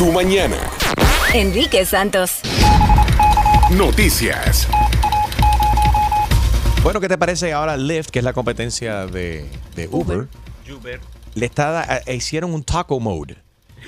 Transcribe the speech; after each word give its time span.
tu 0.00 0.10
mañana. 0.12 0.56
Enrique 1.34 1.84
Santos. 1.84 2.40
Noticias. 3.70 4.66
Bueno, 6.82 7.00
¿qué 7.00 7.08
te 7.08 7.18
parece 7.18 7.52
ahora 7.52 7.76
Lyft, 7.76 8.08
que 8.08 8.20
es 8.20 8.24
la 8.24 8.32
competencia 8.32 9.06
de, 9.06 9.44
de 9.76 9.88
Uber? 9.88 10.26
Le 11.34 11.44
está, 11.44 12.00
eh, 12.06 12.14
hicieron 12.14 12.54
un 12.54 12.64
taco 12.64 12.98
mode. 12.98 13.36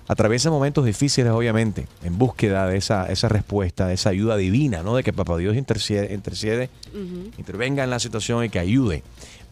atraviesan 0.08 0.52
momentos 0.52 0.86
difíciles, 0.86 1.32
obviamente, 1.32 1.88
en 2.04 2.18
búsqueda 2.18 2.68
de 2.68 2.78
esa, 2.78 3.10
esa 3.12 3.30
respuesta, 3.30 3.88
de 3.88 3.94
esa 3.96 4.10
ayuda 4.10 4.36
divina, 4.38 4.84
¿no? 4.84 4.96
De 4.96 5.04
que 5.04 5.14
Papá 5.14 5.38
Dios 5.38 5.56
intercede, 5.56 6.14
intercede 6.14 6.70
intervenga 7.38 7.84
en 7.84 7.90
la 7.90 8.00
situación 8.00 8.44
y 8.44 8.50
que 8.50 8.60
ayude. 8.60 9.04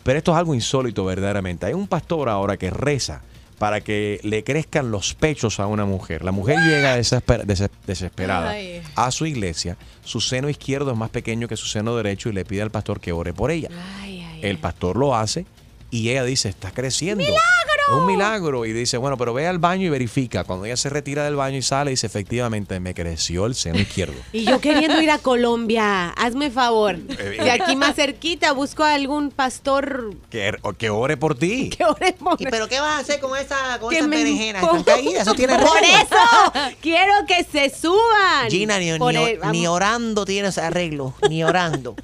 Pero 0.03 0.17
esto 0.17 0.31
es 0.31 0.37
algo 0.37 0.53
insólito, 0.55 1.05
verdaderamente. 1.05 1.65
Hay 1.67 1.73
un 1.73 1.87
pastor 1.87 2.29
ahora 2.29 2.57
que 2.57 2.69
reza 2.69 3.21
para 3.59 3.81
que 3.81 4.19
le 4.23 4.43
crezcan 4.43 4.89
los 4.89 5.13
pechos 5.13 5.59
a 5.59 5.67
una 5.67 5.85
mujer. 5.85 6.23
La 6.23 6.31
mujer 6.31 6.57
llega 6.67 6.97
desesper- 6.97 7.43
des- 7.45 7.69
desesperada 7.85 8.49
Ay. 8.49 8.81
a 8.95 9.11
su 9.11 9.27
iglesia, 9.27 9.77
su 10.03 10.19
seno 10.19 10.49
izquierdo 10.49 10.91
es 10.91 10.97
más 10.97 11.11
pequeño 11.11 11.47
que 11.47 11.55
su 11.55 11.67
seno 11.67 11.95
derecho 11.95 12.29
y 12.29 12.33
le 12.33 12.43
pide 12.43 12.63
al 12.63 12.71
pastor 12.71 12.99
que 12.99 13.11
ore 13.11 13.33
por 13.33 13.51
ella. 13.51 13.69
Ay, 14.01 14.25
ay, 14.27 14.39
El 14.41 14.57
pastor 14.57 14.97
lo 14.97 15.15
hace 15.15 15.45
y 15.91 16.09
ella 16.09 16.23
dice, 16.23 16.49
está 16.49 16.71
creciendo. 16.71 17.23
¡Milagro! 17.23 17.70
Un 17.97 18.05
milagro. 18.05 18.65
Y 18.65 18.73
dice, 18.73 18.97
bueno, 18.97 19.17
pero 19.17 19.33
ve 19.33 19.47
al 19.47 19.59
baño 19.59 19.85
y 19.87 19.89
verifica. 19.89 20.43
Cuando 20.43 20.65
ella 20.65 20.77
se 20.77 20.89
retira 20.89 21.23
del 21.25 21.35
baño 21.35 21.57
y 21.57 21.61
sale, 21.61 21.91
dice, 21.91 22.07
efectivamente, 22.07 22.79
me 22.79 22.93
creció 22.93 23.45
el 23.45 23.55
seno 23.55 23.79
izquierdo. 23.79 24.13
Y 24.33 24.45
yo 24.45 24.59
queriendo 24.61 25.01
ir 25.01 25.11
a 25.11 25.17
Colombia, 25.19 26.09
hazme 26.11 26.49
favor. 26.51 26.95
Eh, 27.09 27.37
De 27.43 27.51
aquí 27.51 27.75
más 27.75 27.95
cerquita, 27.95 28.51
busco 28.53 28.83
a 28.83 28.93
algún 28.93 29.29
pastor 29.31 30.13
que, 30.29 30.55
que 30.77 30.89
ore 30.89 31.17
por 31.17 31.37
ti. 31.37 31.69
que 31.77 31.83
ore 31.85 32.13
por 32.13 32.41
¿Y 32.41 32.45
pero 32.45 32.67
qué 32.67 32.79
vas 32.79 32.95
a 32.95 32.99
hacer 32.99 33.19
con 33.19 33.37
esa, 33.37 33.77
con 33.79 33.89
que 33.89 33.97
esa 33.99 34.07
me 34.07 34.17
berenjena? 34.17 34.59
imponga. 34.61 34.79
Están 34.79 34.95
caídas, 34.95 35.21
eso 35.23 35.33
tiene 35.33 35.57
Por 35.57 35.67
arreglo. 35.77 35.97
eso, 35.97 36.75
quiero 36.81 37.13
que 37.27 37.43
se 37.43 37.69
suban. 37.69 38.49
Gina, 38.49 38.79
ni, 38.79 38.85
ni- 38.91 39.15
el- 39.17 39.39
ni 39.51 39.67
orando 39.67 40.25
tienes 40.25 40.57
arreglo, 40.57 41.13
ni 41.29 41.43
orando. 41.43 41.95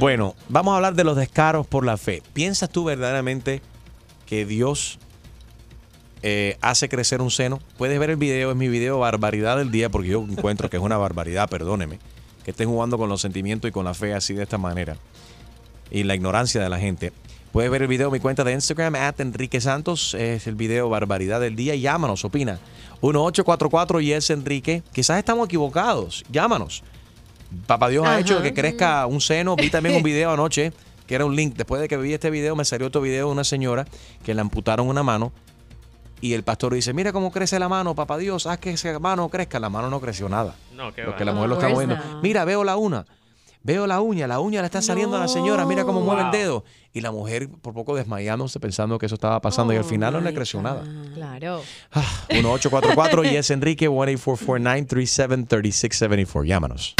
Bueno, 0.00 0.34
vamos 0.48 0.72
a 0.72 0.76
hablar 0.76 0.94
de 0.94 1.04
los 1.04 1.16
descaros 1.16 1.66
por 1.66 1.84
la 1.84 1.96
fe. 1.96 2.22
¿Piensas 2.32 2.70
tú 2.70 2.84
verdaderamente 2.84 3.62
que 4.26 4.44
Dios 4.44 4.98
eh, 6.26 6.56
hace 6.62 6.88
crecer 6.88 7.20
un 7.20 7.30
seno? 7.30 7.60
Puedes 7.76 7.98
ver 7.98 8.08
el 8.08 8.16
video, 8.16 8.50
es 8.50 8.56
mi 8.56 8.68
video 8.68 8.98
Barbaridad 8.98 9.58
del 9.58 9.70
Día, 9.70 9.90
porque 9.90 10.08
yo 10.08 10.24
encuentro 10.26 10.70
que 10.70 10.78
es 10.78 10.82
una 10.82 10.96
barbaridad, 10.96 11.50
perdóneme, 11.50 11.98
que 12.44 12.52
estén 12.52 12.70
jugando 12.70 12.96
con 12.96 13.10
los 13.10 13.20
sentimientos 13.20 13.68
y 13.68 13.72
con 13.72 13.84
la 13.84 13.92
fe 13.92 14.14
así 14.14 14.32
de 14.32 14.44
esta 14.44 14.56
manera. 14.56 14.96
Y 15.90 16.04
la 16.04 16.14
ignorancia 16.14 16.62
de 16.62 16.70
la 16.70 16.78
gente. 16.78 17.12
Puedes 17.52 17.70
ver 17.70 17.82
el 17.82 17.88
video 17.88 18.06
en 18.06 18.14
mi 18.14 18.20
cuenta 18.20 18.42
de 18.42 18.54
Instagram, 18.54 18.94
at 18.94 19.20
Enrique 19.20 19.60
Santos, 19.60 20.14
es 20.14 20.46
el 20.46 20.54
video 20.54 20.88
Barbaridad 20.88 21.40
del 21.42 21.56
Día. 21.56 21.74
Llámanos, 21.74 22.24
opina. 22.24 22.58
1844 23.02 24.00
y 24.00 24.12
es 24.12 24.30
Enrique. 24.30 24.82
Quizás 24.94 25.18
estamos 25.18 25.46
equivocados. 25.46 26.24
Llámanos. 26.32 26.82
Papá 27.66 27.90
Dios 27.90 28.06
ha 28.06 28.18
hecho 28.18 28.40
que 28.40 28.54
crezca 28.54 29.04
un 29.04 29.20
seno. 29.20 29.56
Vi 29.56 29.68
también 29.68 29.96
un 29.96 30.02
video 30.02 30.30
anoche 30.30 30.72
que 31.06 31.14
era 31.14 31.26
un 31.26 31.36
link. 31.36 31.54
Después 31.54 31.82
de 31.82 31.88
que 31.88 31.98
vi 31.98 32.14
este 32.14 32.30
video, 32.30 32.56
me 32.56 32.64
salió 32.64 32.86
otro 32.86 33.02
video 33.02 33.26
de 33.26 33.32
una 33.32 33.44
señora 33.44 33.86
que 34.24 34.32
le 34.34 34.40
amputaron 34.40 34.88
una 34.88 35.02
mano. 35.02 35.32
Y 36.20 36.32
el 36.32 36.42
pastor 36.42 36.74
dice: 36.74 36.92
Mira 36.94 37.12
cómo 37.12 37.30
crece 37.30 37.58
la 37.58 37.68
mano, 37.68 37.94
papá 37.94 38.16
Dios, 38.18 38.46
haz 38.46 38.58
que 38.58 38.70
esa 38.70 38.98
mano 38.98 39.28
crezca. 39.28 39.60
La 39.60 39.68
mano 39.68 39.90
no 39.90 40.00
creció 40.00 40.28
nada. 40.28 40.54
No, 40.74 40.92
qué 40.94 41.02
Porque 41.02 41.24
va. 41.24 41.26
la 41.26 41.32
mujer 41.34 41.48
lo 41.50 41.54
está 41.56 41.66
pues 41.66 41.74
moviendo. 41.86 41.96
no. 41.96 42.20
Mira, 42.22 42.44
veo 42.44 42.64
la 42.64 42.76
una. 42.76 43.04
Veo 43.66 43.86
la 43.86 44.02
uña, 44.02 44.26
la 44.26 44.40
uña 44.40 44.60
le 44.60 44.66
está 44.66 44.82
saliendo 44.82 45.16
a 45.16 45.20
la 45.20 45.26
señora, 45.28 45.64
mira 45.64 45.84
cómo 45.84 46.02
mueve 46.02 46.20
el 46.20 46.30
dedo. 46.30 46.64
Y 46.92 47.00
la 47.00 47.10
mujer 47.12 47.48
por 47.48 47.72
poco 47.72 47.96
desmayándose 47.96 48.60
pensando 48.60 48.98
que 48.98 49.06
eso 49.06 49.14
estaba 49.14 49.40
pasando 49.40 49.72
y 49.72 49.76
al 49.78 49.84
final 49.84 50.12
no 50.12 50.20
le 50.20 50.34
creció 50.34 50.60
nada. 50.60 50.82
Claro. 51.14 51.62
Ah, 51.92 52.04
1844 52.30 53.24
y 53.24 53.36
es 53.36 53.50
Enrique 53.50 53.88
1-844-937-3674. 53.88 56.44
Llámanos. 56.46 56.94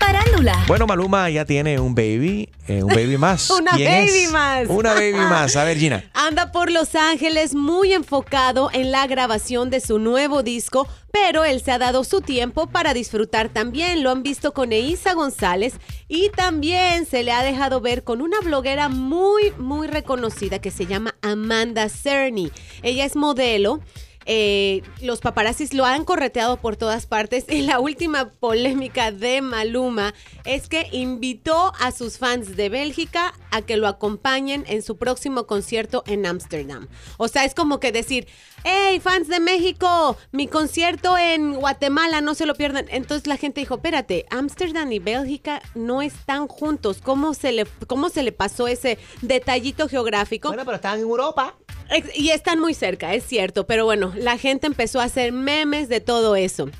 Parándula. 0.00 0.64
Bueno, 0.66 0.86
Maluma 0.86 1.30
ya 1.30 1.44
tiene 1.44 1.78
un 1.78 1.94
baby, 1.94 2.48
eh, 2.66 2.82
un 2.82 2.88
baby 2.88 3.16
más. 3.18 3.50
Una 3.50 3.72
¿Quién 3.72 3.92
baby 4.06 4.18
es? 4.24 4.32
más. 4.32 4.68
Una 4.68 4.94
baby 4.94 5.12
más. 5.12 5.54
A 5.54 5.62
ver, 5.64 5.78
Gina. 5.78 6.02
Anda 6.14 6.50
por 6.50 6.70
Los 6.72 6.94
Ángeles 6.96 7.54
muy 7.54 7.92
enfocado 7.92 8.70
en 8.72 8.90
la 8.90 9.06
grabación 9.06 9.70
de 9.70 9.80
su 9.80 9.98
nuevo 9.98 10.42
disco, 10.42 10.88
pero 11.12 11.44
él 11.44 11.60
se 11.62 11.70
ha 11.70 11.78
dado 11.78 12.02
su 12.02 12.22
tiempo 12.22 12.66
para 12.66 12.94
disfrutar 12.94 13.50
también. 13.50 14.02
Lo 14.02 14.10
han 14.10 14.22
visto 14.22 14.52
con 14.54 14.72
Eiza 14.72 15.12
González 15.12 15.74
y 16.08 16.30
también 16.30 17.04
se 17.06 17.22
le 17.22 17.32
ha 17.32 17.42
dejado 17.42 17.80
ver 17.80 18.02
con 18.02 18.22
una 18.22 18.40
bloguera 18.40 18.88
muy, 18.88 19.52
muy 19.58 19.86
reconocida 19.86 20.60
que 20.60 20.70
se 20.70 20.86
llama 20.86 21.14
Amanda 21.22 21.88
Cerny. 21.88 22.50
Ella 22.82 23.04
es 23.04 23.14
modelo. 23.16 23.80
Eh, 24.32 24.84
los 25.02 25.18
paparazzis 25.18 25.74
lo 25.74 25.84
han 25.84 26.04
correteado 26.04 26.58
por 26.58 26.76
todas 26.76 27.06
partes 27.06 27.46
y 27.48 27.62
la 27.62 27.80
última 27.80 28.30
polémica 28.30 29.10
de 29.10 29.42
Maluma 29.42 30.14
es 30.44 30.68
que 30.68 30.86
invitó 30.92 31.72
a 31.80 31.90
sus 31.90 32.18
fans 32.18 32.56
de 32.56 32.68
Bélgica 32.68 33.34
a 33.50 33.62
que 33.62 33.76
lo 33.76 33.88
acompañen 33.88 34.64
en 34.68 34.82
su 34.82 34.98
próximo 34.98 35.48
concierto 35.48 36.04
en 36.06 36.26
Ámsterdam. 36.26 36.86
O 37.16 37.26
sea, 37.26 37.44
es 37.44 37.54
como 37.54 37.80
que 37.80 37.90
decir, 37.90 38.28
hey, 38.62 39.00
fans 39.00 39.26
de 39.26 39.40
México, 39.40 40.16
mi 40.30 40.46
concierto 40.46 41.18
en 41.18 41.54
Guatemala, 41.54 42.20
no 42.20 42.36
se 42.36 42.46
lo 42.46 42.54
pierdan. 42.54 42.86
Entonces 42.90 43.26
la 43.26 43.36
gente 43.36 43.60
dijo, 43.60 43.74
espérate, 43.74 44.26
Ámsterdam 44.30 44.92
y 44.92 45.00
Bélgica 45.00 45.60
no 45.74 46.02
están 46.02 46.46
juntos. 46.46 46.98
¿Cómo 47.02 47.34
se 47.34 47.50
le, 47.50 47.66
cómo 47.88 48.10
se 48.10 48.22
le 48.22 48.30
pasó 48.30 48.68
ese 48.68 48.96
detallito 49.22 49.88
geográfico? 49.88 50.50
Bueno, 50.50 50.64
pero 50.64 50.76
están 50.76 50.98
en 50.98 51.00
Europa. 51.00 51.56
Y 52.14 52.30
están 52.30 52.60
muy 52.60 52.74
cerca, 52.74 53.14
es 53.14 53.24
cierto, 53.24 53.66
pero 53.66 53.84
bueno, 53.84 54.12
la 54.16 54.38
gente 54.38 54.66
empezó 54.66 55.00
a 55.00 55.04
hacer 55.04 55.32
memes 55.32 55.88
de 55.88 56.00
todo 56.00 56.36
eso. 56.36 56.70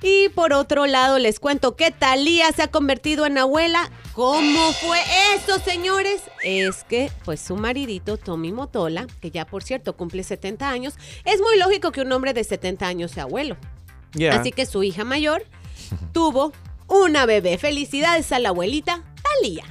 Y 0.00 0.28
por 0.28 0.52
otro 0.52 0.86
lado, 0.86 1.18
les 1.18 1.40
cuento 1.40 1.74
que 1.74 1.90
Talía 1.90 2.52
se 2.52 2.62
ha 2.62 2.68
convertido 2.68 3.26
en 3.26 3.36
abuela. 3.36 3.90
¿Cómo 4.12 4.72
fue 4.72 4.98
eso, 5.34 5.58
señores? 5.58 6.22
Es 6.42 6.84
que, 6.84 7.10
pues, 7.24 7.40
su 7.40 7.56
maridito, 7.56 8.16
Tommy 8.16 8.52
Motola, 8.52 9.06
que 9.20 9.30
ya 9.30 9.44
por 9.44 9.64
cierto 9.64 9.96
cumple 9.96 10.22
70 10.22 10.68
años, 10.68 10.94
es 11.24 11.40
muy 11.40 11.58
lógico 11.58 11.90
que 11.90 12.02
un 12.02 12.12
hombre 12.12 12.32
de 12.32 12.44
70 12.44 12.86
años 12.86 13.10
sea 13.10 13.24
abuelo. 13.24 13.56
Así 14.30 14.52
que 14.52 14.66
su 14.66 14.82
hija 14.82 15.04
mayor 15.04 15.44
tuvo 16.12 16.52
una 16.86 17.26
bebé. 17.26 17.58
Felicidades 17.58 18.30
a 18.32 18.38
la 18.38 18.50
abuelita 18.50 19.02
Talía. 19.22 19.64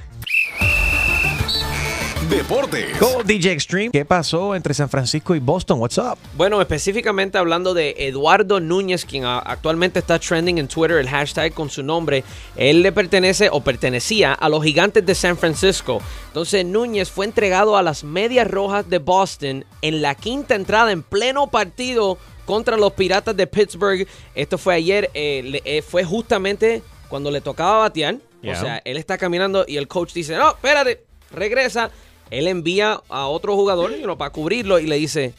Deportes. 2.29 2.99
Go 2.99 3.23
DJ 3.23 3.53
Extreme. 3.53 3.91
¿Qué 3.91 4.03
pasó 4.03 4.53
entre 4.55 4.73
San 4.73 4.89
Francisco 4.89 5.33
y 5.35 5.39
Boston? 5.39 5.79
What's 5.79 5.97
up? 5.97 6.17
Bueno, 6.35 6.59
específicamente 6.61 7.37
hablando 7.37 7.73
de 7.73 7.95
Eduardo 7.97 8.59
Núñez, 8.59 9.05
quien 9.05 9.23
actualmente 9.25 9.99
está 9.99 10.19
trending 10.19 10.57
en 10.57 10.67
Twitter 10.67 10.97
el 10.97 11.07
hashtag 11.09 11.53
con 11.53 11.69
su 11.69 11.83
nombre. 11.83 12.23
Él 12.55 12.81
le 12.81 12.91
pertenece 12.91 13.49
o 13.51 13.61
pertenecía 13.61 14.33
a 14.33 14.49
los 14.49 14.63
gigantes 14.63 15.05
de 15.05 15.15
San 15.15 15.37
Francisco. 15.37 16.01
Entonces 16.27 16.65
Núñez 16.65 17.09
fue 17.09 17.25
entregado 17.25 17.77
a 17.77 17.83
las 17.83 18.03
Medias 18.03 18.47
Rojas 18.49 18.89
de 18.89 18.97
Boston 18.99 19.63
en 19.81 20.01
la 20.01 20.15
quinta 20.15 20.55
entrada 20.55 20.91
en 20.91 21.03
pleno 21.03 21.47
partido 21.47 22.17
contra 22.45 22.75
los 22.77 22.93
Piratas 22.93 23.37
de 23.37 23.47
Pittsburgh. 23.47 24.07
Esto 24.35 24.57
fue 24.57 24.75
ayer, 24.75 25.09
eh, 25.13 25.41
le- 25.45 25.61
eh, 25.63 25.81
fue 25.81 26.03
justamente 26.03 26.83
cuando 27.09 27.31
le 27.31 27.39
tocaba 27.41 27.79
batear. 27.79 28.17
Yeah. 28.41 28.53
O 28.53 28.59
sea, 28.59 28.81
él 28.85 28.97
está 28.97 29.17
caminando 29.17 29.65
y 29.67 29.77
el 29.77 29.87
coach 29.87 30.13
dice, 30.13 30.35
no, 30.35 30.49
espérate, 30.49 31.03
regresa. 31.31 31.89
Él 32.29 32.47
envía 32.47 33.01
a 33.09 33.27
otro 33.27 33.55
jugador 33.55 33.91
para 34.17 34.31
cubrirlo 34.31 34.79
y 34.79 34.87
le 34.87 34.95
dice, 34.97 35.33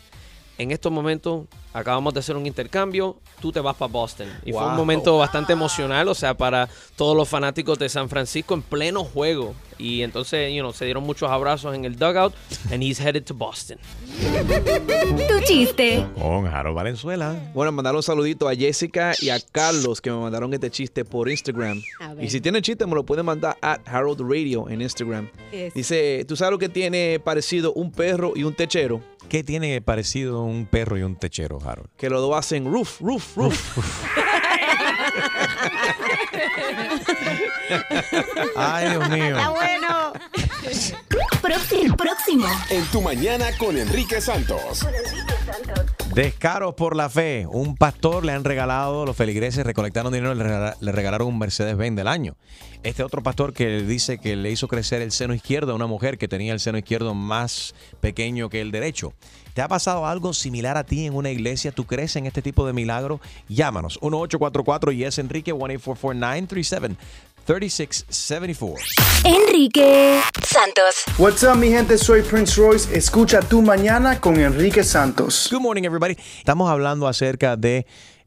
en 0.59 0.71
estos 0.71 0.93
momentos 0.93 1.47
acabamos 1.79 2.15
de 2.15 2.21
hacer 2.21 2.37
un 2.37 2.47
intercambio, 2.47 3.17
tú 3.41 3.53
te 3.53 3.61
vas 3.61 3.77
para 3.77 3.91
Boston. 3.91 4.29
Y 4.45 4.53
fue 4.53 4.67
un 4.67 4.77
momento 4.77 5.17
bastante 5.19 5.53
emocional, 5.53 6.09
o 6.09 6.15
sea, 6.15 6.35
para 6.35 6.69
todos 6.97 7.17
los 7.17 7.29
fanáticos 7.29 7.79
de 7.79 7.89
San 7.89 8.09
Francisco 8.09 8.55
en 8.55 8.63
pleno 8.63 9.05
juego. 9.05 9.55
Y 9.79 10.03
entonces, 10.03 10.53
you 10.53 10.61
know, 10.61 10.73
se 10.73 10.85
dieron 10.85 11.05
muchos 11.05 11.31
abrazos 11.31 11.75
en 11.75 11.85
el 11.85 11.97
dugout, 11.97 12.35
and 12.73 12.83
he's 12.83 13.01
headed 13.01 13.25
to 13.25 13.35
Boston. 13.35 13.79
Tu 15.29 15.41
chiste. 15.45 16.05
Con 16.21 16.47
Harold 16.49 16.75
Valenzuela. 16.75 17.37
Bueno, 17.55 17.71
mandar 17.71 17.95
un 17.95 18.03
saludito 18.03 18.49
a 18.49 18.57
Jessica 18.57 19.13
y 19.21 19.29
a 19.29 19.39
Carlos 19.41 20.01
que 20.01 20.11
me 20.11 20.17
mandaron 20.17 20.53
este 20.53 20.71
chiste 20.71 21.05
por 21.05 21.29
Instagram. 21.29 21.81
Y 22.21 22.29
si 22.29 22.41
tienen 22.41 22.63
chiste, 22.63 22.87
me 22.87 22.97
lo 22.97 23.05
pueden 23.05 23.25
mandar 23.25 23.57
a 23.63 23.79
Harold 23.87 24.21
Radio 24.21 24.69
en 24.69 24.83
Instagram. 24.83 25.31
Dice, 25.75 26.25
¿tú 26.27 26.35
sabes 26.35 26.51
lo 26.51 26.59
que 26.59 26.69
tiene 26.69 27.21
parecido 27.23 27.73
un 27.73 27.93
perro 27.93 28.33
y 28.35 28.43
un 28.43 28.55
techero? 28.55 29.01
¿Qué 29.29 29.45
tiene 29.45 29.81
parecido 29.83 30.43
un 30.43 30.67
perro 30.67 30.97
y 30.97 31.03
un 31.03 31.17
techero, 31.17 31.59
Harold? 31.63 31.91
Que 31.97 32.09
los 32.09 32.21
dos 32.21 32.35
hacen 32.37 32.65
roof, 32.65 33.01
roof, 33.01 33.37
roof. 33.37 33.79
Ay, 38.57 38.91
Dios 38.91 39.11
mío. 39.11 39.37
bueno. 39.53 40.13
Próximo. 41.43 41.97
Próximo. 41.97 42.47
En 42.71 42.85
tu 42.87 43.01
mañana 43.03 43.47
con 43.59 43.77
Enrique 43.77 44.21
Santos. 44.21 44.87
Descaros 46.19 46.75
por 46.75 46.97
la 46.97 47.09
fe. 47.09 47.47
Un 47.49 47.77
pastor 47.77 48.25
le 48.25 48.33
han 48.33 48.43
regalado, 48.43 49.07
los 49.07 49.17
feligreses 49.17 49.65
recolectaron 49.65 50.13
dinero, 50.13 50.35
le 50.35 50.43
regala- 50.43 50.77
le 50.81 50.91
regalaron 50.91 51.29
un 51.29 51.39
Mercedes-Benz 51.39 51.95
del 51.95 52.09
año. 52.09 52.35
Este 52.83 53.05
otro 53.05 53.23
pastor 53.23 53.53
que 53.53 53.83
dice 53.83 54.19
que 54.19 54.35
le 54.35 54.51
hizo 54.51 54.67
crecer 54.67 55.01
el 55.01 55.13
seno 55.13 55.33
izquierdo 55.33 55.71
a 55.71 55.75
una 55.77 55.87
mujer 55.87 56.19
que 56.19 56.27
tenía 56.27 56.53
el 56.53 56.59
seno 56.59 56.77
izquierdo 56.77 57.15
más 57.15 57.73
pequeño 58.01 58.49
que 58.49 58.61
el 58.61 58.73
derecho. 58.73 59.13
¿Te 59.55 59.63
ha 59.63 59.69
pasado 59.69 60.07
algo 60.07 60.35
similar 60.35 60.77
a 60.77 60.85
ti 60.85 61.07
en 61.07 61.15
una 61.15 61.31
iglesia? 61.31 61.71
¿Tú 61.71 61.85
crees 61.85 62.17
en 62.17 62.27
este 62.27 62.43
tipo 62.43 62.67
de 62.67 62.73
milagro? 62.73 63.21
Llámanos. 63.49 64.01
1844 64.03 64.91
Yes 64.91 65.19
Enrique 65.19 65.53
1-844-937-3674. 67.49 68.77
Enrique 69.25 70.21
Santos. 70.45 71.05
What's 71.19 71.43
up, 71.43 71.57
mi 71.57 71.69
gente? 71.71 71.97
Soy 71.99 72.23
Prince 72.23 72.61
Royce. 72.61 72.95
Escucha 72.97 73.41
tu 73.41 73.63
mañana 73.63 74.21
con 74.21 74.39
Enrique 74.39 74.85
Santos. 74.85 75.49
Good 75.51 75.61
morning, 75.61 75.85
everybody. 75.85 76.17
Estamos 76.39 76.71
hablando 76.71 77.09
acerca 77.09 77.57
de 77.57 77.87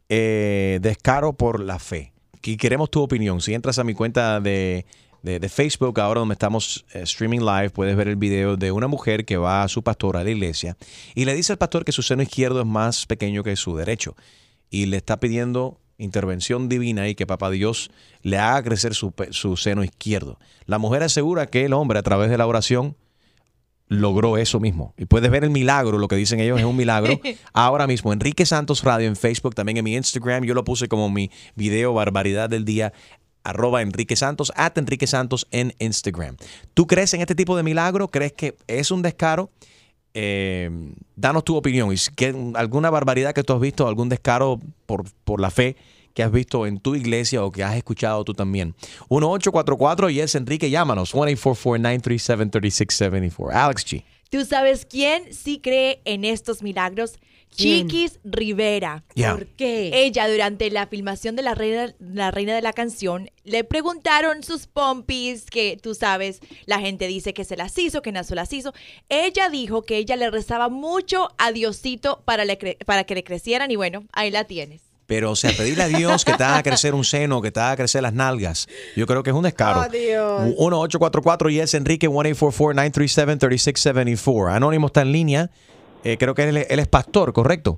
eh, 0.09 0.79
descaro 0.81 1.33
por 1.33 1.59
la 1.59 1.79
fe. 1.79 2.13
Y 2.43 2.57
queremos 2.57 2.89
tu 2.89 3.01
opinión. 3.01 3.41
Si 3.41 3.53
entras 3.53 3.77
a 3.79 3.83
mi 3.83 3.93
cuenta 3.93 4.39
de, 4.39 4.85
de- 5.21 5.39
de 5.39 5.49
Facebook, 5.49 5.99
ahora 5.99 6.19
donde 6.19 6.33
estamos 6.33 6.83
eh, 6.93 7.01
streaming 7.03 7.41
live, 7.41 7.69
puedes 7.69 7.95
ver 7.95 8.07
el 8.07 8.15
video 8.15 8.57
de 8.57 8.71
una 8.71 8.87
mujer 8.87 9.25
que 9.25 9.37
va 9.37 9.61
a 9.63 9.67
su 9.67 9.83
pastor 9.83 10.17
a 10.17 10.23
la 10.23 10.31
iglesia 10.31 10.75
y 11.13 11.25
le 11.25 11.35
dice 11.35 11.53
al 11.53 11.59
pastor 11.59 11.85
que 11.85 11.91
su 11.91 12.01
seno 12.01 12.23
izquierdo 12.23 12.61
es 12.61 12.65
más 12.65 13.05
pequeño 13.05 13.43
que 13.43 13.55
su 13.55 13.75
derecho. 13.75 14.15
Y 14.71 14.85
le 14.87 14.97
está 14.97 15.19
pidiendo 15.19 15.80
intervención 16.03 16.69
divina 16.69 17.07
y 17.07 17.15
que 17.15 17.27
papá 17.27 17.49
Dios 17.49 17.91
le 18.21 18.37
haga 18.37 18.63
crecer 18.63 18.95
su, 18.95 19.13
su 19.31 19.57
seno 19.57 19.83
izquierdo. 19.83 20.39
La 20.65 20.77
mujer 20.77 21.03
asegura 21.03 21.47
que 21.47 21.65
el 21.65 21.73
hombre, 21.73 21.99
a 21.99 22.03
través 22.03 22.29
de 22.29 22.37
la 22.37 22.47
oración, 22.47 22.95
logró 23.91 24.37
eso 24.37 24.61
mismo. 24.61 24.93
Y 24.97 25.05
puedes 25.05 25.29
ver 25.29 25.43
el 25.43 25.49
milagro, 25.49 25.97
lo 25.97 26.07
que 26.07 26.15
dicen 26.15 26.39
ellos 26.39 26.57
es 26.57 26.65
un 26.65 26.77
milagro. 26.77 27.19
Ahora 27.53 27.87
mismo, 27.87 28.13
Enrique 28.13 28.45
Santos 28.45 28.83
Radio 28.83 29.07
en 29.07 29.17
Facebook, 29.17 29.53
también 29.53 29.77
en 29.77 29.83
mi 29.83 29.95
Instagram, 29.95 30.45
yo 30.45 30.53
lo 30.53 30.63
puse 30.63 30.87
como 30.87 31.09
mi 31.09 31.29
video 31.55 31.93
Barbaridad 31.93 32.49
del 32.49 32.63
Día, 32.63 32.93
arroba 33.43 33.81
Enrique 33.81 34.15
Santos, 34.15 34.53
at 34.55 34.77
Enrique 34.77 35.07
Santos 35.07 35.45
en 35.51 35.73
Instagram. 35.79 36.37
¿Tú 36.73 36.87
crees 36.87 37.13
en 37.13 37.19
este 37.19 37.35
tipo 37.35 37.57
de 37.57 37.63
milagro? 37.63 38.07
¿Crees 38.07 38.31
que 38.31 38.55
es 38.67 38.91
un 38.91 39.01
descaro? 39.01 39.51
Eh, 40.13 40.69
danos 41.15 41.43
tu 41.43 41.55
opinión. 41.55 41.93
Alguna 42.55 42.89
barbaridad 42.89 43.33
que 43.33 43.43
tú 43.43 43.53
has 43.53 43.61
visto, 43.61 43.87
algún 43.87 44.09
descaro 44.09 44.59
por, 44.85 45.05
por 45.23 45.39
la 45.39 45.51
fe 45.51 45.75
que 46.13 46.23
has 46.23 46.31
visto 46.31 46.65
en 46.67 46.79
tu 46.79 46.95
iglesia 46.95 47.43
o 47.43 47.51
que 47.51 47.63
has 47.63 47.75
escuchado 47.75 48.23
tú 48.23 48.33
también. 48.33 48.73
1844 49.09 50.09
y 50.09 50.19
es 50.19 50.35
Enrique, 50.35 50.69
llámanos. 50.69 51.15
1-844-937-3674. 51.15 53.53
Alex 53.53 53.85
G. 53.85 54.03
¿Tú 54.31 54.45
sabes 54.45 54.85
quién 54.85 55.33
sí 55.33 55.59
cree 55.59 56.01
en 56.05 56.23
estos 56.23 56.63
milagros? 56.63 57.19
¿Quién? 57.53 57.89
Chiquis 57.89 58.19
Rivera. 58.23 59.03
¿Por 59.33 59.45
qué? 59.45 59.91
Ella, 59.93 60.29
durante 60.29 60.71
la 60.71 60.87
filmación 60.87 61.35
de 61.35 61.41
la 61.41 61.53
reina, 61.53 61.93
la 61.99 62.31
reina 62.31 62.55
de 62.55 62.61
la 62.61 62.71
canción, 62.71 63.29
le 63.43 63.65
preguntaron 63.65 64.41
sus 64.41 64.67
pompis, 64.67 65.47
que 65.51 65.75
tú 65.75 65.93
sabes, 65.93 66.39
la 66.65 66.79
gente 66.79 67.07
dice 67.07 67.33
que 67.33 67.43
se 67.43 67.57
las 67.57 67.77
hizo, 67.77 68.01
que 68.01 68.23
se 68.23 68.35
las 68.35 68.53
hizo. 68.53 68.73
Ella 69.09 69.49
dijo 69.49 69.81
que 69.81 69.97
ella 69.97 70.15
le 70.15 70.31
rezaba 70.31 70.69
mucho 70.69 71.27
a 71.37 71.51
Diosito 71.51 72.21
para, 72.23 72.45
le 72.45 72.57
cre- 72.57 72.77
para 72.85 73.03
que 73.03 73.15
le 73.15 73.25
crecieran 73.25 73.69
y 73.69 73.75
bueno, 73.75 74.05
ahí 74.13 74.31
la 74.31 74.45
tienes. 74.45 74.90
Pero, 75.11 75.31
o 75.31 75.35
sea, 75.35 75.51
pedirle 75.51 75.83
a 75.83 75.87
Dios 75.89 76.23
que 76.23 76.31
te 76.31 76.43
haga 76.45 76.63
crecer 76.63 76.95
un 76.95 77.03
seno, 77.03 77.41
que 77.41 77.51
te 77.51 77.59
haga 77.59 77.75
crecer 77.75 78.01
las 78.01 78.13
nalgas, 78.13 78.69
yo 78.95 79.05
creo 79.05 79.23
que 79.23 79.31
es 79.31 79.35
un 79.35 79.43
descaro. 79.43 79.81
Oh, 79.81 79.89
Dios. 79.89 80.41
1844 80.57 81.49
y 81.49 81.59
es 81.59 81.73
Enrique 81.73 82.07
1-844-937-3674. 82.09 84.55
Anónimo 84.55 84.87
está 84.87 85.01
en 85.01 85.11
línea. 85.11 85.49
Eh, 86.05 86.15
creo 86.17 86.33
que 86.33 86.43
él, 86.47 86.65
él 86.69 86.79
es 86.79 86.87
pastor, 86.87 87.33
¿correcto? 87.33 87.77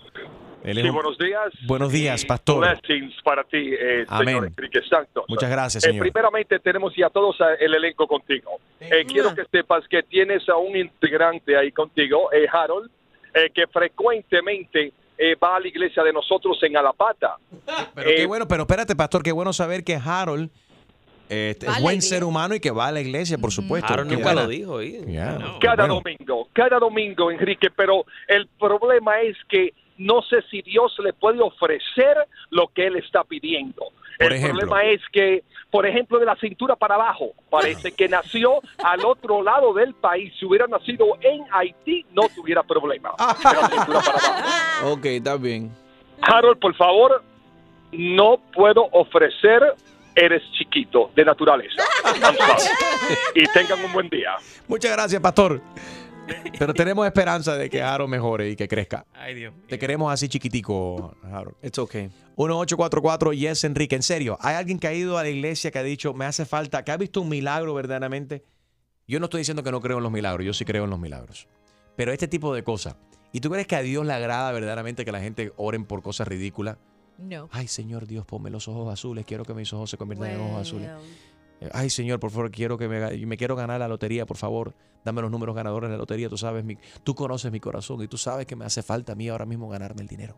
Él 0.64 0.78
es 0.78 0.84
Sí, 0.84 0.90
un- 0.90 0.96
buenos 0.96 1.18
días. 1.18 1.52
Buenos 1.68 1.92
días, 1.92 2.24
pastor. 2.26 2.60
Blessings 2.60 3.16
para 3.24 3.44
ti, 3.46 3.74
eh, 3.74 4.06
Amén. 4.08 4.28
señor 4.28 4.46
Enrique 4.48 4.80
Santos. 4.88 5.26
Muchas 5.28 5.50
gracias, 5.50 5.84
Eh, 5.84 5.88
señor. 5.88 6.04
primeramente, 6.04 6.60
tenemos 6.60 6.94
ya 6.96 7.10
todos 7.10 7.36
eh, 7.42 7.46
el 7.62 7.74
elenco 7.74 8.08
contigo. 8.08 8.60
Eh, 8.80 9.06
quiero 9.08 9.34
que 9.36 9.44
sepas 9.52 9.84
que 9.90 10.04
tienes 10.04 10.48
a 10.48 10.56
un 10.56 10.78
integrante 10.78 11.58
ahí 11.58 11.72
contigo, 11.72 12.32
eh, 12.32 12.46
Harold, 12.52 12.90
eh, 13.34 13.50
que 13.54 13.66
frecuentemente 13.68 14.94
eh, 15.18 15.36
va 15.36 15.56
a 15.56 15.60
la 15.60 15.68
iglesia 15.68 16.04
de 16.04 16.12
nosotros 16.14 16.58
en 16.64 16.76
Alapata. 16.78 17.38
Pero 17.96 18.10
Eh, 18.10 18.16
qué 18.18 18.26
bueno, 18.26 18.48
pero 18.48 18.64
espérate, 18.64 18.96
pastor, 18.96 19.24
qué 19.24 19.32
bueno 19.32 19.54
saber 19.54 19.84
que 19.84 19.96
Harold 19.96 20.50
eh, 21.30 21.52
este, 21.52 21.68
es 21.68 21.72
la 21.74 21.80
buen 21.80 22.02
ser 22.02 22.24
humano 22.24 22.54
y 22.56 22.60
que 22.60 22.72
va 22.72 22.88
a 22.88 22.92
la 22.92 23.02
iglesia, 23.02 23.38
por 23.38 23.52
supuesto. 23.52 23.92
Harold 23.94 24.10
Qué 24.10 24.16
nunca 24.16 24.28
buena. 24.34 24.44
lo 24.44 24.50
dijo. 24.50 24.80
No. 25.40 25.60
Cada 25.60 25.88
Bueno. 25.88 26.02
domingo, 26.04 26.48
cada 26.54 26.80
domingo, 26.80 27.32
Enrique, 27.32 27.70
pero 27.76 28.06
el 28.28 28.48
problema 28.60 29.22
es 29.22 29.38
que 29.48 29.74
no 29.98 30.22
sé 30.22 30.42
si 30.50 30.62
Dios 30.62 30.96
le 31.00 31.14
puede 31.14 31.42
ofrecer 31.42 32.18
lo 32.50 32.68
que 32.68 32.88
él 32.88 32.98
está 32.98 33.24
pidiendo. 33.24 33.86
Por 34.18 34.28
el 34.28 34.34
ejemplo. 34.34 34.60
problema 34.62 34.84
es 34.92 35.02
que, 35.12 35.44
por 35.72 35.86
ejemplo, 35.88 36.20
de 36.20 36.26
la 36.26 36.36
cintura 36.36 36.76
para 36.76 36.96
abajo, 36.96 37.32
parece 37.50 37.92
que 37.92 38.08
nació 38.08 38.62
al 38.84 39.04
otro 39.06 39.42
lado 39.42 39.74
del 39.74 39.94
país. 39.96 40.34
Si 40.40 40.46
hubiera 40.46 40.68
nacido 40.68 41.06
en 41.22 41.44
Haití, 41.52 42.06
no 42.12 42.24
tuviera 42.36 42.64
problema. 42.64 43.12
De 43.18 43.44
la 43.44 43.70
cintura 43.70 44.02
para 44.02 44.18
abajo. 44.18 44.92
ok, 44.94 45.06
está 45.06 45.36
bien. 45.38 45.72
Harold, 46.22 46.60
por 46.60 46.76
favor, 46.76 47.24
no 47.92 48.40
puedo 48.54 48.88
ofrecer, 48.92 49.76
eres 50.16 50.42
chiquito, 50.58 51.12
de 51.16 51.26
naturaleza. 51.26 51.84
Y 53.36 53.46
tengan 53.48 53.84
un 53.84 53.92
buen 53.92 54.08
día. 54.10 54.38
Muchas 54.68 54.92
gracias, 54.92 55.22
pastor. 55.22 55.60
Pero 56.58 56.74
tenemos 56.74 57.06
esperanza 57.06 57.56
de 57.56 57.70
que 57.70 57.82
Harold 57.82 58.10
mejore 58.10 58.50
y 58.52 58.56
que 58.56 58.68
crezca. 58.68 59.06
Ay, 59.14 59.36
Dios. 59.36 59.54
Te 59.68 59.78
queremos 59.78 60.12
así 60.12 60.30
chiquitico, 60.30 61.16
Harold. 61.24 61.56
It's 61.62 61.78
okay. 61.78 62.10
1844 62.38 63.34
Yes 63.34 63.64
Enrique, 63.64 63.96
en 63.96 64.04
serio, 64.04 64.38
¿hay 64.42 64.56
alguien 64.56 64.80
que 64.80 64.88
ha 64.88 64.94
ido 64.94 65.18
a 65.18 65.24
la 65.24 65.30
iglesia 65.30 65.72
que 65.72 65.80
ha 65.80 65.84
dicho, 65.84 66.14
me 66.14 66.26
hace 66.26 66.46
falta, 66.46 66.84
que 66.84 66.92
ha 66.92 66.98
visto 66.98 67.22
un 67.22 67.30
milagro 67.30 67.74
verdaderamente? 67.74 68.44
Yo 69.08 69.20
no 69.20 69.26
estoy 69.26 69.42
diciendo 69.42 69.64
que 69.64 69.72
no 69.72 69.82
creo 69.82 69.98
en 69.98 70.04
los 70.04 70.12
milagros, 70.12 70.46
yo 70.46 70.54
sí 70.54 70.66
creo 70.66 70.86
en 70.86 70.90
los 70.90 71.00
milagros. 71.00 71.48
Pero 71.96 72.12
este 72.12 72.28
tipo 72.28 72.56
de 72.56 72.64
cosas, 72.64 72.96
¿y 73.32 73.40
tú 73.40 73.50
crees 73.52 73.68
que 73.68 73.76
a 73.76 73.82
Dios 73.82 74.06
le 74.06 74.14
agrada 74.14 74.52
verdaderamente 74.52 75.06
que 75.06 75.12
la 75.12 75.20
gente 75.20 75.52
oren 75.58 75.86
por 75.86 76.02
cosas 76.02 76.28
ridículas? 76.28 76.78
No. 77.18 77.50
Ay, 77.52 77.68
Señor 77.68 78.08
Dios, 78.08 78.26
ponme 78.26 78.50
los 78.50 78.68
ojos 78.68 78.92
azules, 78.92 79.26
quiero 79.26 79.46
que 79.46 79.54
mis 79.54 79.72
ojos 79.74 79.90
se 79.90 79.98
conviertan 79.98 80.32
en 80.32 80.40
ojos 80.40 80.62
azules. 80.62 80.90
Eh, 81.62 81.70
Ay, 81.74 81.90
Señor, 81.90 82.20
por 82.20 82.32
favor, 82.32 82.52
quiero 82.52 82.78
que 82.78 82.88
me, 82.88 83.26
me 83.26 83.38
quiero 83.38 83.56
ganar 83.56 83.80
la 83.80 83.88
lotería, 83.88 84.26
por 84.26 84.38
favor, 84.38 84.74
dame 85.06 85.22
los 85.22 85.32
números 85.32 85.56
ganadores 85.56 85.90
de 85.90 85.96
la 85.96 86.00
lotería, 86.00 86.30
tú 86.30 86.38
sabes, 86.38 86.64
mi, 86.64 86.78
tú 87.04 87.16
conoces 87.16 87.52
mi 87.52 87.60
corazón 87.60 88.02
y 88.04 88.08
tú 88.08 88.18
sabes 88.18 88.46
que 88.46 88.56
me 88.56 88.66
hace 88.66 88.82
falta 88.84 89.14
a 89.14 89.16
mí 89.16 89.30
ahora 89.30 89.46
mismo 89.46 89.70
ganarme 89.70 90.02
el 90.02 90.08
dinero. 90.08 90.36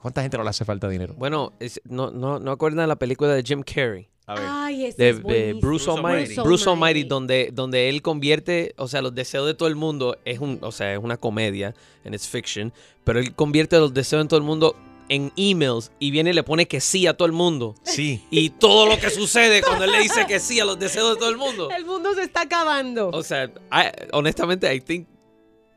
¿Cuánta 0.00 0.22
gente 0.22 0.36
no 0.38 0.44
le 0.44 0.50
hace 0.50 0.64
falta 0.64 0.88
dinero? 0.88 1.14
Bueno, 1.18 1.52
es- 1.58 1.80
no, 1.84 2.10
no, 2.10 2.38
¿no 2.38 2.50
acuerdan 2.52 2.84
de 2.84 2.86
la 2.86 2.96
película 2.96 3.34
de 3.34 3.42
Jim 3.42 3.62
Carrey? 3.62 4.08
A 4.26 4.34
ver. 4.34 4.44
Ay, 4.46 4.84
ese 4.84 5.02
de, 5.02 5.08
es 5.10 5.16
de 5.16 5.22
buenísimo. 5.22 5.60
Bruce 5.60 5.90
Almighty. 5.90 6.34
Bruce 6.34 6.42
Bruce 6.42 6.68
Almighty, 6.70 7.00
Almighty. 7.00 7.08
donde, 7.08 7.50
donde 7.52 7.88
él 7.88 8.02
convierte, 8.02 8.74
o 8.76 8.86
sea, 8.86 9.00
los 9.02 9.14
deseos 9.14 9.46
de 9.46 9.54
todo 9.54 9.68
el 9.68 9.74
mundo 9.74 10.18
es 10.26 10.38
un, 10.38 10.58
o 10.62 10.70
sea, 10.70 10.92
es 10.92 10.98
una 11.02 11.16
comedia, 11.16 11.74
and 12.04 12.14
it's 12.14 12.28
fiction, 12.28 12.72
pero 13.04 13.18
él 13.18 13.34
convierte 13.34 13.78
los 13.78 13.92
deseos 13.94 14.22
de 14.24 14.28
todo 14.28 14.38
el 14.38 14.44
mundo 14.44 14.76
en 15.08 15.32
emails 15.36 15.90
y 15.98 16.10
viene 16.10 16.30
y 16.30 16.32
le 16.34 16.42
pone 16.42 16.66
que 16.66 16.80
sí 16.80 17.06
a 17.06 17.14
todo 17.14 17.26
el 17.26 17.32
mundo. 17.32 17.74
Sí. 17.82 18.22
Y 18.30 18.50
todo 18.50 18.86
lo 18.86 18.98
que 18.98 19.10
sucede 19.10 19.62
cuando 19.62 19.84
él 19.84 19.92
le 19.92 20.00
dice 20.00 20.26
que 20.26 20.38
sí 20.40 20.60
a 20.60 20.64
los 20.64 20.78
deseos 20.78 21.14
de 21.14 21.16
todo 21.20 21.30
el 21.30 21.36
mundo. 21.38 21.68
El 21.70 21.84
mundo 21.86 22.14
se 22.14 22.22
está 22.22 22.42
acabando. 22.42 23.08
O 23.10 23.22
sea, 23.22 23.44
I- 23.72 24.06
honestamente, 24.12 24.72
I 24.74 24.80
think 24.80 25.06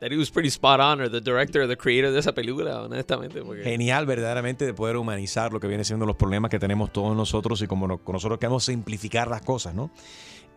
that 0.00 0.10
he 0.10 0.16
was 0.18 0.30
pretty 0.30 0.48
spot 0.48 0.80
on, 0.80 1.00
or 1.00 1.08
the 1.10 1.20
director 1.20 1.62
or 1.62 1.68
the 1.68 1.76
creator 1.76 2.10
de 2.12 2.18
esa 2.18 2.32
película, 2.32 2.82
honestamente. 2.82 3.40
Porque... 3.42 3.62
Genial, 3.62 4.04
verdaderamente, 4.04 4.66
de 4.66 4.74
poder 4.74 4.96
humanizar 4.96 5.52
lo 5.52 5.60
que 5.60 5.68
viene 5.68 5.84
siendo 5.84 6.04
los 6.06 6.16
problemas 6.16 6.50
que 6.50 6.58
tenemos 6.58 6.92
todos 6.92 7.16
nosotros 7.16 7.62
y 7.62 7.66
como 7.66 7.86
no- 7.86 7.98
con 7.98 8.14
nosotros 8.14 8.38
queremos 8.38 8.64
simplificar 8.64 9.28
las 9.28 9.42
cosas, 9.42 9.74
¿no? 9.74 9.90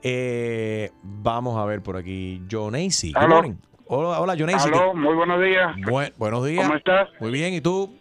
Eh, 0.04 0.92
vamos 1.04 1.58
a 1.58 1.66
ver 1.66 1.82
por 1.82 1.98
aquí. 1.98 2.42
Aló. 2.52 3.36
morning. 3.36 3.54
Hola, 3.88 4.20
hola 4.20 4.36
Jonacy. 4.38 4.68
Aló, 4.68 4.94
muy 4.96 5.14
buenos 5.16 5.40
días. 5.42 5.76
Bu- 5.78 6.12
buenos 6.18 6.46
días. 6.46 6.64
¿Cómo 6.66 6.76
estás? 6.78 7.10
Muy 7.20 7.32
bien, 7.32 7.54
¿y 7.54 7.62
tú? 7.62 7.94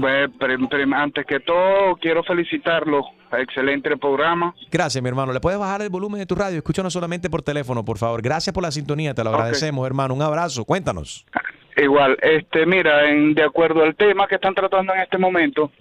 Prim- 0.00 0.94
antes 0.94 1.26
que 1.26 1.40
todo, 1.40 1.96
quiero 2.00 2.22
felicitarlo. 2.24 3.04
Excelente 3.38 3.96
programa. 3.96 4.54
Gracias, 4.70 5.02
mi 5.02 5.08
hermano. 5.08 5.32
¿Le 5.32 5.40
puedes 5.40 5.58
bajar 5.58 5.80
el 5.82 5.88
volumen 5.88 6.18
de 6.18 6.26
tu 6.26 6.34
radio? 6.34 6.58
Escúchanos 6.58 6.92
solamente 6.92 7.30
por 7.30 7.42
teléfono, 7.42 7.84
por 7.84 7.98
favor. 7.98 8.20
Gracias 8.20 8.52
por 8.52 8.62
la 8.62 8.70
sintonía, 8.70 9.14
te 9.14 9.24
lo 9.24 9.30
agradecemos, 9.30 9.86
hermano. 9.86 10.14
Un 10.14 10.22
abrazo. 10.22 10.64
Cuéntanos. 10.64 11.26
Igual, 11.76 12.18
este, 12.20 12.66
mira, 12.66 13.08
en, 13.10 13.34
de 13.34 13.42
acuerdo 13.44 13.82
al 13.82 13.94
tema 13.94 14.26
que 14.26 14.34
están 14.34 14.54
tratando 14.54 14.92
en 14.94 15.00
este 15.00 15.16
momento, 15.16 15.72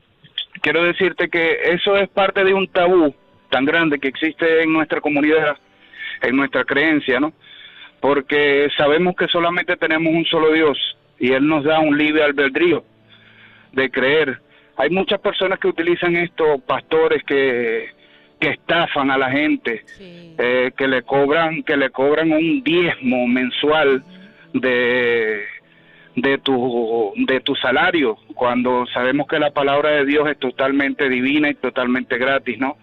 quiero 0.61 0.83
decirte 0.83 1.29
que 1.29 1.57
eso 1.65 1.97
es 1.97 2.07
parte 2.09 2.43
de 2.45 2.53
un 2.53 2.67
tabú 2.69 3.13
tan 3.49 3.65
grande 3.65 3.99
que 3.99 4.07
existe 4.07 4.63
en 4.63 4.71
nuestra 4.71 5.01
comunidad, 5.01 5.57
en 6.21 6.37
nuestra 6.37 6.63
creencia, 6.63 7.19
¿no? 7.19 7.33
Porque 7.99 8.69
sabemos 8.77 9.15
que 9.17 9.27
solamente 9.27 9.75
tenemos 9.75 10.13
un 10.13 10.25
solo 10.25 10.53
Dios 10.53 10.77
y 11.19 11.33
Él 11.33 11.45
nos 11.45 11.65
da 11.65 11.79
un 11.79 11.97
libre 11.97 12.23
albedrío 12.23 12.85
de 13.71 13.89
creer. 13.89 14.39
Hay 14.77 14.89
muchas 14.89 15.19
personas 15.19 15.59
que 15.59 15.67
utilizan 15.67 16.15
esto, 16.15 16.59
pastores 16.59 17.23
que, 17.23 17.89
que 18.39 18.49
estafan 18.49 19.11
a 19.11 19.17
la 19.17 19.29
gente, 19.29 19.83
eh, 19.99 20.71
que 20.75 20.87
le 20.87 21.03
cobran, 21.03 21.63
que 21.63 21.77
le 21.77 21.89
cobran 21.91 22.31
un 22.31 22.63
diezmo 22.63 23.27
mensual 23.27 24.03
de 24.53 25.45
de 26.15 26.37
tu 26.39 27.13
de 27.15 27.39
tu 27.39 27.55
salario 27.55 28.17
cuando 28.35 28.85
sabemos 28.87 29.27
que 29.27 29.39
la 29.39 29.51
palabra 29.51 29.91
de 29.91 30.05
Dios 30.05 30.27
es 30.29 30.37
totalmente 30.37 31.07
divina 31.07 31.49
y 31.49 31.53
totalmente 31.53 32.17
gratis, 32.17 32.57
¿no? 32.59 32.77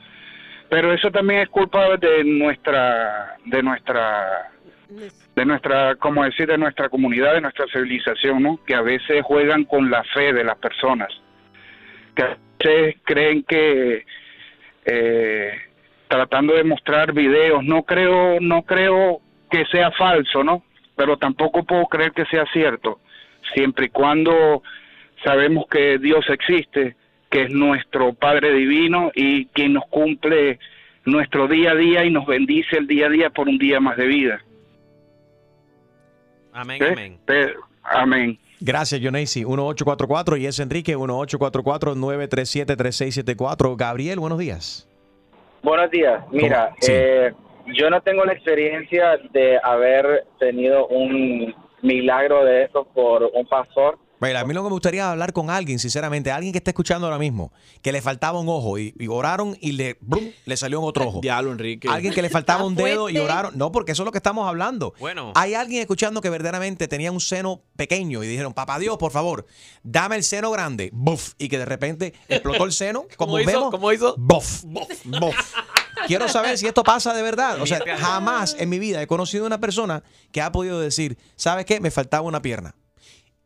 Pero 0.70 0.92
eso 0.92 1.10
también 1.10 1.40
es 1.40 1.48
culpa 1.48 1.96
de 1.96 2.24
nuestra 2.24 3.36
de 3.44 3.62
nuestra 3.62 4.50
de 4.88 5.44
nuestra 5.44 5.96
como 5.96 6.24
decir 6.24 6.46
de 6.46 6.58
nuestra 6.58 6.88
comunidad, 6.88 7.34
de 7.34 7.40
nuestra 7.40 7.66
civilización, 7.72 8.42
¿no? 8.42 8.60
Que 8.66 8.74
a 8.74 8.82
veces 8.82 9.22
juegan 9.22 9.64
con 9.64 9.90
la 9.90 10.02
fe 10.14 10.32
de 10.32 10.44
las 10.44 10.58
personas, 10.58 11.08
que 12.14 12.22
a 12.22 12.36
veces 12.58 12.96
creen 13.04 13.42
que 13.44 14.04
eh, 14.84 15.52
tratando 16.08 16.54
de 16.54 16.64
mostrar 16.64 17.12
videos, 17.12 17.62
no 17.64 17.82
creo 17.82 18.40
no 18.40 18.62
creo 18.62 19.20
que 19.50 19.64
sea 19.66 19.90
falso, 19.92 20.42
¿no? 20.42 20.64
Pero 20.96 21.16
tampoco 21.16 21.64
puedo 21.64 21.86
creer 21.86 22.12
que 22.12 22.24
sea 22.26 22.44
cierto 22.52 23.00
siempre 23.54 23.86
y 23.86 23.90
cuando 23.90 24.62
sabemos 25.24 25.66
que 25.70 25.98
Dios 25.98 26.24
existe, 26.28 26.96
que 27.30 27.42
es 27.42 27.50
nuestro 27.50 28.14
Padre 28.14 28.52
Divino 28.52 29.10
y 29.14 29.46
quien 29.46 29.74
nos 29.74 29.86
cumple 29.86 30.58
nuestro 31.04 31.48
día 31.48 31.72
a 31.72 31.74
día 31.74 32.04
y 32.04 32.10
nos 32.10 32.26
bendice 32.26 32.78
el 32.78 32.86
día 32.86 33.06
a 33.06 33.10
día 33.10 33.30
por 33.30 33.48
un 33.48 33.58
día 33.58 33.80
más 33.80 33.96
de 33.96 34.06
vida. 34.06 34.40
Amén, 36.58 36.82
¿Eh? 36.82 36.88
amén. 36.92 37.18
Pe- 37.24 37.54
Amén. 37.84 38.38
Gracias, 38.60 39.00
Jonacy. 39.00 39.44
1844 39.44 40.36
y 40.36 40.46
es 40.46 40.58
Enrique 40.58 40.96
1844-937-3674. 40.96 43.76
Gabriel, 43.76 44.18
buenos 44.18 44.38
días. 44.38 44.88
Buenos 45.62 45.90
días. 45.90 46.22
Mira, 46.32 46.74
Sí. 46.80 46.92
eh, 46.94 47.32
yo 47.74 47.88
no 47.90 48.00
tengo 48.02 48.24
la 48.24 48.32
experiencia 48.32 49.18
de 49.32 49.58
haber 49.62 50.24
tenido 50.38 50.86
un 50.88 51.54
milagro 51.82 52.44
de 52.44 52.64
eso 52.64 52.84
por 52.92 53.30
un 53.32 53.46
pastor. 53.46 53.98
Mira, 54.20 54.40
a 54.40 54.44
mí 54.44 54.52
lo 54.52 54.62
que 54.62 54.68
me 54.68 54.72
gustaría 54.72 55.10
hablar 55.10 55.32
con 55.32 55.50
alguien, 55.50 55.78
sinceramente, 55.78 56.32
alguien 56.32 56.52
que 56.52 56.58
esté 56.58 56.70
escuchando 56.70 57.06
ahora 57.06 57.18
mismo, 57.18 57.52
que 57.82 57.92
le 57.92 58.02
faltaba 58.02 58.40
un 58.40 58.48
ojo 58.48 58.78
y, 58.78 58.94
y 58.98 59.06
oraron 59.06 59.56
y 59.60 59.72
le, 59.72 59.96
brum, 60.00 60.24
le 60.44 60.56
salió 60.56 60.80
un 60.80 60.88
otro 60.88 61.06
ojo. 61.06 61.20
Diablo, 61.20 61.52
Enrique. 61.52 61.88
Alguien 61.88 62.12
que 62.12 62.22
le 62.22 62.30
faltaba 62.30 62.64
un 62.64 62.74
dedo 62.74 63.08
y 63.08 63.18
oraron. 63.18 63.56
No, 63.56 63.70
porque 63.70 63.92
eso 63.92 64.02
es 64.02 64.04
lo 64.04 64.12
que 64.12 64.18
estamos 64.18 64.48
hablando. 64.48 64.94
Bueno. 64.98 65.32
Hay 65.34 65.54
alguien 65.54 65.80
escuchando 65.80 66.20
que 66.20 66.30
verdaderamente 66.30 66.88
tenía 66.88 67.12
un 67.12 67.20
seno 67.20 67.62
pequeño 67.76 68.24
y 68.24 68.26
dijeron, 68.26 68.54
papá 68.54 68.78
Dios, 68.78 68.96
por 68.98 69.12
favor, 69.12 69.46
dame 69.82 70.16
el 70.16 70.24
seno 70.24 70.50
grande. 70.50 70.90
Buf. 70.92 71.34
Y 71.38 71.48
que 71.48 71.58
de 71.58 71.64
repente 71.64 72.14
explotó 72.28 72.64
el 72.64 72.72
seno. 72.72 73.06
Como 73.16 73.32
¿Cómo 73.32 73.40
hizo? 73.40 73.50
vemos. 73.50 73.70
¿Cómo 73.70 73.92
hizo? 73.92 74.14
Buf. 74.18 74.64
Buf. 74.64 75.54
Quiero 76.06 76.28
saber 76.28 76.58
si 76.58 76.66
esto 76.66 76.82
pasa 76.82 77.14
de 77.14 77.22
verdad. 77.22 77.60
O 77.60 77.66
sea, 77.66 77.80
jamás 77.98 78.56
en 78.58 78.68
mi 78.68 78.78
vida 78.78 79.02
he 79.02 79.06
conocido 79.06 79.46
una 79.46 79.60
persona 79.60 80.02
que 80.32 80.40
ha 80.40 80.52
podido 80.52 80.80
decir, 80.80 81.18
¿sabes 81.36 81.66
qué? 81.66 81.80
Me 81.80 81.90
faltaba 81.90 82.26
una 82.26 82.42
pierna. 82.42 82.74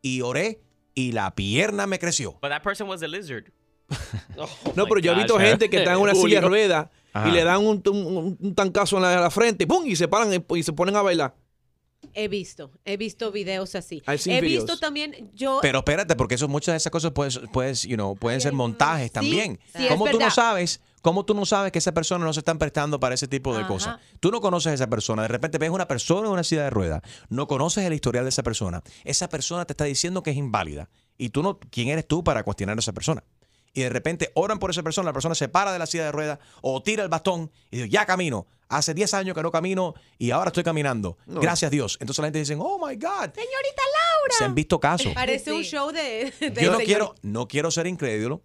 Y 0.02 0.20
oré 0.20 0.60
y 0.94 1.12
la 1.12 1.34
pierna 1.34 1.86
me 1.86 1.98
creció. 1.98 2.32
But 2.42 2.50
that 2.50 2.62
person 2.62 2.88
was 2.88 3.02
a 3.02 3.08
lizard. 3.08 3.44
No, 4.76 4.86
pero 4.86 5.00
yo 5.00 5.12
he 5.12 5.14
visto 5.16 5.38
gente 5.38 5.68
que 5.70 5.78
está 5.78 5.92
en 5.92 5.98
una 6.00 6.14
silla 6.14 6.40
de 6.40 6.46
ruedas 6.46 6.88
y 7.26 7.30
le 7.30 7.44
dan 7.44 7.58
un, 7.64 7.82
un- 7.86 8.38
un 8.40 8.54
tancazo 8.54 8.96
en 8.96 9.02
la, 9.02 9.14
en 9.14 9.20
la 9.20 9.30
frente 9.30 9.66
¡pum! 9.66 9.86
y 9.86 9.96
se 9.96 10.08
paran 10.08 10.44
y 10.54 10.62
se 10.62 10.72
ponen 10.72 10.96
a 10.96 11.02
bailar. 11.02 11.34
He 12.14 12.26
visto, 12.28 12.70
he 12.84 12.96
visto 12.96 13.30
videos 13.30 13.74
así. 13.74 14.02
I've 14.08 14.18
seen 14.18 14.36
He 14.36 14.40
videos. 14.40 14.64
visto 14.64 14.78
también, 14.78 15.30
yo... 15.34 15.60
Pero 15.62 15.78
espérate, 15.78 16.16
porque 16.16 16.34
eso, 16.34 16.48
muchas 16.48 16.72
de 16.72 16.76
esas 16.78 16.90
cosas 16.90 17.12
puedes, 17.12 17.38
puedes, 17.52 17.82
you 17.84 17.94
know, 17.96 18.16
pueden 18.16 18.40
ser 18.40 18.52
montajes 18.52 19.12
también. 19.12 19.60
sí, 19.76 19.84
es 19.84 19.88
¿Cómo 19.90 20.06
tú 20.10 20.18
no 20.18 20.30
sabes? 20.30 20.80
¿Cómo 21.02 21.24
tú 21.24 21.34
no 21.34 21.44
sabes 21.44 21.72
que 21.72 21.78
esa 21.80 21.92
persona 21.92 22.24
no 22.24 22.32
se 22.32 22.40
están 22.40 22.58
prestando 22.58 22.98
para 23.00 23.14
ese 23.14 23.28
tipo 23.28 23.52
de 23.54 23.60
Ajá. 23.60 23.68
cosas? 23.68 23.96
Tú 24.20 24.30
no 24.30 24.40
conoces 24.40 24.70
a 24.70 24.74
esa 24.74 24.86
persona. 24.88 25.22
De 25.22 25.28
repente 25.28 25.58
ves 25.58 25.70
una 25.70 25.86
persona 25.88 26.28
en 26.28 26.32
una 26.32 26.44
silla 26.44 26.62
de 26.64 26.70
ruedas. 26.70 27.02
No 27.28 27.46
conoces 27.48 27.84
el 27.84 27.92
historial 27.92 28.24
de 28.24 28.28
esa 28.30 28.42
persona. 28.42 28.82
Esa 29.04 29.28
persona 29.28 29.64
te 29.64 29.72
está 29.72 29.84
diciendo 29.84 30.22
que 30.22 30.30
es 30.30 30.36
inválida. 30.36 30.88
Y 31.18 31.30
tú 31.30 31.42
no, 31.42 31.58
¿quién 31.70 31.88
eres 31.88 32.06
tú 32.06 32.22
para 32.24 32.44
cuestionar 32.44 32.76
a 32.76 32.80
esa 32.80 32.92
persona? 32.92 33.22
Y 33.74 33.80
de 33.82 33.88
repente 33.88 34.30
oran 34.34 34.58
por 34.58 34.70
esa 34.70 34.82
persona, 34.82 35.06
la 35.06 35.12
persona 35.14 35.34
se 35.34 35.48
para 35.48 35.72
de 35.72 35.78
la 35.78 35.86
silla 35.86 36.04
de 36.04 36.12
ruedas 36.12 36.38
o 36.60 36.82
tira 36.82 37.02
el 37.02 37.08
bastón 37.08 37.50
y 37.70 37.78
dice, 37.78 37.88
ya 37.88 38.06
camino. 38.06 38.46
Hace 38.68 38.94
10 38.94 39.12
años 39.14 39.34
que 39.34 39.42
no 39.42 39.50
camino 39.50 39.94
y 40.18 40.30
ahora 40.30 40.48
estoy 40.48 40.62
caminando. 40.62 41.18
No. 41.26 41.40
Gracias 41.40 41.70
Dios. 41.70 41.96
Entonces 42.00 42.20
la 42.22 42.26
gente 42.28 42.38
dice, 42.38 42.54
oh 42.58 42.78
my 42.78 42.94
God. 42.96 43.30
Señorita 43.34 43.82
Laura. 43.92 44.34
Se 44.38 44.44
han 44.44 44.54
visto 44.54 44.78
casos. 44.78 45.12
Parece 45.14 45.52
un 45.52 45.62
show 45.62 45.90
de... 45.90 46.32
de 46.40 46.62
Yo 46.62 46.70
no 46.70 46.78
señor- 46.78 46.84
quiero, 46.84 47.14
no 47.22 47.48
quiero 47.48 47.70
ser 47.70 47.86
incrédulo. 47.86 48.42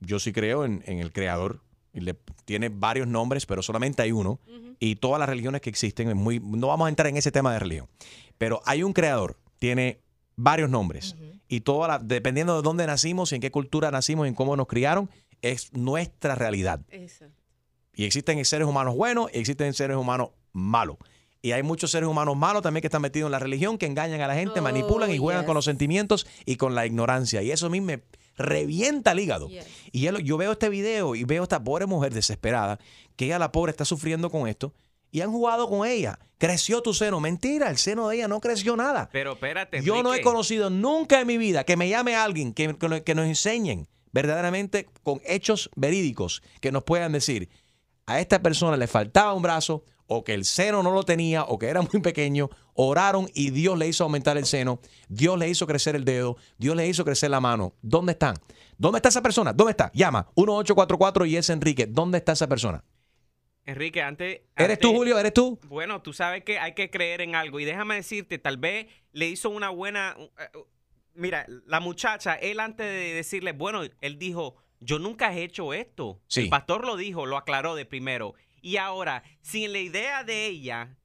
Yo 0.00 0.18
sí 0.18 0.32
creo 0.32 0.64
en, 0.64 0.82
en 0.86 0.98
el 1.00 1.12
creador. 1.12 1.60
Y 1.94 2.00
le 2.00 2.14
tiene 2.44 2.68
varios 2.70 3.06
nombres, 3.06 3.44
pero 3.46 3.62
solamente 3.62 4.02
hay 4.02 4.12
uno. 4.12 4.40
Y 4.78 4.96
todas 4.96 5.18
las 5.20 5.28
religiones 5.28 5.60
que 5.60 5.70
existen, 5.70 6.08
es 6.08 6.16
muy, 6.16 6.40
no 6.40 6.68
vamos 6.68 6.86
a 6.86 6.88
entrar 6.88 7.06
en 7.08 7.16
ese 7.16 7.30
tema 7.30 7.52
de 7.52 7.58
religión. 7.58 7.88
Pero 8.38 8.60
hay 8.64 8.82
un 8.82 8.92
creador, 8.92 9.36
tiene 9.58 10.00
varios 10.36 10.70
nombres. 10.70 11.14
Y 11.48 11.60
toda 11.60 11.86
la- 11.88 11.98
dependiendo 11.98 12.56
de 12.56 12.62
dónde 12.62 12.86
nacimos, 12.86 13.30
y 13.32 13.34
en 13.36 13.40
qué 13.42 13.50
cultura 13.50 13.90
nacimos, 13.90 14.26
y 14.26 14.28
en 14.28 14.34
cómo 14.34 14.56
nos 14.56 14.66
criaron, 14.66 15.10
es 15.42 15.72
nuestra 15.74 16.34
realidad. 16.34 16.80
Y 17.94 18.04
existen 18.04 18.42
seres 18.44 18.66
humanos 18.66 18.96
buenos 18.96 19.28
y 19.34 19.38
existen 19.38 19.74
seres 19.74 19.96
humanos 19.98 20.30
malos. 20.52 20.96
Y 21.42 21.52
hay 21.52 21.62
muchos 21.62 21.90
seres 21.90 22.08
humanos 22.08 22.36
malos 22.36 22.62
también 22.62 22.80
que 22.80 22.86
están 22.86 23.02
metidos 23.02 23.26
en 23.28 23.32
la 23.32 23.38
religión, 23.38 23.76
que 23.76 23.84
engañan 23.86 24.20
a 24.22 24.28
la 24.28 24.34
gente, 24.34 24.60
manipulan 24.62 25.10
y 25.10 25.18
juegan 25.18 25.44
con 25.44 25.54
los 25.54 25.64
sentimientos 25.66 26.26
y 26.46 26.56
con 26.56 26.74
la 26.74 26.86
ignorancia. 26.86 27.42
Y 27.42 27.50
eso 27.50 27.66
a 27.66 27.68
mí 27.70 27.80
me 27.80 28.00
revienta 28.36 29.12
el 29.12 29.20
hígado. 29.20 29.48
Y 29.92 30.06
él- 30.06 30.22
yo 30.24 30.36
veo 30.36 30.52
este 30.52 30.68
video 30.68 31.14
y 31.14 31.24
veo 31.24 31.42
a 31.42 31.44
esta 31.44 31.62
pobre 31.62 31.86
mujer 31.86 32.12
desesperada, 32.14 32.78
que 33.16 33.26
ella, 33.26 33.38
la 33.38 33.52
pobre, 33.52 33.70
está 33.70 33.84
sufriendo 33.84 34.30
con 34.30 34.48
esto. 34.48 34.74
Y 35.10 35.20
han 35.20 35.30
jugado 35.30 35.68
con 35.68 35.86
ella. 35.86 36.18
Creció 36.38 36.80
tu 36.82 36.94
seno. 36.94 37.20
Mentira, 37.20 37.68
el 37.68 37.76
seno 37.76 38.08
de 38.08 38.16
ella 38.16 38.28
no 38.28 38.40
creció 38.40 38.76
nada. 38.76 39.10
Pero 39.12 39.32
espérate. 39.32 39.82
Yo 39.82 40.02
no 40.02 40.14
he 40.14 40.22
conocido 40.22 40.70
nunca 40.70 41.20
en 41.20 41.26
mi 41.26 41.36
vida 41.36 41.64
que 41.64 41.76
me 41.76 41.88
llame 41.88 42.16
alguien 42.16 42.54
que, 42.54 42.74
que- 42.76 43.02
que 43.04 43.14
nos 43.14 43.26
enseñen 43.26 43.88
verdaderamente 44.12 44.88
con 45.02 45.20
hechos 45.26 45.70
verídicos 45.76 46.42
que 46.60 46.72
nos 46.72 46.84
puedan 46.84 47.12
decir 47.12 47.48
a 48.06 48.20
esta 48.20 48.42
persona 48.42 48.76
le 48.76 48.86
faltaba 48.86 49.32
un 49.34 49.42
brazo 49.42 49.84
o 50.12 50.24
que 50.24 50.34
el 50.34 50.44
seno 50.44 50.82
no 50.82 50.90
lo 50.92 51.02
tenía 51.02 51.44
o 51.44 51.58
que 51.58 51.66
era 51.66 51.82
muy 51.82 52.00
pequeño, 52.02 52.48
oraron 52.74 53.28
y 53.34 53.50
Dios 53.50 53.78
le 53.78 53.88
hizo 53.88 54.04
aumentar 54.04 54.36
el 54.36 54.46
seno, 54.46 54.80
Dios 55.08 55.38
le 55.38 55.48
hizo 55.48 55.66
crecer 55.66 55.96
el 55.96 56.04
dedo, 56.04 56.36
Dios 56.58 56.76
le 56.76 56.86
hizo 56.88 57.04
crecer 57.04 57.30
la 57.30 57.40
mano. 57.40 57.74
¿Dónde 57.82 58.12
están? 58.12 58.36
¿Dónde 58.78 58.98
está 58.98 59.08
esa 59.08 59.22
persona? 59.22 59.52
¿Dónde 59.52 59.70
está? 59.72 59.90
Llama 59.94 60.28
1844 60.36 61.26
y 61.26 61.36
es 61.36 61.50
Enrique. 61.50 61.86
¿Dónde 61.86 62.18
está 62.18 62.32
esa 62.32 62.48
persona? 62.48 62.84
Enrique, 63.64 64.02
antes. 64.02 64.40
¿Eres 64.56 64.78
tú, 64.80 64.88
antes- 64.88 64.98
Julio? 64.98 65.18
¿Eres 65.18 65.32
tú? 65.34 65.58
Bueno, 65.68 66.02
tú 66.02 66.12
sabes 66.12 66.42
que 66.42 66.58
hay 66.58 66.74
que 66.74 66.90
creer 66.90 67.20
en 67.20 67.34
algo. 67.36 67.60
Y 67.60 67.64
déjame 67.64 67.94
decirte, 67.94 68.38
tal 68.38 68.56
vez 68.56 68.86
le 69.12 69.28
hizo 69.28 69.50
una 69.50 69.68
buena. 69.70 70.16
uh, 70.18 70.22
uh, 70.58 70.64
Mira, 71.14 71.46
la 71.66 71.78
muchacha, 71.78 72.34
él 72.34 72.58
antes 72.58 72.86
de 72.86 73.12
decirle, 73.14 73.52
bueno, 73.52 73.82
él 74.00 74.18
dijo, 74.18 74.56
yo 74.82 74.98
nunca 74.98 75.32
he 75.34 75.42
hecho 75.42 75.72
esto. 75.74 76.20
Sí. 76.26 76.42
El 76.42 76.48
pastor 76.48 76.84
lo 76.84 76.96
dijo, 76.96 77.26
lo 77.26 77.36
aclaró 77.36 77.74
de 77.74 77.84
primero. 77.86 78.34
Y 78.60 78.76
ahora, 78.76 79.22
si 79.40 79.64
en 79.64 79.72
la 79.72 79.78
idea 79.80 80.24
de 80.24 80.46
ella 80.46 80.96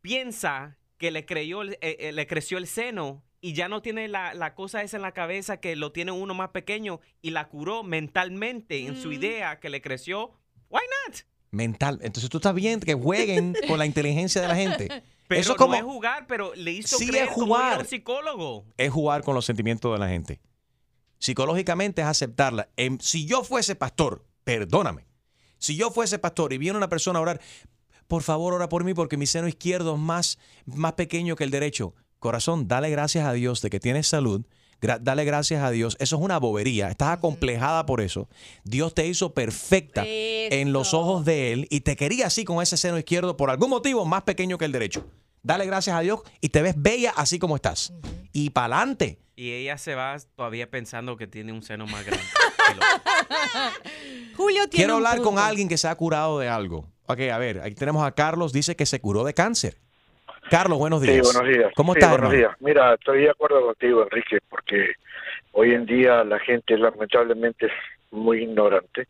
piensa 0.00 0.78
que 0.98 1.10
le, 1.10 1.26
creyó, 1.26 1.62
el- 1.62 1.74
eh, 1.80 1.96
eh, 2.00 2.12
le 2.12 2.26
creció 2.26 2.58
el 2.58 2.66
seno 2.66 3.22
y 3.40 3.52
ya 3.52 3.68
no 3.68 3.82
tiene 3.82 4.08
la, 4.08 4.34
la 4.34 4.54
cosa 4.54 4.82
esa 4.82 4.96
en 4.96 5.02
la 5.02 5.12
cabeza 5.12 5.60
que 5.60 5.76
lo 5.76 5.92
tiene 5.92 6.10
uno 6.12 6.34
más 6.34 6.50
pequeño 6.50 7.00
y 7.22 7.30
la 7.30 7.48
curó 7.48 7.82
mentalmente 7.82 8.86
en 8.86 8.96
su 8.96 9.12
idea 9.12 9.60
que 9.60 9.68
le 9.68 9.82
creció, 9.82 10.32
why 10.70 10.80
not? 11.06 11.18
Mental. 11.50 11.98
Entonces 12.02 12.30
tú 12.30 12.38
estás 12.38 12.54
bien 12.54 12.80
que 12.80 12.94
jueguen 12.94 13.54
con 13.68 13.78
la 13.78 13.86
inteligencia 13.86 14.40
de 14.42 14.48
la 14.48 14.56
gente. 14.56 14.88
Pero 15.28 15.40
Eso 15.40 15.52
es 15.52 15.58
como 15.58 15.72
no 15.72 15.78
es 15.78 15.84
jugar, 15.84 16.26
pero 16.26 16.54
le 16.54 16.70
hizo 16.72 16.96
Sí, 16.98 17.08
creer 17.08 17.28
es 17.28 17.34
como 17.34 17.56
era 17.56 17.64
jugar. 17.66 17.80
un 17.80 17.86
psicólogo. 17.86 18.64
es 18.76 18.92
jugar 18.92 19.22
con 19.22 19.34
los 19.34 19.44
sentimientos 19.44 19.92
de 19.92 19.98
la 19.98 20.08
gente. 20.08 20.40
Psicológicamente 21.18 22.02
es 22.02 22.08
aceptarla. 22.08 22.68
Em, 22.76 22.98
si 23.00 23.26
yo 23.26 23.42
fuese 23.44 23.74
pastor, 23.74 24.24
perdóname. 24.44 25.06
Si 25.58 25.76
yo 25.76 25.90
fuese 25.90 26.18
pastor 26.18 26.52
y 26.52 26.58
viene 26.58 26.76
una 26.76 26.88
persona 26.88 27.18
a 27.18 27.22
orar, 27.22 27.40
por 28.06 28.22
favor 28.22 28.52
ora 28.54 28.68
por 28.68 28.84
mí 28.84 28.94
porque 28.94 29.16
mi 29.16 29.26
seno 29.26 29.48
izquierdo 29.48 29.94
es 29.94 30.00
más, 30.00 30.38
más 30.66 30.92
pequeño 30.92 31.34
que 31.36 31.44
el 31.44 31.50
derecho. 31.50 31.94
Corazón, 32.18 32.68
dale 32.68 32.90
gracias 32.90 33.26
a 33.26 33.32
Dios 33.32 33.62
de 33.62 33.70
que 33.70 33.80
tienes 33.80 34.06
salud. 34.08 34.44
gra- 34.80 34.98
dale 35.00 35.24
gracias 35.24 35.62
a 35.62 35.70
Dios. 35.70 35.96
Eso 36.00 36.16
es 36.16 36.22
una 36.22 36.38
bobería. 36.38 36.88
Estás 36.90 37.08
acomplejada 37.16 37.86
por 37.86 38.00
eso. 38.02 38.28
Dios 38.64 38.94
te 38.94 39.06
hizo 39.06 39.32
perfecta 39.32 40.02
en 40.06 40.72
los 40.72 40.92
ojos 40.94 41.24
de 41.24 41.52
Él 41.52 41.66
y 41.70 41.80
te 41.80 41.96
quería 41.96 42.26
así 42.26 42.44
con 42.44 42.62
ese 42.62 42.76
seno 42.76 42.98
izquierdo 42.98 43.36
por 43.36 43.50
algún 43.50 43.70
motivo 43.70 44.04
más 44.04 44.22
pequeño 44.22 44.58
que 44.58 44.66
el 44.66 44.72
derecho. 44.72 45.06
Dale 45.46 45.64
gracias 45.64 45.94
a 45.96 46.00
Dios 46.00 46.22
y 46.40 46.48
te 46.48 46.60
ves 46.60 46.74
bella 46.76 47.12
así 47.14 47.38
como 47.38 47.54
estás. 47.54 47.92
Y 48.32 48.50
para 48.50 48.78
adelante. 48.78 49.16
Y 49.36 49.52
ella 49.52 49.78
se 49.78 49.94
va 49.94 50.16
todavía 50.34 50.68
pensando 50.68 51.16
que 51.16 51.28
tiene 51.28 51.52
un 51.52 51.62
seno 51.62 51.86
más 51.86 52.04
grande. 52.04 52.24
Julio 54.36 54.62
tiene 54.68 54.86
Quiero 54.86 54.96
un 54.96 55.06
hablar 55.06 55.22
con 55.22 55.38
alguien 55.38 55.68
que 55.68 55.76
se 55.76 55.86
ha 55.86 55.94
curado 55.94 56.40
de 56.40 56.48
algo. 56.48 56.88
Ok, 57.06 57.20
a 57.32 57.38
ver, 57.38 57.60
aquí 57.60 57.76
tenemos 57.76 58.04
a 58.04 58.10
Carlos, 58.10 58.52
dice 58.52 58.74
que 58.74 58.86
se 58.86 59.00
curó 59.00 59.22
de 59.22 59.34
cáncer. 59.34 59.76
Carlos, 60.50 60.78
buenos 60.78 61.00
días. 61.00 61.24
Sí, 61.28 61.32
buenos 61.32 61.56
días. 61.56 61.72
¿Cómo 61.76 61.92
Sí, 61.92 61.98
estás, 62.00 62.10
buenos 62.10 62.32
hermano? 62.32 62.48
días. 62.48 62.60
Mira, 62.60 62.94
estoy 62.94 63.20
de 63.22 63.30
acuerdo 63.30 63.64
contigo, 63.66 64.02
Enrique, 64.02 64.38
porque 64.50 64.94
hoy 65.52 65.74
en 65.74 65.86
día 65.86 66.24
la 66.24 66.40
gente 66.40 66.76
lamentablemente 66.76 67.66
es 67.66 67.72
muy 68.10 68.42
ignorante 68.42 69.06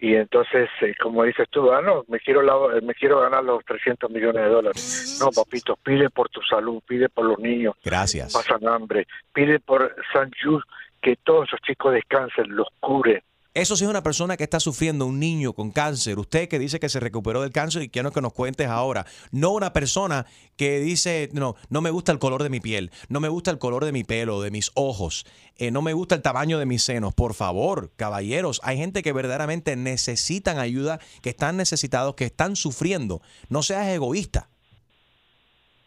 y 0.00 0.14
entonces, 0.14 0.68
eh, 0.80 0.94
como 1.02 1.24
dices 1.24 1.48
tú, 1.50 1.72
ah, 1.72 1.80
no, 1.82 2.04
me 2.08 2.20
quiero, 2.20 2.42
la- 2.42 2.80
me 2.82 2.94
quiero 2.94 3.20
ganar 3.20 3.42
los 3.44 3.64
300 3.64 4.10
millones 4.10 4.42
de 4.44 4.48
dólares. 4.48 5.18
No, 5.20 5.30
papito, 5.30 5.76
pide 5.82 6.08
por 6.10 6.28
tu 6.28 6.40
salud, 6.42 6.80
pide 6.86 7.08
por 7.08 7.24
los 7.24 7.38
niños. 7.38 7.74
Gracias. 7.84 8.32
Pasan 8.32 8.66
hambre. 8.68 9.06
Pide 9.32 9.58
por 9.60 9.94
San 10.12 10.30
Jude 10.42 10.62
que 11.02 11.16
todos 11.16 11.48
esos 11.48 11.60
chicos 11.62 11.92
descansen, 11.94 12.54
los 12.54 12.68
cure. 12.80 13.22
Eso 13.54 13.76
sí 13.76 13.84
es 13.84 13.90
una 13.90 14.02
persona 14.02 14.36
que 14.36 14.44
está 14.44 14.60
sufriendo, 14.60 15.06
un 15.06 15.18
niño 15.18 15.52
con 15.52 15.72
cáncer. 15.72 16.18
Usted 16.18 16.48
que 16.48 16.58
dice 16.58 16.78
que 16.78 16.88
se 16.88 17.00
recuperó 17.00 17.42
del 17.42 17.50
cáncer 17.50 17.82
y 17.82 17.88
quiero 17.88 18.12
que 18.12 18.20
nos 18.20 18.32
cuentes 18.32 18.68
ahora. 18.68 19.06
No 19.32 19.50
una 19.50 19.72
persona 19.72 20.26
que 20.56 20.78
dice, 20.80 21.28
no, 21.32 21.56
no 21.70 21.80
me 21.80 21.90
gusta 21.90 22.12
el 22.12 22.18
color 22.18 22.42
de 22.42 22.50
mi 22.50 22.60
piel, 22.60 22.90
no 23.08 23.20
me 23.20 23.28
gusta 23.28 23.50
el 23.50 23.58
color 23.58 23.84
de 23.84 23.92
mi 23.92 24.04
pelo, 24.04 24.42
de 24.42 24.50
mis 24.50 24.70
ojos, 24.74 25.24
eh, 25.56 25.70
no 25.70 25.82
me 25.82 25.92
gusta 25.92 26.14
el 26.14 26.22
tamaño 26.22 26.58
de 26.58 26.66
mis 26.66 26.82
senos. 26.82 27.14
Por 27.14 27.34
favor, 27.34 27.90
caballeros, 27.96 28.60
hay 28.62 28.76
gente 28.76 29.02
que 29.02 29.12
verdaderamente 29.12 29.74
necesitan 29.76 30.58
ayuda, 30.58 30.98
que 31.22 31.30
están 31.30 31.56
necesitados, 31.56 32.14
que 32.14 32.26
están 32.26 32.54
sufriendo. 32.54 33.22
No 33.48 33.62
seas 33.62 33.88
egoísta. 33.88 34.48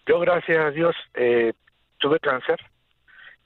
Yo, 0.08 0.20
gracias 0.20 0.58
a 0.58 0.72
Dios, 0.72 0.96
eh, 1.13 1.53
tuve 2.00 2.20
cáncer 2.20 2.60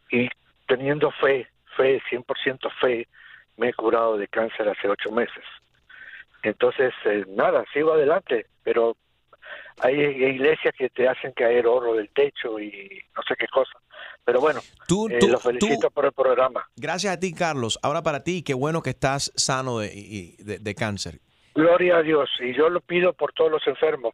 y 0.10 0.30
teniendo 0.68 1.12
fe, 1.12 1.48
fe, 1.78 2.02
100% 2.10 2.72
fe, 2.82 3.08
me 3.58 3.70
he 3.70 3.74
curado 3.74 4.18
de 4.18 4.28
cáncer 4.28 4.68
hace 4.70 4.88
ocho 4.88 5.12
meses. 5.12 5.44
Entonces, 6.44 6.94
eh, 7.06 7.26
nada, 7.30 7.64
sigo 7.74 7.94
adelante, 7.94 8.46
pero 8.64 8.96
hay 9.80 9.96
iglesias 10.00 10.74
que 10.78 10.90
te 10.90 11.08
hacen 11.08 11.32
caer 11.34 11.66
oro 11.68 11.96
del 11.96 12.10
techo 12.10 12.60
y 12.60 13.02
no 13.16 13.22
sé 13.28 13.36
qué 13.38 13.48
cosa. 13.48 13.72
Pero 14.24 14.40
bueno, 14.42 14.62
Tú- 14.88 15.08
eh, 15.10 15.18
tú- 15.20 15.28
los 15.28 15.42
felicito 15.42 15.90
por 15.92 16.06
el 16.06 16.12
programa. 16.12 16.68
Gracias 16.76 17.14
a 17.16 17.20
ti, 17.20 17.34
Carlos. 17.34 17.80
Ahora 17.84 18.02
para 18.04 18.24
ti, 18.24 18.44
qué 18.44 18.54
bueno 18.54 18.82
que 18.82 18.92
estás 18.92 19.32
sano 19.36 19.80
de, 19.80 20.36
de- 20.40 20.60
de 20.60 20.76
cáncer. 20.76 21.20
Gloria 21.56 21.98
a 21.98 22.02
Dios. 22.04 22.30
Y 22.42 22.54
yo 22.54 22.70
lo 22.70 22.82
pido 22.82 23.14
por 23.14 23.32
todos 23.32 23.50
los 23.50 23.66
enfermos, 23.66 24.14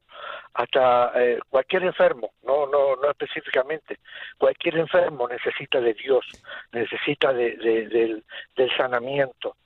hasta 0.53 1.12
eh, 1.19 1.39
cualquier 1.50 1.83
enfermo, 1.83 2.31
no, 2.43 2.67
no, 2.67 2.95
no 2.95 3.10
específicamente. 3.10 3.98
Cualquier 4.38 4.77
enfermo 4.77 5.27
necesita 5.27 5.81
de 5.81 5.93
Dios, 5.95 6.24
necesita 6.71 7.33
de, 7.33 7.57
de- 7.57 7.88
del, 7.88 8.24
del 8.55 8.69
sanamiento. 8.77 9.57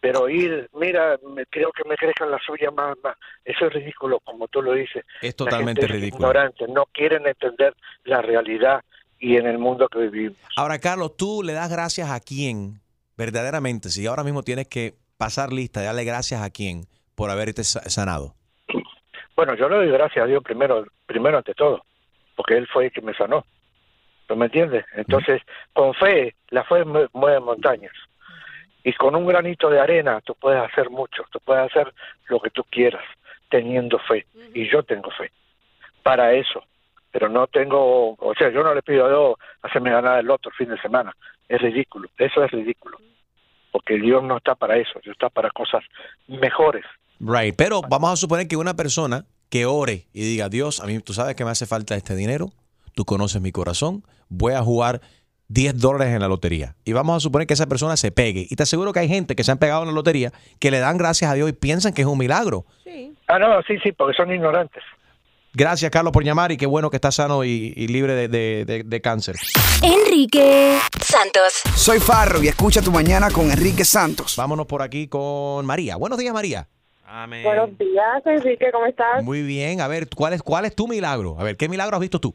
Pero 0.00 0.28
ir, 0.28 0.68
mira, 0.74 1.18
me- 1.34 1.46
creo 1.46 1.72
que 1.72 1.82
me 1.88 1.96
crezcan 1.96 2.30
las 2.30 2.42
suyas 2.44 2.72
más, 2.72 2.94
más. 3.02 3.16
Eso 3.44 3.66
es 3.66 3.72
ridículo, 3.72 4.20
como 4.20 4.46
tú 4.48 4.62
lo 4.62 4.72
dices. 4.74 5.04
Es 5.20 5.30
La 5.32 5.36
totalmente 5.36 5.80
gente 5.80 5.96
es 5.96 6.00
ridículo. 6.00 6.28
ignorante, 6.28 6.68
no 6.68 6.84
quieren 6.92 7.26
entender 7.26 7.74
la 8.04 8.22
realidad 8.22 8.82
y 9.18 9.36
en 9.38 9.46
el 9.46 9.58
mundo 9.58 9.88
que 9.88 9.98
vivimos. 10.00 10.36
Ahora, 10.56 10.78
Carlos, 10.78 11.16
¿tú 11.16 11.42
le 11.42 11.54
das 11.54 11.70
gracias 11.70 12.10
a 12.10 12.20
quién 12.20 12.80
verdaderamente? 13.16 13.88
Si 13.88 14.06
ahora 14.06 14.22
mismo 14.22 14.42
tienes 14.42 14.68
que 14.68 14.94
pasar 15.16 15.52
lista, 15.52 15.82
darle 15.82 16.04
gracias 16.04 16.42
a 16.42 16.50
quién 16.50 16.82
por 17.14 17.30
haberte 17.30 17.64
sa- 17.64 17.88
sanado. 17.90 18.34
Bueno, 19.36 19.54
yo 19.54 19.68
le 19.68 19.76
doy 19.76 19.88
gracias 19.90 20.24
a 20.24 20.28
Dios 20.28 20.42
primero, 20.42 20.84
primero 21.06 21.38
ante 21.38 21.54
todo, 21.54 21.84
porque 22.36 22.56
Él 22.56 22.66
fue 22.68 22.86
el 22.86 22.92
que 22.92 23.02
me 23.02 23.14
sanó. 23.14 23.44
¿Tú 24.26 24.36
me 24.36 24.46
entiendes? 24.46 24.84
Entonces, 24.94 25.42
con 25.72 25.92
fe, 25.94 26.34
la 26.50 26.64
fe 26.64 26.84
mue- 26.84 27.08
mueve 27.12 27.40
montañas. 27.40 27.92
Y 28.82 28.92
con 28.94 29.14
un 29.16 29.26
granito 29.26 29.68
de 29.70 29.80
arena 29.80 30.20
tú 30.20 30.34
puedes 30.34 30.62
hacer 30.62 30.88
mucho, 30.90 31.24
tú 31.30 31.40
puedes 31.40 31.64
hacer 31.70 31.92
lo 32.28 32.38
que 32.40 32.50
tú 32.50 32.64
quieras, 32.70 33.04
teniendo 33.48 33.98
fe. 33.98 34.26
Y 34.54 34.68
yo 34.70 34.82
tengo 34.82 35.10
fe 35.10 35.30
para 36.02 36.32
eso. 36.32 36.62
Pero 37.10 37.28
no 37.28 37.46
tengo, 37.46 38.10
o 38.18 38.34
sea, 38.36 38.50
yo 38.50 38.62
no 38.62 38.74
le 38.74 38.82
pido 38.82 39.06
a 39.06 39.08
Dios 39.08 39.34
hacerme 39.62 39.90
ganar 39.90 40.18
el 40.20 40.30
otro 40.30 40.50
fin 40.52 40.68
de 40.68 40.80
semana. 40.80 41.14
Es 41.48 41.60
ridículo, 41.60 42.08
eso 42.18 42.42
es 42.44 42.50
ridículo. 42.50 42.98
Porque 43.70 43.94
Dios 43.98 44.22
no 44.22 44.36
está 44.38 44.54
para 44.54 44.76
eso, 44.76 45.00
Dios 45.02 45.14
está 45.14 45.28
para 45.30 45.50
cosas 45.50 45.82
mejores. 46.28 46.84
Right. 47.20 47.54
Pero 47.56 47.80
vamos 47.82 48.12
a 48.12 48.16
suponer 48.16 48.48
que 48.48 48.56
una 48.56 48.74
persona 48.74 49.26
que 49.48 49.66
ore 49.66 50.06
y 50.12 50.22
diga, 50.22 50.48
Dios, 50.48 50.80
a 50.80 50.86
mí 50.86 50.98
tú 51.00 51.12
sabes 51.14 51.34
que 51.36 51.44
me 51.44 51.50
hace 51.50 51.66
falta 51.66 51.94
este 51.94 52.16
dinero, 52.16 52.52
tú 52.94 53.04
conoces 53.04 53.40
mi 53.40 53.52
corazón, 53.52 54.04
voy 54.28 54.54
a 54.54 54.62
jugar 54.62 55.00
10 55.48 55.78
dólares 55.78 56.14
en 56.14 56.20
la 56.20 56.28
lotería. 56.28 56.74
Y 56.84 56.92
vamos 56.92 57.16
a 57.16 57.20
suponer 57.20 57.46
que 57.46 57.54
esa 57.54 57.66
persona 57.66 57.96
se 57.96 58.10
pegue. 58.10 58.46
Y 58.50 58.56
te 58.56 58.62
aseguro 58.64 58.92
que 58.92 59.00
hay 59.00 59.08
gente 59.08 59.36
que 59.36 59.44
se 59.44 59.52
han 59.52 59.58
pegado 59.58 59.82
en 59.82 59.88
la 59.88 59.92
lotería 59.94 60.32
que 60.58 60.70
le 60.70 60.78
dan 60.80 60.96
gracias 60.96 61.30
a 61.30 61.34
Dios 61.34 61.48
y 61.50 61.52
piensan 61.52 61.92
que 61.92 62.02
es 62.02 62.08
un 62.08 62.18
milagro. 62.18 62.64
Ah, 63.28 63.38
no, 63.38 63.46
sí, 63.66 63.74
sí, 63.82 63.92
porque 63.92 64.16
son 64.16 64.32
ignorantes. 64.32 64.82
Gracias, 65.52 65.88
Carlos, 65.92 66.12
por 66.12 66.24
llamar 66.24 66.50
y 66.50 66.56
qué 66.56 66.66
bueno 66.66 66.90
que 66.90 66.96
estás 66.96 67.14
sano 67.14 67.44
y, 67.44 67.72
y 67.76 67.86
libre 67.86 68.14
de, 68.14 68.26
de- 68.28 68.64
de- 68.64 68.82
de 68.82 69.00
cáncer. 69.00 69.36
Enrique 69.82 70.78
Santos. 71.00 71.62
Soy 71.76 72.00
Farro 72.00 72.42
y 72.42 72.48
escucha 72.48 72.82
tu 72.82 72.90
mañana 72.90 73.30
con 73.30 73.50
Enrique 73.52 73.84
Santos. 73.84 74.34
Vámonos 74.36 74.66
por 74.66 74.82
aquí 74.82 75.06
con 75.06 75.64
María. 75.64 75.94
Buenos 75.96 76.18
días, 76.18 76.34
María. 76.34 76.66
Buenos 77.42 77.78
días, 77.78 78.26
Enrique, 78.26 78.70
¿cómo 78.72 78.86
estás? 78.86 79.22
Muy 79.22 79.42
bien. 79.42 79.80
A 79.80 79.88
ver, 79.88 80.08
¿cuál 80.14 80.32
es, 80.32 80.42
¿cuál 80.42 80.64
es 80.64 80.74
tu 80.74 80.88
milagro? 80.88 81.36
A 81.38 81.44
ver, 81.44 81.56
¿qué 81.56 81.68
milagro 81.68 81.96
has 81.96 82.00
visto 82.00 82.18
tú? 82.18 82.34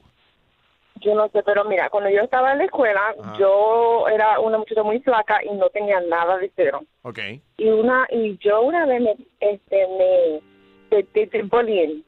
Yo 1.02 1.16
no 1.16 1.30
sé, 1.30 1.42
pero 1.44 1.64
mira, 1.64 1.90
cuando 1.90 2.10
yo 2.10 2.22
estaba 2.22 2.52
en 2.52 2.58
la 2.60 2.66
escuela, 2.66 3.16
yo 3.38 4.08
era 4.10 4.40
una 4.40 4.58
muchacha 4.58 4.84
muy 4.84 5.00
flaca 5.00 5.40
y 5.44 5.56
no 5.56 5.70
tenía 5.70 6.00
nada 6.02 6.38
de 6.38 6.52
cero. 6.56 6.82
Ok. 7.04 7.20
Y 7.58 7.70
una 7.70 8.06
y 8.10 8.38
yo 8.40 8.62
una 8.62 8.86
vez 8.86 9.02
me 9.02 9.16
este 9.40 9.88
me 10.92 11.44
bullying 11.44 12.02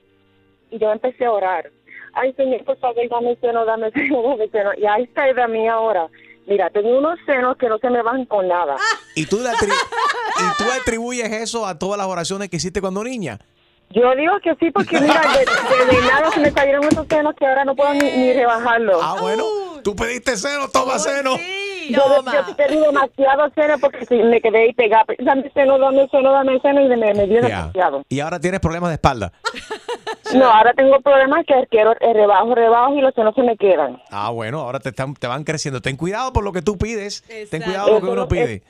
y 0.72 0.78
yo 0.78 0.92
empecé 0.92 1.26
a 1.26 1.32
orar. 1.32 1.72
Ay, 2.14 2.34
Señor, 2.34 2.66
por 2.66 2.78
favor, 2.78 3.08
dame 3.10 3.36
seno, 3.38 3.64
dame 3.66 3.92
seno, 3.92 4.22
dame 4.24 4.50
seno. 4.50 4.72
Y 4.78 4.86
ahí 4.86 5.04
está 5.04 5.26
de 5.26 5.48
mí 5.48 5.68
ahora. 5.68 6.08
Mira, 6.46 6.70
tengo 6.70 6.98
unos 6.98 7.18
senos 7.26 7.56
que 7.58 7.70
no 7.70 7.78
se 7.78 7.90
me 7.90 8.02
van 8.02 8.26
con 8.26 8.48
nada. 8.48 8.76
¿Y 9.16 9.26
tú, 9.26 9.40
¿Y 9.40 10.58
tú 10.58 10.64
atribuyes 10.82 11.32
eso 11.32 11.66
a 11.66 11.78
todas 11.78 11.98
las 11.98 12.08
oraciones 12.08 12.50
que 12.50 12.58
hiciste 12.58 12.82
cuando 12.82 13.04
niña? 13.04 13.40
Yo 13.90 14.16
digo 14.16 14.40
que 14.42 14.56
sí, 14.56 14.72
porque 14.72 15.02
mira, 15.02 15.22
de, 15.22 15.40
de, 15.40 15.96
de 16.02 16.08
nada 16.08 16.32
se 16.32 16.40
me 16.40 16.50
salieron 16.52 16.82
esos 16.86 17.06
senos 17.10 17.36
que 17.36 17.46
ahora 17.46 17.66
no 17.66 17.76
puedo 17.76 17.94
ni, 17.94 18.10
ni 18.10 18.32
rebajarlos. 18.34 19.02
Ah, 19.04 19.18
bueno, 19.20 19.44
tú 19.84 19.94
pediste 19.98 20.38
seno, 20.38 20.70
toma 20.70 20.98
seno. 20.98 21.36
Yo, 21.90 22.00
yo 22.24 22.56
pedí 22.56 22.78
demasiado 22.78 23.50
seno 23.54 23.78
porque 23.80 24.06
sí, 24.06 24.16
me 24.16 24.40
quedé 24.40 24.60
ahí 24.64 24.74
pegada. 24.74 25.04
Dame 25.20 25.52
seno, 25.54 25.78
dame 25.78 26.08
seno, 26.10 26.32
dame 26.32 26.58
seno 26.62 26.80
y 26.80 26.88
me, 26.88 27.14
me 27.14 27.28
dio 27.28 27.42
demasiado. 27.42 28.04
Y 28.08 28.22
ahora 28.22 28.40
tienes 28.40 28.62
problemas 28.62 28.90
de 28.92 28.96
espalda. 28.96 29.34
No, 30.34 30.46
ahora 30.50 30.72
tengo 30.74 30.98
problemas 31.02 31.46
que 31.46 31.54
quiero 31.70 31.92
eh, 31.92 32.14
rebajo, 32.14 32.56
rebajo 32.56 32.96
y 32.96 33.02
los 33.02 33.14
senos 33.14 33.36
se 33.36 33.42
me 33.44 33.58
quedan. 33.58 34.02
Ah, 34.12 34.30
bueno, 34.30 34.62
ahora 34.62 34.80
te, 34.80 34.88
están, 34.88 35.14
te 35.14 35.28
van 35.28 35.44
creciendo. 35.44 35.82
Ten 35.82 35.98
cuidado 35.98 36.32
por 36.32 36.46
lo 36.46 36.54
que 36.54 36.62
tú 36.62 36.78
pides. 36.78 37.22
Ten 37.50 37.62
cuidado 37.62 37.88
con 37.88 37.96
lo 37.96 38.00
que 38.00 38.08
uno 38.14 38.22
no- 38.22 38.28
pide. 38.30 38.64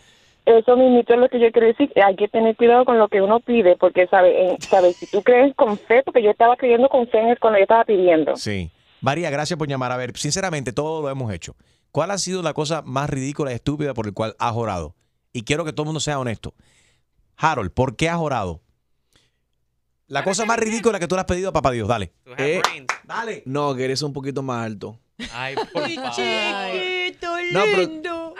Eso 0.45 0.75
mismo 0.75 0.99
es 1.07 1.17
lo 1.19 1.29
que 1.29 1.39
yo 1.39 1.51
quiero 1.51 1.67
decir. 1.67 1.91
Hay 2.03 2.15
que 2.15 2.27
tener 2.27 2.55
cuidado 2.55 2.83
con 2.85 2.97
lo 2.97 3.07
que 3.09 3.21
uno 3.21 3.39
pide, 3.39 3.75
porque, 3.77 4.07
¿sabes? 4.07 4.33
¿sabe? 4.65 4.91
Si 4.93 5.05
tú 5.05 5.21
crees 5.21 5.53
con 5.55 5.77
fe, 5.77 6.01
porque 6.03 6.23
yo 6.23 6.31
estaba 6.31 6.55
creyendo 6.57 6.89
con 6.89 7.07
fe 7.07 7.19
en 7.19 7.27
el- 7.29 7.39
cuando 7.39 7.59
yo 7.59 7.63
estaba 7.63 7.85
pidiendo. 7.85 8.35
Sí. 8.35 8.71
María, 9.01 9.29
gracias 9.29 9.57
por 9.57 9.67
llamar. 9.67 9.91
A 9.91 9.97
ver, 9.97 10.17
sinceramente, 10.17 10.73
todo 10.73 11.01
lo 11.03 11.09
hemos 11.09 11.31
hecho. 11.31 11.55
¿Cuál 11.91 12.11
ha 12.11 12.17
sido 12.17 12.41
la 12.41 12.53
cosa 12.53 12.81
más 12.83 13.09
ridícula 13.09 13.51
y 13.51 13.55
estúpida 13.55 13.93
por 13.93 14.07
el 14.07 14.13
cual 14.13 14.35
has 14.39 14.55
orado? 14.55 14.95
Y 15.33 15.43
quiero 15.43 15.63
que 15.65 15.73
todo 15.73 15.83
el 15.83 15.87
mundo 15.87 15.99
sea 15.99 16.19
honesto. 16.19 16.53
Harold, 17.37 17.71
¿por 17.71 17.95
qué 17.95 18.09
has 18.09 18.19
orado? 18.19 18.61
La 20.07 20.23
cosa 20.23 20.45
más 20.45 20.59
ridícula 20.59 20.99
que 20.99 21.07
tú 21.07 21.15
le 21.15 21.21
has 21.21 21.25
pedido 21.27 21.49
a 21.49 21.53
Papá 21.53 21.71
Dios, 21.71 21.87
dale. 21.87 22.11
Eh, 22.37 22.61
Dale. 23.05 23.43
No, 23.45 23.73
que 23.75 23.85
eres 23.85 24.01
un 24.01 24.11
poquito 24.13 24.41
más 24.43 24.65
alto. 24.65 24.99
Ay, 25.33 25.55
por 25.73 25.89
favor. 25.89 25.89
Chiquito, 26.15 27.27
No, 27.53 27.61
pero- 27.65 27.81
lindo. 27.81 28.33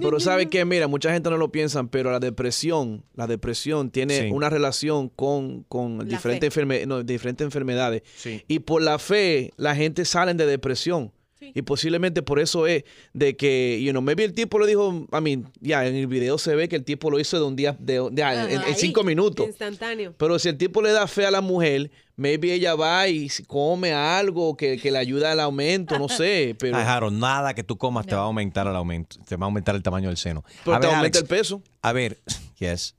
Pero 0.00 0.20
sabes 0.20 0.46
que, 0.46 0.64
mira, 0.64 0.86
mucha 0.88 1.12
gente 1.12 1.30
no 1.30 1.36
lo 1.36 1.50
piensa, 1.52 1.82
pero 1.84 2.10
la 2.10 2.20
depresión, 2.20 3.04
la 3.14 3.26
depresión 3.26 3.90
tiene 3.90 4.20
Sí. 4.22 4.28
una 4.32 4.48
relación 4.50 5.08
con, 5.08 5.64
con 5.64 6.06
diferentes, 6.08 6.52
fe. 6.54 6.60
enferme- 6.62 6.86
no, 6.86 7.02
diferentes 7.02 7.44
enfermedades. 7.44 8.02
Sí. 8.16 8.44
Y 8.48 8.60
por 8.60 8.82
la 8.82 8.98
fe, 8.98 9.52
la 9.56 9.74
gente 9.74 10.04
sale 10.04 10.34
de 10.34 10.46
depresión. 10.46 11.12
Y 11.40 11.62
posiblemente 11.62 12.22
por 12.22 12.38
eso 12.38 12.66
es 12.66 12.84
de 13.12 13.36
que, 13.36 13.80
you 13.82 13.90
know, 13.92 14.02
maybe 14.02 14.24
el 14.24 14.34
tipo 14.34 14.58
lo 14.58 14.66
dijo, 14.66 15.06
I 15.12 15.20
mean, 15.20 15.50
ya 15.60 15.86
en 15.86 15.94
el 15.96 16.06
video 16.06 16.38
se 16.38 16.54
ve 16.54 16.68
que 16.68 16.76
el 16.76 16.84
tipo 16.84 17.10
lo 17.10 17.18
hizo 17.18 17.38
de 17.38 17.44
un 17.44 17.56
día, 17.56 17.76
de, 17.78 17.94
de- 18.10 18.22
en, 18.22 18.50
en 18.50 18.58
Ahí, 18.60 18.74
cinco 18.76 19.02
minutos. 19.02 19.46
Instantáneo. 19.46 20.14
Pero 20.16 20.38
si 20.38 20.48
el 20.48 20.56
tipo 20.58 20.82
le 20.82 20.92
da 20.92 21.06
fe 21.06 21.24
a 21.26 21.30
la 21.30 21.40
mujer, 21.40 21.90
maybe 22.16 22.52
ella 22.52 22.74
va 22.74 23.08
y 23.08 23.28
come 23.46 23.92
algo 23.92 24.56
que, 24.56 24.76
que 24.78 24.90
le 24.90 24.98
ayuda 24.98 25.32
al 25.32 25.40
aumento, 25.40 25.98
no 25.98 26.08
sé. 26.08 26.54
Pero, 26.58 26.76
Ay, 26.76 26.84
Harold, 26.86 27.18
nada 27.18 27.54
que 27.54 27.64
tú 27.64 27.76
comas 27.78 28.06
te 28.06 28.14
va 28.14 28.20
a 28.22 28.24
aumentar 28.24 28.66
el 28.66 28.76
aumento, 28.76 29.16
te 29.26 29.36
va 29.36 29.44
a 29.44 29.48
aumentar 29.48 29.74
el 29.74 29.82
tamaño 29.82 30.08
del 30.08 30.16
seno. 30.18 30.44
pero 30.64 30.76
a 30.76 30.80
te 30.80 30.86
ver, 30.86 30.96
aumenta 30.96 31.18
Alex, 31.18 31.30
el 31.30 31.38
peso. 31.38 31.62
a 31.82 31.92
ver, 31.92 32.18
yes. 32.58 32.94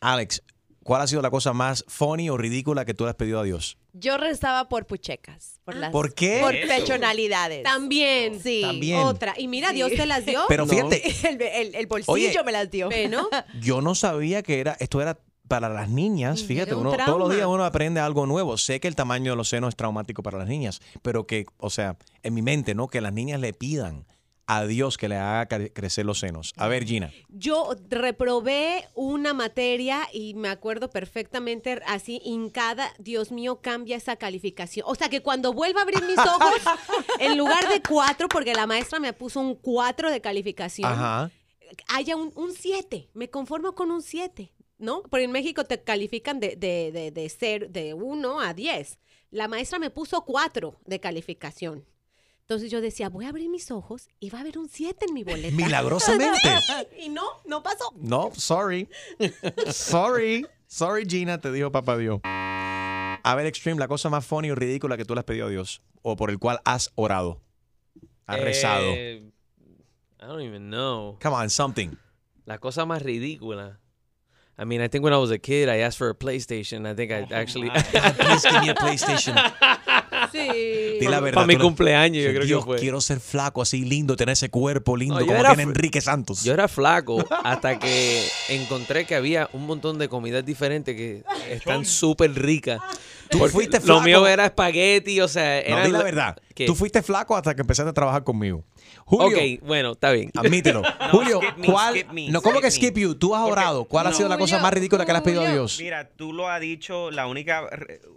Alex, 0.00 0.42
¿cuál 0.84 1.02
ha 1.02 1.06
sido 1.06 1.22
la 1.22 1.30
cosa 1.30 1.52
más 1.52 1.84
funny 1.88 2.30
o 2.30 2.36
ridícula 2.36 2.84
que 2.84 2.94
tú 2.94 3.04
le 3.04 3.10
has 3.10 3.16
pedido 3.16 3.40
a 3.40 3.44
Dios? 3.44 3.78
Yo 3.92 4.16
rezaba 4.16 4.68
por 4.68 4.86
puchecas. 4.86 5.60
Por, 5.64 5.76
las, 5.76 5.90
¿Por 5.90 6.14
qué? 6.14 6.38
Por 6.40 6.54
Eso. 6.54 6.68
personalidades. 6.68 7.62
También. 7.62 8.40
Sí. 8.40 8.62
También. 8.62 9.00
Otra. 9.00 9.34
Y 9.36 9.48
mira, 9.48 9.68
Sí. 9.70 9.76
Dios 9.76 9.90
te 9.92 10.06
las 10.06 10.24
dio. 10.26 10.42
Pero 10.48 10.66
fíjate, 10.66 11.02
El, 11.28 11.40
el- 11.42 11.74
el 11.74 11.86
bolsillo 11.86 12.12
Oye. 12.12 12.42
me 12.44 12.52
las 12.52 12.70
dio. 12.70 12.88
¿no? 13.10 13.28
yo 13.60 13.80
no 13.80 13.94
sabía 13.94 14.42
que 14.42 14.60
era 14.60 14.76
esto 14.80 15.00
era 15.00 15.18
para 15.48 15.68
las 15.68 15.88
niñas. 15.90 16.44
Fíjate, 16.44 16.74
uno, 16.74 16.92
todos 17.04 17.18
los 17.18 17.34
días 17.34 17.46
uno 17.46 17.64
aprende 17.64 18.00
algo 18.00 18.24
nuevo. 18.26 18.56
Sé 18.56 18.80
que 18.80 18.88
el 18.88 18.96
tamaño 18.96 19.32
de 19.32 19.36
los 19.36 19.48
senos 19.50 19.68
es 19.70 19.76
traumático 19.76 20.22
para 20.22 20.38
las 20.38 20.48
niñas, 20.48 20.80
pero 21.02 21.26
que, 21.26 21.44
o 21.58 21.68
sea, 21.68 21.96
en 22.22 22.32
mi 22.32 22.40
mente, 22.40 22.74
¿no? 22.74 22.88
Que 22.88 23.00
las 23.02 23.12
niñas 23.12 23.38
le 23.40 23.52
pidan 23.52 24.06
a 24.46 24.66
Dios 24.66 24.98
que 24.98 25.08
le 25.08 25.16
haga 25.16 25.48
cre- 25.48 25.72
crecer 25.72 26.04
los 26.04 26.18
senos. 26.18 26.52
A 26.56 26.68
ver, 26.68 26.84
Gina. 26.84 27.12
Yo 27.28 27.74
reprobé 27.88 28.86
una 28.94 29.32
materia 29.34 30.06
y 30.12 30.34
me 30.34 30.48
acuerdo 30.48 30.90
perfectamente 30.90 31.80
así 31.86 32.20
hincada, 32.24 32.92
Dios 32.98 33.30
mío, 33.32 33.60
cambia 33.62 33.96
esa 33.96 34.16
calificación. 34.16 34.84
O 34.88 34.94
sea 34.94 35.08
que 35.08 35.20
cuando 35.22 35.52
vuelva 35.52 35.80
a 35.80 35.82
abrir 35.84 36.02
mis 36.04 36.18
ojos, 36.18 36.54
en 37.20 37.38
lugar 37.38 37.68
de 37.68 37.80
cuatro, 37.82 38.28
porque 38.28 38.52
la 38.54 38.66
maestra 38.66 39.00
me 39.00 39.12
puso 39.12 39.40
un 39.40 39.54
cuatro 39.54 40.10
de 40.10 40.20
calificación, 40.20 40.90
Ajá. 40.92 41.30
haya 41.88 42.16
un, 42.16 42.32
un 42.34 42.52
siete. 42.52 43.08
Me 43.14 43.30
conformo 43.30 43.74
con 43.74 43.90
un 43.90 44.02
siete, 44.02 44.52
¿no? 44.78 45.02
Porque 45.02 45.24
en 45.24 45.32
México 45.32 45.64
te 45.64 45.82
califican 45.82 46.40
de, 46.40 46.56
de, 46.56 46.90
de, 46.92 47.10
de, 47.10 47.28
ser, 47.28 47.70
de 47.70 47.94
uno 47.94 48.40
a 48.40 48.52
diez. 48.54 48.98
La 49.30 49.48
maestra 49.48 49.78
me 49.78 49.88
puso 49.90 50.24
cuatro 50.24 50.78
de 50.84 51.00
calificación. 51.00 51.86
Entonces 52.42 52.70
yo 52.70 52.80
decía, 52.80 53.08
voy 53.08 53.24
a 53.24 53.28
abrir 53.28 53.48
mis 53.48 53.70
ojos 53.70 54.08
y 54.20 54.30
va 54.30 54.38
a 54.38 54.40
haber 54.42 54.58
un 54.58 54.68
7 54.68 55.06
en 55.06 55.14
mi 55.14 55.24
boleta. 55.24 55.56
Milagrosamente. 55.56 56.38
y 57.00 57.08
no, 57.08 57.22
no 57.46 57.62
pasó. 57.62 57.92
No, 57.96 58.30
sorry. 58.34 58.88
sorry. 59.70 60.46
Sorry, 60.66 61.04
Gina, 61.06 61.40
te 61.40 61.52
dijo 61.52 61.70
papá 61.70 61.96
Dios. 61.96 62.20
A 62.24 63.34
ver, 63.36 63.46
Extreme, 63.46 63.78
la 63.78 63.88
cosa 63.88 64.08
más 64.08 64.26
funny 64.26 64.50
o 64.50 64.54
ridícula 64.54 64.96
que 64.96 65.04
tú 65.04 65.14
le 65.14 65.20
has 65.20 65.24
pedido 65.24 65.46
a 65.46 65.50
Dios 65.50 65.82
o 66.02 66.16
por 66.16 66.30
el 66.30 66.38
cual 66.38 66.60
has 66.64 66.90
orado. 66.94 67.40
Has 68.26 68.40
rezado. 68.40 68.92
Eh, 68.94 69.22
I 70.20 70.26
don't 70.26 70.42
even 70.42 70.70
know. 70.70 71.18
Come 71.20 71.36
on, 71.36 71.50
something. 71.50 71.96
La 72.44 72.58
cosa 72.58 72.84
más 72.84 73.02
ridícula. 73.02 73.78
I 74.58 74.64
mean, 74.64 74.80
I 74.80 74.88
think 74.88 75.02
when 75.04 75.12
I 75.12 75.18
was 75.18 75.30
a 75.30 75.38
kid, 75.38 75.68
I 75.68 75.78
asked 75.78 75.98
for 75.98 76.10
a 76.10 76.14
PlayStation. 76.14 76.86
I 76.86 76.94
think 76.94 77.10
I 77.10 77.26
actually. 77.34 77.70
Please 78.18 78.42
give 78.42 78.60
me 78.60 78.68
a 78.68 78.74
PlayStation. 78.74 79.34
Sí. 80.62 80.98
Di 81.00 81.08
la 81.08 81.20
verdad. 81.20 81.34
Para 81.34 81.46
mi 81.46 81.56
cumpleaños, 81.56 82.24
yo 82.24 82.30
creo 82.30 82.44
Dios, 82.44 82.60
que 82.60 82.66
fue. 82.66 82.78
quiero 82.78 83.00
ser 83.00 83.18
flaco, 83.20 83.62
así 83.62 83.84
lindo, 83.84 84.16
tener 84.16 84.34
ese 84.34 84.50
cuerpo 84.50 84.96
lindo 84.96 85.18
No, 85.18 85.26
como 85.26 85.38
era 85.38 85.50
tiene 85.50 85.62
Enrique 85.64 86.00
Santos. 86.00 86.44
Yo 86.44 86.52
era 86.52 86.68
flaco 86.68 87.24
hasta 87.44 87.78
que 87.78 88.24
encontré 88.48 89.04
que 89.04 89.14
había 89.14 89.48
un 89.52 89.66
montón 89.66 89.98
de 89.98 90.08
comidas 90.08 90.44
diferentes 90.44 90.94
que 90.94 91.24
están 91.50 91.84
súper 91.84 92.32
ricas. 92.34 92.80
Tú 93.30 93.38
Porque 93.38 93.52
fuiste 93.52 93.78
Lo 93.78 93.84
flaco. 93.84 94.00
mío 94.02 94.26
era 94.26 94.44
espagueti, 94.46 95.20
o 95.20 95.28
sea, 95.28 95.62
No, 95.68 95.76
era 95.78 95.86
di 95.86 95.92
la 95.92 96.02
verdad. 96.02 96.36
¿Qué? 96.54 96.66
Tú 96.66 96.74
fuiste 96.74 97.02
flaco 97.02 97.34
hasta 97.36 97.54
que 97.54 97.62
empezaste 97.62 97.88
a 97.90 97.94
trabajar 97.94 98.24
conmigo. 98.24 98.62
Julio, 99.04 99.36
Ok, 99.38 99.66
bueno, 99.66 99.92
está 99.92 100.12
bien. 100.12 100.30
admítelo. 100.36 100.82
Julio, 101.10 101.40
skip 101.40 101.56
me, 101.58 101.66
¿cuál? 101.66 101.94
skip 101.94 102.10
me, 102.12 102.28
no, 102.30 102.42
¿cómo 102.42 102.60
que 102.60 102.70
skip 102.70 102.90
skip 102.92 102.98
you? 102.98 103.14
Tú 103.14 103.34
has 103.34 103.42
Porque- 103.42 103.52
orado. 103.52 103.84
¿Cuál 103.84 104.06
ha 104.06 104.10
no. 104.10 104.16
sido 104.16 104.28
la 104.28 104.38
cosa 104.38 104.58
más 104.60 104.72
ridícula 104.72 105.04
que 105.04 105.12
le 105.12 105.18
has 105.18 105.24
pedido 105.24 105.42
a 105.42 105.50
Dios? 105.52 105.78
Mira, 105.80 106.08
tú 106.08 106.32
lo 106.32 106.48
has 106.48 106.60
dicho, 106.60 107.10
la 107.10 107.26
única, 107.26 107.68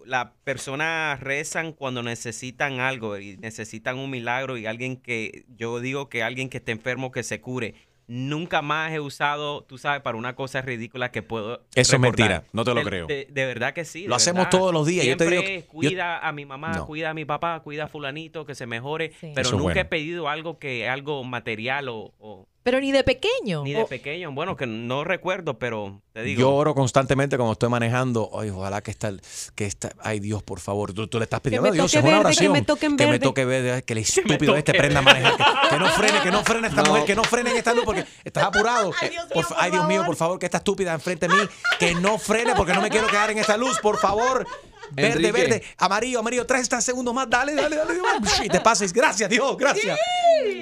la 0.06 0.34
persona 0.44 1.18
rezan 1.20 1.74
cuando 1.74 2.04
necesitan 2.04 2.80
algo 2.80 3.18
y 3.18 3.38
necesitan 3.38 3.98
un 3.98 4.10
milagro 4.10 4.58
y 4.58 4.66
alguien 4.66 4.98
que, 4.98 5.46
yo 5.58 5.80
digo 5.80 6.10
que 6.10 6.24
alguien 6.24 6.50
que 6.50 6.58
esté 6.58 6.72
enfermo 6.72 7.12
que 7.12 7.24
se 7.24 7.42
cure. 7.42 7.76
Nunca 8.08 8.62
más 8.62 8.92
he 8.92 9.00
usado, 9.00 9.64
tú 9.64 9.80
sabes, 9.80 10.02
para 10.04 10.16
una 10.18 10.36
cosa 10.36 10.62
ridícula 10.62 11.12
que 11.12 11.24
puedo. 11.24 11.64
Eso 11.74 11.96
es 11.96 12.00
mentira, 12.00 12.44
no 12.54 12.64
te 12.64 12.72
lo 12.74 12.82
De- 12.82 12.86
creo. 12.86 13.08
De, 13.08 13.28
de 13.32 13.46
verdad 13.46 13.74
que 13.74 13.84
sí. 13.84 14.06
Lo 14.08 14.14
hacemos 14.16 14.46
verdad. 14.46 14.52
todos 14.52 14.74
los 14.74 14.86
días, 14.86 15.06
yo 15.08 15.18
te 15.18 15.26
digo 15.28 15.42
que- 15.42 15.62
yo- 15.62 15.68
cuida 15.68 16.20
a 16.20 16.32
mi 16.32 16.46
mamá, 16.46 16.74
No. 16.74 16.86
cuida 16.86 17.10
a 17.10 17.14
mi 17.16 17.26
papá, 17.26 17.60
cuida 17.62 17.86
a 17.86 17.88
fulanito, 17.88 18.46
que 18.46 18.54
se 18.54 18.68
mejore. 18.68 19.12
Pero 19.22 19.32
Eso 19.34 19.42
es 19.42 19.52
nunca 19.54 19.64
bueno. 19.64 19.82
he 19.82 19.86
pedido 19.86 20.30
algo 20.30 20.60
que 20.60 20.88
algo 20.88 21.24
material 21.24 21.90
o, 21.90 22.14
o- 22.20 22.48
Pero 22.66 22.80
ni 22.80 22.92
de 22.92 23.04
pequeño. 23.04 23.62
ni 23.64 23.74
de 23.74 23.86
pequeño. 23.86 24.32
Bueno, 24.32 24.56
que 24.58 24.66
no 24.66 25.04
recuerdo, 25.04 25.60
pero 25.60 26.02
te 26.14 26.24
digo. 26.24 26.40
Yo 26.42 26.52
oro 26.52 26.74
constantemente 26.74 27.38
cuando 27.38 27.54
estoy 27.54 27.70
manejando. 27.70 28.32
Ay, 28.34 28.50
ojalá 28.50 28.82
que 28.82 28.90
está, 28.90 29.12
que 29.54 29.66
está. 29.68 29.92
Ay, 30.02 30.20
Dios, 30.20 30.42
por 30.42 30.60
favor. 30.60 30.92
Tú, 30.92 31.06
tú 31.08 31.20
le 31.20 31.26
estás 31.26 31.42
pidiendo 31.42 31.70
a 31.70 31.72
Dios. 31.72 31.94
Es 31.94 32.02
una 32.02 32.06
verde, 32.10 32.22
que 32.22 32.26
oración. 32.26 32.54
me 32.54 32.62
toque 32.64 32.88
en 32.88 32.98
Que 32.98 33.06
me 33.06 33.12
verde. 33.12 33.24
toque 33.24 33.46
verde. 33.46 33.84
Que 33.84 33.94
el 33.94 34.00
estúpido 34.00 34.56
este 34.58 34.74
prenda 34.74 34.98
a 34.98 35.04
manejar. 35.04 35.38
Que, 35.38 35.44
que 35.70 35.78
no 35.80 35.90
frene, 35.92 36.22
que 36.22 36.32
no 36.32 36.44
frene 36.44 36.68
esta 36.70 36.84
mujer. 36.84 37.06
Que 37.06 37.16
no 37.16 37.24
frene 37.24 37.52
en 37.52 37.58
esta 37.58 37.74
luz 37.76 37.86
porque 37.86 38.04
estás 38.24 38.44
apurado. 38.46 38.92
Ay, 39.00 39.10
Dios, 39.12 39.28
mío, 39.36 39.46
ay, 39.58 39.70
Dios 39.70 39.88
mío, 39.88 40.04
por 40.04 40.16
favor, 40.16 40.40
que 40.40 40.46
esta 40.48 40.58
estúpida 40.58 40.92
enfrente 40.92 41.28
de 41.28 41.36
mí. 41.36 41.42
Que 41.78 41.94
no 41.94 42.18
frene 42.18 42.56
porque 42.56 42.74
no 42.74 42.82
me 42.82 42.90
quiero 42.90 43.06
quedar 43.06 43.30
en 43.30 43.38
esta 43.38 43.58
luz. 43.58 43.78
Por 43.80 44.00
favor. 44.00 44.48
Verde, 44.96 45.28
Enrique. 45.28 45.32
verde, 45.32 45.64
amarillo, 45.78 46.20
amarillo, 46.20 46.46
30 46.46 46.80
segundos 46.82 47.14
más, 47.14 47.30
dale, 47.30 47.54
dale, 47.54 47.76
dale, 47.76 47.94
dale. 47.96 48.26
Y 48.46 48.50
te 48.50 48.60
pases, 48.62 48.94
gracias, 48.94 49.30
Dios, 49.30 49.58
gracias. 49.58 50.00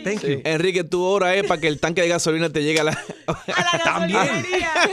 Thank 0.04 0.22
you. 0.22 0.41
Enrique, 0.43 0.84
tu 0.84 1.04
hora 1.04 1.36
es 1.36 1.46
para 1.46 1.60
que 1.62 1.67
el 1.67 1.80
tanque 1.80 2.02
de 2.02 2.08
gasolina 2.10 2.50
te 2.50 2.63
llegue 2.63 2.80
a 2.80 2.84
la. 2.86 3.00
También. 3.84 4.46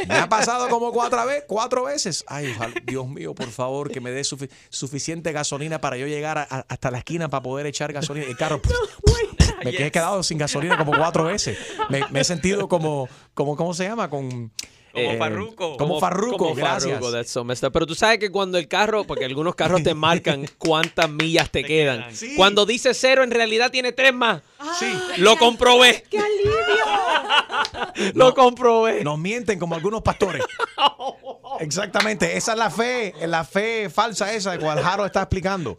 Me 0.09 0.15
ha 0.17 0.29
pasado 0.29 0.69
como 0.69 0.93
cuatro, 0.93 1.25
ve- 1.27 1.45
cuatro 1.47 1.85
veces. 1.85 2.25
Ay, 2.29 2.53
ojalá- 2.55 2.75
Dios 2.85 3.09
mío, 3.09 3.35
por 3.35 3.51
favor, 3.51 3.91
que 3.91 4.01
me 4.01 4.11
dé 4.11 4.23
sufi- 4.23 4.51
suficiente 4.69 5.33
gasolina 5.33 5.81
para 5.81 5.97
yo 5.97 6.07
llegar 6.07 6.39
a- 6.39 6.47
a- 6.49 6.67
hasta 6.69 6.91
la 6.91 6.99
esquina 6.99 7.29
para 7.29 7.43
poder 7.43 7.67
echar 7.67 7.93
gasolina. 7.93 8.27
El 8.27 8.37
carro. 8.37 8.61
me 9.65 9.73
quedé 9.73 9.91
quedado 9.91 10.23
sin 10.23 10.39
gasolina 10.39 10.77
como 10.79 10.93
cuatro 10.97 11.25
veces. 11.25 11.59
Me, 11.89 12.03
me 12.11 12.21
he 12.21 12.25
sentido 12.25 12.69
como, 12.69 13.09
como, 13.35 13.57
¿cómo 13.57 13.75
se 13.75 13.85
llama? 13.85 14.09
Con, 14.11 14.53
Como 14.93 15.11
eh, 15.13 15.19
Farruko. 15.19 15.77
Como 15.77 16.01
Farruko, 16.01 16.37
como 16.37 16.55
gracias. 16.55 16.95
Farruko, 16.95 17.13
that's 17.13 17.31
so 17.31 17.45
messed 17.45 17.67
up. 17.67 17.73
Pero 17.73 17.87
tú 17.87 17.95
sabes 17.95 18.19
que 18.19 18.31
cuando 18.31 18.59
el 18.59 18.69
carro, 18.69 19.05
porque 19.05 19.25
algunos 19.25 19.55
carros 19.55 19.83
te 19.83 19.95
marcan 19.95 20.47
cuántas 20.59 21.09
millas 21.09 21.51
te, 21.51 21.65
quedan. 21.65 22.15
Sí. 22.15 22.35
Cuando 22.37 22.67
dice 22.67 22.95
cero, 22.95 23.23
en 23.23 23.31
realidad 23.31 23.71
tiene 23.71 23.93
tres 23.93 24.13
más. 24.13 24.43
Sí. 24.79 24.93
Lo 25.19 25.37
comprobé. 25.37 26.05
¡Qué 26.11 26.19
alivio! 26.19 28.15
Lo 28.15 28.35
comprobé. 28.35 29.05
Nos 29.05 29.19
mienten 29.19 29.59
como 29.59 29.75
algunos 29.75 30.03
pastores. 30.03 30.43
Exactamente, 31.61 32.37
esa 32.37 32.53
es 32.53 32.59
la 32.59 32.71
fe, 32.71 33.15
la 33.27 33.45
fe 33.45 33.91
falsa 33.91 34.33
esa 34.33 34.53
de 34.53 34.59
cual 34.59 34.81
Jaro 34.81 35.05
está 35.05 35.23
explicando. 35.23 35.79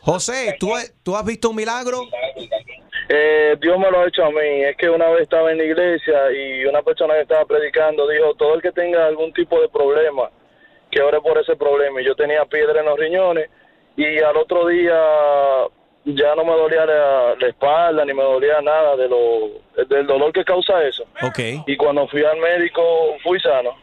José, 0.00 0.56
¿tú, 0.58 0.72
¿tú 1.02 1.16
has 1.16 1.24
visto 1.24 1.50
un 1.50 1.56
milagro? 1.56 2.02
Eh, 3.08 3.56
Dios 3.60 3.78
me 3.78 3.90
lo 3.90 4.00
ha 4.00 4.08
hecho 4.08 4.24
a 4.24 4.30
mí. 4.30 4.64
Es 4.64 4.76
que 4.76 4.88
una 4.90 5.08
vez 5.10 5.22
estaba 5.22 5.52
en 5.52 5.58
la 5.58 5.64
iglesia 5.64 6.32
y 6.32 6.64
una 6.64 6.82
persona 6.82 7.14
que 7.14 7.20
estaba 7.20 7.44
predicando 7.44 8.08
dijo, 8.08 8.34
todo 8.34 8.54
el 8.54 8.62
que 8.62 8.72
tenga 8.72 9.06
algún 9.06 9.32
tipo 9.32 9.60
de 9.60 9.68
problema, 9.68 10.30
que 10.90 11.02
ore 11.02 11.20
por 11.20 11.38
ese 11.38 11.56
problema. 11.56 12.00
Y 12.00 12.04
yo 12.04 12.14
tenía 12.14 12.44
piedra 12.44 12.80
en 12.80 12.86
los 12.86 12.98
riñones 12.98 13.48
y 13.96 14.18
al 14.18 14.36
otro 14.36 14.66
día 14.66 14.98
ya 16.04 16.34
no 16.36 16.44
me 16.44 16.52
dolía 16.52 16.86
la, 16.86 17.34
la 17.38 17.48
espalda 17.48 18.04
ni 18.04 18.14
me 18.14 18.22
dolía 18.22 18.60
nada 18.60 18.96
de 18.96 19.08
lo, 19.08 19.84
del 19.88 20.06
dolor 20.06 20.32
que 20.32 20.44
causa 20.44 20.82
eso. 20.84 21.04
Ok. 21.22 21.38
Y 21.66 21.76
cuando 21.76 22.06
fui 22.08 22.24
al 22.24 22.38
médico 22.38 23.16
fui 23.22 23.40
sano. 23.40 23.76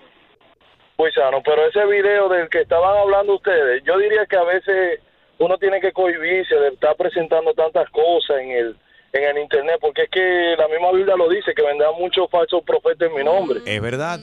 Fui 0.95 1.11
sano. 1.11 1.41
Pero 1.43 1.65
ese 1.65 1.85
video 1.85 2.29
del 2.29 2.49
que 2.49 2.61
estaban 2.61 2.97
hablando 2.97 3.35
ustedes, 3.35 3.83
yo 3.83 3.97
diría 3.97 4.25
que 4.25 4.37
a 4.37 4.43
veces 4.43 4.99
uno 5.39 5.57
tiene 5.57 5.81
que 5.81 5.91
cohibirse 5.91 6.55
de 6.55 6.69
estar 6.69 6.95
presentando 6.95 7.53
tantas 7.53 7.89
cosas 7.89 8.37
en 8.39 8.51
el 8.51 8.75
en 9.13 9.23
el 9.23 9.43
internet 9.43 9.77
porque 9.79 10.03
es 10.03 10.09
que 10.09 10.55
la 10.57 10.67
misma 10.67 10.91
Biblia 10.91 11.15
lo 11.15 11.29
dice 11.29 11.53
que 11.53 11.61
vendrán 11.61 11.93
muchos 11.97 12.29
falsos 12.29 12.63
profetas 12.63 13.09
en 13.09 13.15
mi 13.15 13.23
nombre. 13.23 13.61
Es 13.65 13.81
verdad. 13.81 14.19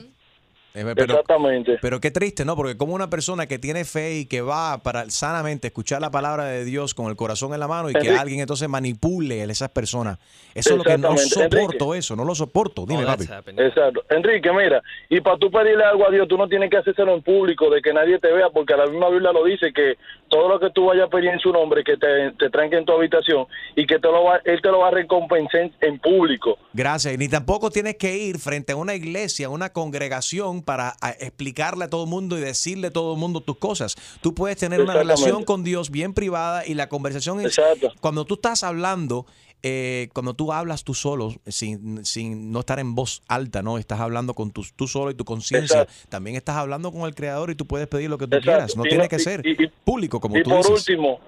Pero, 0.73 0.91
Exactamente. 0.91 1.77
pero 1.81 1.99
qué 1.99 2.11
triste, 2.11 2.45
¿no? 2.45 2.55
Porque 2.55 2.77
como 2.77 2.93
una 2.95 3.09
persona 3.09 3.45
que 3.45 3.59
tiene 3.59 3.83
fe 3.83 4.19
y 4.19 4.25
que 4.25 4.41
va 4.41 4.77
para 4.79 5.09
sanamente 5.09 5.67
escuchar 5.67 6.01
la 6.01 6.11
palabra 6.11 6.45
de 6.45 6.63
Dios 6.63 6.93
con 6.93 7.07
el 7.07 7.15
corazón 7.15 7.53
en 7.53 7.59
la 7.59 7.67
mano 7.67 7.89
y 7.89 7.93
que 7.93 8.09
alguien 8.11 8.39
entonces 8.39 8.69
manipule 8.69 9.41
a 9.41 9.45
esas 9.45 9.69
personas. 9.69 10.17
Eso 10.55 10.71
es 10.71 10.77
lo 10.77 10.83
que 10.83 10.97
no 10.97 11.17
soporto, 11.17 11.85
Enrique. 11.85 11.99
eso, 11.99 12.15
no 12.15 12.23
lo 12.23 12.35
soporto. 12.35 12.85
Dime, 12.85 13.05
papi. 13.05 13.25
Exacto. 13.57 14.03
Enrique, 14.09 14.49
mira, 14.51 14.81
y 15.09 15.19
para 15.21 15.37
tú 15.37 15.51
pedirle 15.51 15.83
algo 15.83 16.07
a 16.07 16.11
Dios, 16.11 16.27
tú 16.27 16.37
no 16.37 16.47
tienes 16.47 16.69
que 16.69 16.77
hacérselo 16.77 17.13
en 17.13 17.21
público, 17.21 17.69
de 17.69 17.81
que 17.81 17.93
nadie 17.93 18.19
te 18.19 18.31
vea, 18.31 18.49
porque 18.49 18.75
la 18.75 18.87
misma 18.87 19.09
Biblia 19.09 19.31
lo 19.31 19.43
dice, 19.43 19.73
que 19.73 19.97
todo 20.29 20.47
lo 20.47 20.59
que 20.59 20.69
tú 20.69 20.85
vayas 20.85 21.07
a 21.07 21.09
pedir 21.09 21.29
en 21.29 21.39
su 21.39 21.51
nombre, 21.51 21.83
que 21.83 21.97
te, 21.97 22.31
te 22.39 22.49
tranque 22.49 22.77
en 22.77 22.85
tu 22.85 22.93
habitación 22.93 23.45
y 23.75 23.85
que 23.85 23.99
te 23.99 24.07
lo 24.07 24.23
va, 24.23 24.39
Él 24.45 24.61
te 24.61 24.69
lo 24.69 24.79
va 24.79 24.87
a 24.87 24.91
recompensar 24.91 25.61
en, 25.61 25.73
en 25.81 25.99
público. 25.99 26.57
Gracias. 26.73 27.13
Y 27.13 27.17
ni 27.17 27.27
tampoco 27.27 27.69
tienes 27.69 27.95
que 27.97 28.17
ir 28.17 28.39
frente 28.39 28.71
a 28.71 28.75
una 28.77 28.95
iglesia, 28.95 29.47
a 29.47 29.49
una 29.49 29.69
congregación 29.69 30.60
relación 30.61 30.63
para 30.63 30.95
a, 31.01 31.11
explicarle 31.11 31.85
a 31.85 31.89
todo 31.89 32.03
el 32.03 32.09
mundo 32.09 32.37
y 32.37 32.41
decirle 32.41 32.87
a 32.87 32.91
todo 32.91 33.13
el 33.13 33.19
mundo 33.19 33.41
tus 33.41 33.57
cosas. 33.57 33.95
Tú 34.21 34.33
puedes 34.33 34.57
tener 34.57 34.81
una 34.81 34.93
relación 34.93 35.43
con 35.43 35.63
Dios 35.63 35.89
bien 35.91 36.13
privada 36.13 36.65
y 36.65 36.73
la 36.73 36.87
conversación 36.89 37.39
es 37.41 37.59
cuando 37.99 38.25
tú 38.25 38.35
estás 38.35 38.63
hablando. 38.63 39.25
eh, 39.63 40.09
cuando 40.15 40.33
tú 40.33 40.51
hablas 40.51 40.83
tú 40.83 40.95
solo, 40.95 41.35
sin, 41.45 42.03
sin 42.03 42.51
no 42.51 42.61
estar 42.61 42.79
en 42.79 42.95
voz 42.95 43.21
alta, 43.27 43.61
¿no? 43.61 43.77
Estás 43.77 43.99
hablando 43.99 44.33
con 44.33 44.49
tu, 44.49 44.63
tú 44.75 44.87
solo 44.87 45.11
y 45.11 45.13
tu 45.13 45.23
conciencia. 45.23 45.81
Exacto. 45.83 46.09
También 46.09 46.35
estás 46.35 46.55
hablando 46.55 46.91
con 46.91 47.01
el 47.03 47.13
creador 47.13 47.51
y 47.51 47.55
tú 47.55 47.67
puedes 47.67 47.87
pedir 47.87 48.09
lo 48.09 48.17
que 48.17 48.25
tú 48.25 48.37
Exacto. 48.37 48.51
quieras. 48.51 48.75
No 48.75 48.85
Y 48.87 48.89
tiene 48.89 49.07
que 49.07 49.19
ser 49.19 49.45
y- 49.45 49.51
y- 49.51 49.67
público, 49.85 50.19
como 50.19 50.35
y 50.35 50.41
tú 50.41 50.49
por 50.49 50.57
dices. 50.65 50.89
último, 50.89 51.19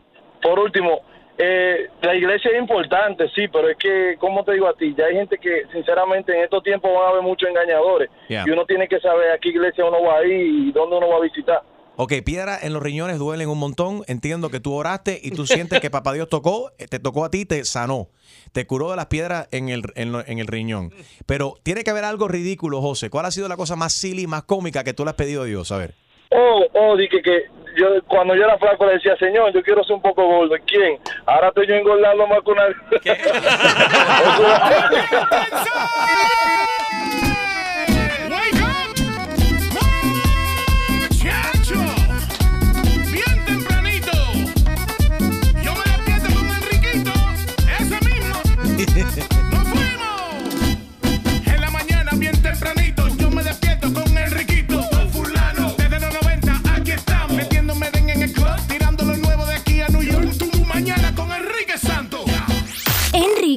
por 0.41 0.57
último, 0.57 1.01
eh, 1.37 1.89
la 2.01 2.15
iglesia 2.15 2.51
es 2.51 2.59
importante, 2.59 3.27
sí, 3.35 3.47
pero 3.47 3.69
es 3.69 3.77
que, 3.77 4.15
como 4.19 4.43
te 4.43 4.53
digo 4.53 4.67
a 4.67 4.73
ti, 4.73 4.93
ya 4.97 5.05
hay 5.05 5.15
gente 5.15 5.37
que, 5.37 5.63
sinceramente, 5.71 6.35
en 6.35 6.43
estos 6.43 6.63
tiempos 6.63 6.91
van 6.93 7.05
a 7.05 7.09
haber 7.09 7.21
muchos 7.23 7.49
engañadores. 7.49 8.09
Yeah. 8.27 8.43
Y 8.45 8.51
uno 8.51 8.65
tiene 8.65 8.87
que 8.87 8.99
saber 8.99 9.31
a 9.31 9.37
qué 9.39 9.49
iglesia 9.49 9.85
uno 9.85 10.03
va 10.03 10.19
a 10.19 10.25
ir 10.25 10.31
y 10.33 10.71
dónde 10.71 10.97
uno 10.97 11.09
va 11.09 11.17
a 11.17 11.21
visitar. 11.21 11.61
Ok, 11.95 12.13
piedra 12.25 12.57
en 12.59 12.73
los 12.73 12.81
riñones 12.81 13.19
duelen 13.19 13.49
un 13.49 13.59
montón. 13.59 14.01
Entiendo 14.07 14.49
que 14.49 14.59
tú 14.59 14.73
oraste 14.73 15.19
y 15.21 15.29
tú 15.29 15.45
sientes 15.45 15.79
que 15.79 15.91
papá 15.91 16.11
Dios 16.13 16.27
tocó, 16.27 16.71
eh, 16.79 16.87
te 16.87 16.97
tocó 16.97 17.23
a 17.23 17.29
ti, 17.29 17.45
te 17.45 17.65
sanó. 17.65 18.07
Te 18.51 18.65
curó 18.65 18.89
de 18.89 18.95
las 18.95 19.07
piedras 19.07 19.47
en 19.51 19.69
el, 19.69 19.83
en, 19.95 20.15
en 20.25 20.39
el 20.39 20.47
riñón. 20.47 20.91
Pero 21.27 21.55
tiene 21.61 21.83
que 21.83 21.91
haber 21.91 22.03
algo 22.03 22.27
ridículo, 22.27 22.81
José. 22.81 23.11
¿Cuál 23.11 23.27
ha 23.27 23.31
sido 23.31 23.47
la 23.47 23.57
cosa 23.57 23.75
más 23.75 23.93
silly, 23.93 24.25
más 24.25 24.43
cómica 24.43 24.83
que 24.83 24.93
tú 24.93 25.03
le 25.03 25.11
has 25.11 25.15
pedido 25.15 25.43
a 25.43 25.45
Dios? 25.45 25.71
A 25.71 25.77
ver. 25.77 25.93
Oh, 26.31 26.65
oh, 26.73 26.97
dije 26.97 27.21
que 27.21 27.43
yo, 27.75 27.87
cuando 28.07 28.35
yo 28.35 28.43
era 28.43 28.57
flaco 28.57 28.85
le 28.85 28.93
decía, 28.93 29.15
Señor, 29.17 29.51
yo 29.53 29.61
quiero 29.63 29.83
ser 29.83 29.95
un 29.95 30.01
poco 30.01 30.25
gordo. 30.25 30.55
¿Quién? 30.65 30.99
Ahora 31.25 31.49
estoy 31.49 31.67
yo 31.67 31.75
engordando 31.75 32.25
más 32.27 32.39
que 32.43 32.51
una... 32.51 32.63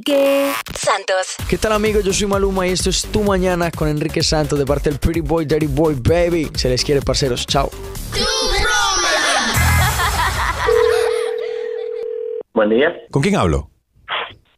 Enrique 0.08 0.52
Santos. 0.72 1.34
¿Qué 1.48 1.58
tal 1.58 1.72
amigos? 1.72 2.04
Yo 2.04 2.12
soy 2.12 2.28
Maluma 2.28 2.64
y 2.66 2.70
esto 2.70 2.90
es 2.90 3.02
Tu 3.10 3.22
Mañana 3.22 3.72
con 3.72 3.88
Enrique 3.88 4.22
Santos 4.22 4.56
de 4.56 4.64
parte 4.64 4.88
del 4.88 5.00
Pretty 5.00 5.20
Boy, 5.20 5.46
Dirty 5.46 5.66
Boy, 5.66 5.96
Baby. 6.00 6.48
Se 6.54 6.68
les 6.68 6.84
quiere, 6.84 7.02
parceros. 7.02 7.44
Chao. 7.44 7.68
Buen 12.54 12.70
día, 12.70 12.94
¿Con 13.10 13.20
quién 13.20 13.34
hablo? 13.36 13.68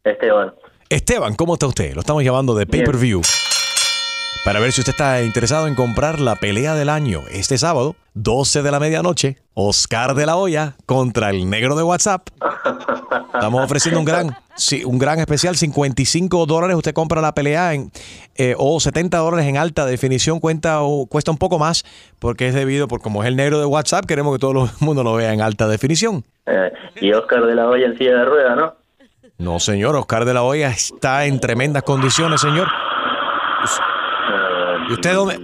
Esteban. 0.03 0.53
Esteban, 0.87 1.35
¿cómo 1.35 1.53
está 1.53 1.65
usted? 1.65 1.95
Lo 1.95 2.01
estamos 2.01 2.23
llamando 2.23 2.53
de 2.53 2.67
Pay 2.67 2.83
Per 2.83 2.97
View. 2.97 3.21
Para 4.45 4.59
ver 4.59 4.71
si 4.71 4.81
usted 4.81 4.91
está 4.91 5.21
interesado 5.23 5.67
en 5.67 5.75
comprar 5.75 6.19
la 6.19 6.35
pelea 6.35 6.75
del 6.75 6.89
año 6.89 7.23
este 7.31 7.57
sábado, 7.57 7.95
12 8.13 8.61
de 8.61 8.71
la 8.71 8.79
medianoche, 8.79 9.37
Oscar 9.53 10.13
de 10.13 10.25
la 10.25 10.37
Hoya 10.37 10.75
contra 10.85 11.31
el 11.31 11.49
negro 11.49 11.75
de 11.75 11.83
WhatsApp. 11.83 12.29
Estamos 13.33 13.65
ofreciendo 13.65 13.99
un 13.99 14.05
gran, 14.05 14.35
sí, 14.59 14.83
un 14.85 14.99
gran 14.99 15.19
especial, 15.19 15.55
55 15.55 16.45
dólares. 16.45 16.75
Usted 16.75 16.93
compra 16.93 17.21
la 17.21 17.33
pelea 17.33 17.73
en, 17.73 17.91
eh, 18.35 18.55
o 18.57 18.79
70 18.79 19.17
dólares 19.17 19.47
en 19.47 19.57
alta 19.57 19.85
definición. 19.85 20.39
Cuenta, 20.39 20.81
o, 20.81 21.07
cuesta 21.07 21.31
un 21.31 21.37
poco 21.37 21.57
más 21.57 21.83
porque 22.19 22.47
es 22.47 22.53
debido, 22.53 22.87
por 22.87 23.01
como 23.01 23.23
es 23.23 23.27
el 23.27 23.35
negro 23.35 23.59
de 23.59 23.65
WhatsApp, 23.65 24.05
queremos 24.05 24.33
que 24.33 24.39
todo 24.39 24.65
el 24.65 24.69
mundo 24.79 25.03
lo 25.03 25.15
vea 25.15 25.33
en 25.33 25.41
alta 25.41 25.67
definición. 25.67 26.23
Eh, 26.45 26.71
y 27.01 27.11
Oscar 27.13 27.45
de 27.45 27.55
la 27.55 27.67
Hoya 27.67 27.87
en 27.87 27.97
silla 27.97 28.15
de 28.15 28.25
ruedas, 28.25 28.57
¿no? 28.57 28.75
No, 29.37 29.59
señor, 29.59 29.95
Oscar 29.95 30.25
de 30.25 30.33
la 30.33 30.43
Hoya 30.43 30.69
está 30.69 31.25
en 31.25 31.39
tremendas 31.39 31.83
condiciones, 31.83 32.41
señor. 32.41 32.67
¿Y 34.89 34.93
usted 34.93 35.13
dónde? 35.13 35.39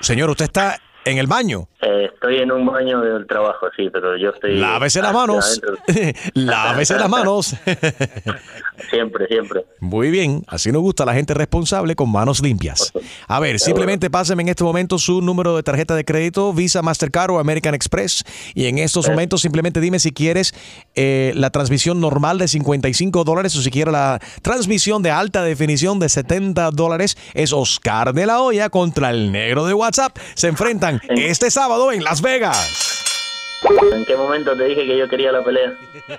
Señor, 0.00 0.30
usted 0.30 0.46
está 0.46 0.78
en 1.04 1.18
el 1.18 1.26
baño. 1.26 1.68
Eh, 1.82 2.10
estoy 2.12 2.36
en 2.36 2.52
un 2.52 2.66
baño 2.66 3.00
del 3.00 3.26
trabajo, 3.26 3.68
sí, 3.74 3.88
pero 3.90 4.16
yo 4.16 4.30
estoy... 4.30 4.56
Lávese 4.56 5.00
las 5.00 5.14
manos. 5.14 5.60
Lávese 6.34 6.96
las 6.96 7.08
manos. 7.08 7.56
Siempre, 8.90 9.26
siempre. 9.26 9.66
Muy 9.78 10.10
bien, 10.10 10.42
así 10.48 10.72
nos 10.72 10.80
gusta 10.80 11.04
la 11.04 11.12
gente 11.12 11.34
responsable 11.34 11.94
con 11.94 12.10
manos 12.10 12.40
limpias. 12.40 12.94
A 13.28 13.38
ver, 13.38 13.60
simplemente 13.60 14.08
pásenme 14.08 14.42
en 14.42 14.48
este 14.48 14.64
momento 14.64 14.98
su 14.98 15.20
número 15.20 15.54
de 15.54 15.62
tarjeta 15.62 15.94
de 15.94 16.04
crédito, 16.04 16.54
Visa, 16.54 16.80
Mastercard 16.80 17.30
o 17.30 17.38
American 17.38 17.74
Express. 17.74 18.24
Y 18.54 18.66
en 18.66 18.78
estos 18.78 19.06
momentos 19.06 19.42
simplemente 19.42 19.82
dime 19.82 19.98
si 19.98 20.12
quieres 20.12 20.54
eh, 20.94 21.32
la 21.36 21.50
transmisión 21.50 22.00
normal 22.00 22.38
de 22.38 22.48
55 22.48 23.22
dólares 23.22 23.54
o 23.56 23.60
si 23.60 23.70
quieres 23.70 23.92
la 23.92 24.18
transmisión 24.40 25.02
de 25.02 25.10
alta 25.10 25.42
definición 25.42 25.98
de 25.98 26.08
70 26.08 26.70
dólares. 26.70 27.18
Es 27.34 27.52
Oscar 27.52 28.14
de 28.14 28.24
la 28.24 28.40
Hoya 28.40 28.70
contra 28.70 29.10
el 29.10 29.30
negro 29.30 29.66
de 29.66 29.74
WhatsApp. 29.74 30.16
Se 30.34 30.48
enfrentan 30.48 31.02
este 31.10 31.50
sábado 31.50 31.69
en 31.92 32.02
Las 32.02 32.20
Vegas. 32.20 33.60
¿En 33.92 34.04
qué 34.04 34.16
momento 34.16 34.56
te 34.56 34.64
dije 34.64 34.86
que 34.86 34.98
yo 34.98 35.08
quería 35.08 35.30
la 35.30 35.44
pelea? 35.44 35.72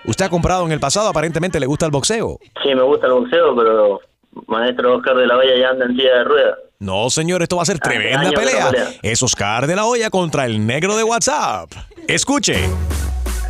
Usted 0.06 0.26
ha 0.26 0.30
comprado 0.30 0.66
en 0.66 0.72
el 0.72 0.80
pasado, 0.80 1.10
aparentemente 1.10 1.60
le 1.60 1.66
gusta 1.66 1.86
el 1.86 1.92
boxeo. 1.92 2.40
Sí, 2.64 2.74
me 2.74 2.84
gusta 2.84 3.08
el 3.08 3.14
boxeo, 3.14 3.56
pero 3.56 4.00
maestro 4.48 4.96
Oscar 4.98 5.16
de 5.18 5.28
la 5.28 5.38
Hoya 5.38 5.58
ya 5.60 5.70
anda 5.70 5.86
en 5.86 5.96
silla 5.96 6.18
de 6.20 6.24
ruedas. 6.24 6.58
No, 6.80 7.10
señor, 7.10 7.42
esto 7.42 7.58
va 7.58 7.64
a 7.64 7.66
ser 7.66 7.80
tremenda 7.80 8.22
que 8.22 8.26
no 8.28 8.32
pelea. 8.32 8.70
pelea. 8.70 8.88
Es 9.02 9.22
Oscar 9.22 9.68
de 9.68 9.76
la 9.76 9.86
Hoya 9.86 10.10
contra 10.10 10.46
el 10.46 10.66
negro 10.66 10.96
de 10.96 11.04
WhatsApp. 11.04 11.70
Escuche. 12.08 12.70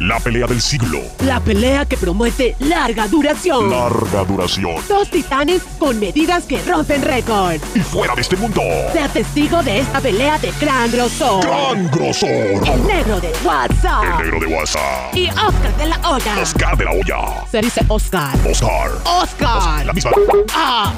La 0.02 0.20
pelea 0.20 0.48
del 0.48 0.60
siglo. 0.60 0.98
La 1.24 1.40
pelea 1.40 1.86
que 1.86 1.96
promete 1.96 2.56
larga 2.58 3.08
duración. 3.08 3.70
Larga 3.70 4.24
duración. 4.24 4.78
Dos 4.90 5.08
titanes 5.12 5.62
con 5.78 6.00
medidas 6.00 6.46
que 6.46 6.60
rompen 6.64 7.04
récord. 7.04 7.62
Y 7.76 7.82
fuera 7.82 8.16
de 8.16 8.22
este 8.22 8.36
mundo. 8.36 8.64
Sea 8.94 9.08
testigo 9.10 9.62
de 9.62 9.82
esta 9.82 10.02
pelea 10.02 10.40
de 10.40 10.52
gran 10.60 10.92
grosor. 10.92 11.46
Gran 11.46 11.88
grosor. 11.92 12.30
El 12.30 12.88
negro 12.88 13.20
de 13.20 13.32
WhatsApp. 13.44 14.04
El 14.04 14.24
negro 14.24 14.40
de 14.40 14.46
WhatsApp. 14.48 15.16
Y 15.16 15.30
Oscar 15.30 15.78
de 15.78 15.86
la 15.86 16.10
Hoya. 16.10 16.40
Oscar 16.42 16.78
de 16.78 16.86
la 16.86 16.92
Hoya. 16.94 17.46
Se 17.52 17.62
dice 17.62 17.82
Oscar. 17.88 18.36
Oscar. 18.50 18.92
Oscar. 19.06 19.86
La 19.86 19.94
misma. 19.94 20.12
Ah. 20.56 20.92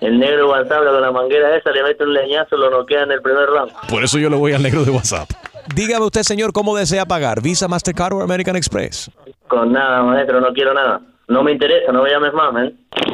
El 0.00 0.20
negro 0.20 0.50
WhatsApp 0.50 0.84
con 0.84 1.00
la 1.02 1.10
manguera 1.10 1.56
esa 1.56 1.72
le 1.72 1.82
mete 1.82 2.04
un 2.04 2.14
leñazo, 2.14 2.56
lo 2.56 2.70
noquea 2.70 3.02
en 3.02 3.10
el 3.10 3.20
primer 3.20 3.46
round. 3.46 3.72
Por 3.88 4.04
eso 4.04 4.20
yo 4.20 4.30
le 4.30 4.36
voy 4.36 4.52
al 4.52 4.62
negro 4.62 4.84
de 4.84 4.92
WhatsApp. 4.92 5.28
Dígame 5.74 6.04
usted, 6.04 6.22
señor, 6.22 6.52
cómo 6.52 6.76
desea 6.76 7.04
pagar. 7.06 7.42
Visa, 7.42 7.68
Mastercard 7.68 8.14
o 8.14 8.22
American 8.22 8.56
Express. 8.56 9.10
Con 9.48 9.72
nada, 9.72 10.02
maestro, 10.02 10.40
no 10.40 10.52
quiero 10.52 10.74
nada. 10.74 11.00
No 11.28 11.42
me 11.42 11.52
interesa, 11.52 11.92
no 11.92 12.02
me 12.02 12.10
llames 12.10 12.32
más, 12.32 12.52
man. 12.52 12.78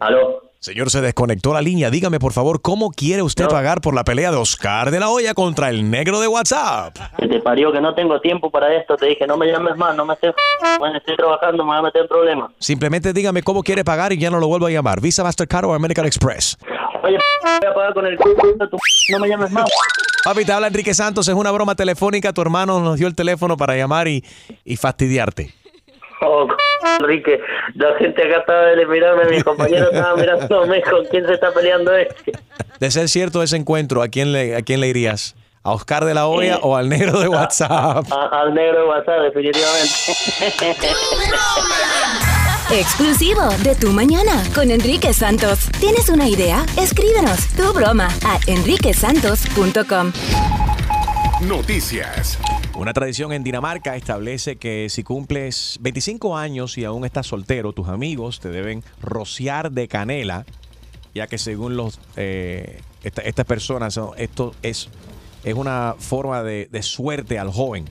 ¿Aló? 0.00 0.48
Señor, 0.60 0.90
se 0.90 1.00
desconectó 1.00 1.52
la 1.54 1.62
línea. 1.62 1.88
Dígame, 1.88 2.18
por 2.18 2.32
favor, 2.32 2.60
¿cómo 2.60 2.90
quiere 2.90 3.22
usted 3.22 3.46
pagar 3.46 3.80
por 3.80 3.94
la 3.94 4.02
pelea 4.02 4.32
de 4.32 4.36
Oscar 4.38 4.90
de 4.90 4.98
la 4.98 5.08
Hoya 5.08 5.32
contra 5.32 5.70
el 5.70 5.88
negro 5.88 6.18
de 6.18 6.26
WhatsApp? 6.26 6.96
Que 7.16 7.28
te 7.28 7.38
parió 7.40 7.70
que 7.70 7.80
no 7.80 7.94
tengo 7.94 8.20
tiempo 8.20 8.50
para 8.50 8.74
esto. 8.74 8.96
Te 8.96 9.06
dije, 9.06 9.24
no 9.26 9.36
me 9.36 9.46
llames 9.46 9.76
más, 9.76 9.94
no 9.94 10.04
me 10.04 10.14
estés... 10.14 10.34
Bueno, 10.80 10.98
estoy 10.98 11.16
trabajando, 11.16 11.64
me 11.64 11.70
voy 11.70 11.78
a 11.78 11.82
meter 11.82 12.02
en 12.02 12.08
problemas. 12.08 12.50
Simplemente 12.58 13.12
dígame 13.12 13.44
cómo 13.44 13.62
quiere 13.62 13.84
pagar 13.84 14.12
y 14.12 14.18
ya 14.18 14.30
no 14.30 14.40
lo 14.40 14.48
vuelvo 14.48 14.66
a 14.66 14.70
llamar. 14.70 15.00
Visa, 15.00 15.22
Mastercard 15.22 15.66
o 15.66 15.74
American 15.74 16.06
Express. 16.06 16.58
Oye, 17.02 17.18
voy 17.42 17.70
a 17.70 17.74
pagar 17.74 17.94
con 17.94 18.06
el... 18.06 18.18
c- 18.18 18.24
de 18.58 18.68
tu- 18.68 18.78
No 19.10 19.18
me 19.20 19.28
llames 19.28 19.50
más. 19.50 19.64
Papi, 20.24 20.44
te 20.44 20.52
habla 20.52 20.66
Enrique 20.66 20.92
Santos. 20.94 21.26
Es 21.28 21.34
una 21.34 21.50
broma 21.50 21.74
telefónica. 21.74 22.32
Tu 22.32 22.40
hermano 22.42 22.80
nos 22.80 22.98
dio 22.98 23.06
el 23.06 23.14
teléfono 23.14 23.56
para 23.56 23.76
llamar 23.76 24.08
y, 24.08 24.24
y 24.64 24.76
fastidiarte. 24.76 25.54
Oh, 26.20 26.48
Enrique, 27.00 27.38
la 27.74 27.94
gente 27.98 28.24
acá 28.26 28.40
estaba 28.40 28.62
de 28.62 28.84
mirarme, 28.86 29.26
mis 29.30 29.44
compañeros 29.44 29.88
estaban 29.92 30.18
mirándome 30.20 30.82
con 30.82 31.04
quién 31.06 31.24
se 31.26 31.34
está 31.34 31.52
peleando 31.52 31.94
este. 31.94 32.32
De 32.80 32.90
ser 32.90 33.08
cierto 33.08 33.40
ese 33.42 33.56
encuentro, 33.56 34.02
¿a 34.02 34.08
quién 34.08 34.32
le, 34.32 34.56
a 34.56 34.62
quién 34.62 34.80
le 34.80 34.88
irías? 34.88 35.36
¿A 35.62 35.70
Oscar 35.72 36.04
de 36.04 36.14
la 36.14 36.26
Hoya 36.26 36.58
o 36.62 36.76
al 36.76 36.88
negro 36.88 37.20
de 37.20 37.28
WhatsApp? 37.28 38.04
A- 38.10 38.40
al 38.40 38.52
negro 38.52 38.80
de 38.80 38.86
WhatsApp, 38.88 39.20
definitivamente. 39.32 39.88
Exclusivo 42.70 43.48
de 43.64 43.74
Tu 43.74 43.90
Mañana 43.92 44.42
con 44.54 44.70
Enrique 44.70 45.12
Santos. 45.14 45.70
¿Tienes 45.80 46.08
una 46.10 46.28
idea? 46.28 46.66
Escríbenos 46.78 47.46
tu 47.56 47.72
broma 47.72 48.08
a 48.26 48.38
enriquesantos.com. 48.46 50.12
Noticias. 51.48 52.38
Una 52.76 52.92
tradición 52.92 53.32
en 53.32 53.42
Dinamarca 53.42 53.96
establece 53.96 54.56
que 54.56 54.88
si 54.90 55.02
cumples 55.02 55.78
25 55.80 56.36
años 56.36 56.76
y 56.78 56.84
aún 56.84 57.04
estás 57.06 57.26
soltero, 57.26 57.72
tus 57.72 57.88
amigos 57.88 58.38
te 58.40 58.50
deben 58.50 58.84
rociar 59.00 59.72
de 59.72 59.88
canela, 59.88 60.44
ya 61.14 61.26
que 61.26 61.38
según 61.38 61.76
los 61.76 61.98
eh, 62.16 62.80
esta- 63.02 63.22
estas 63.22 63.46
personas, 63.46 63.98
esto 64.18 64.54
es, 64.62 64.88
es 65.42 65.54
una 65.54 65.94
forma 65.98 66.42
de, 66.42 66.68
de 66.70 66.82
suerte 66.82 67.38
al 67.38 67.50
joven. 67.50 67.86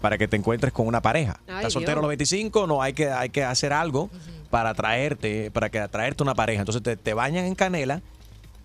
Para 0.00 0.18
que 0.18 0.28
te 0.28 0.36
encuentres 0.36 0.72
con 0.72 0.86
una 0.86 1.02
pareja. 1.02 1.40
Ay, 1.46 1.56
Estás 1.56 1.72
soltero 1.72 1.98
a 1.98 2.02
los 2.02 2.08
25, 2.08 2.66
no 2.66 2.82
hay 2.82 2.92
que, 2.92 3.10
hay 3.10 3.30
que 3.30 3.44
hacer 3.44 3.72
algo 3.72 4.10
para 4.50 4.70
atraerte, 4.70 5.50
para 5.50 5.70
que 5.70 5.78
atraerte 5.78 6.22
una 6.22 6.34
pareja. 6.34 6.60
Entonces 6.60 6.82
te, 6.82 6.96
te 6.96 7.14
bañan 7.14 7.44
en 7.44 7.54
canela 7.54 8.02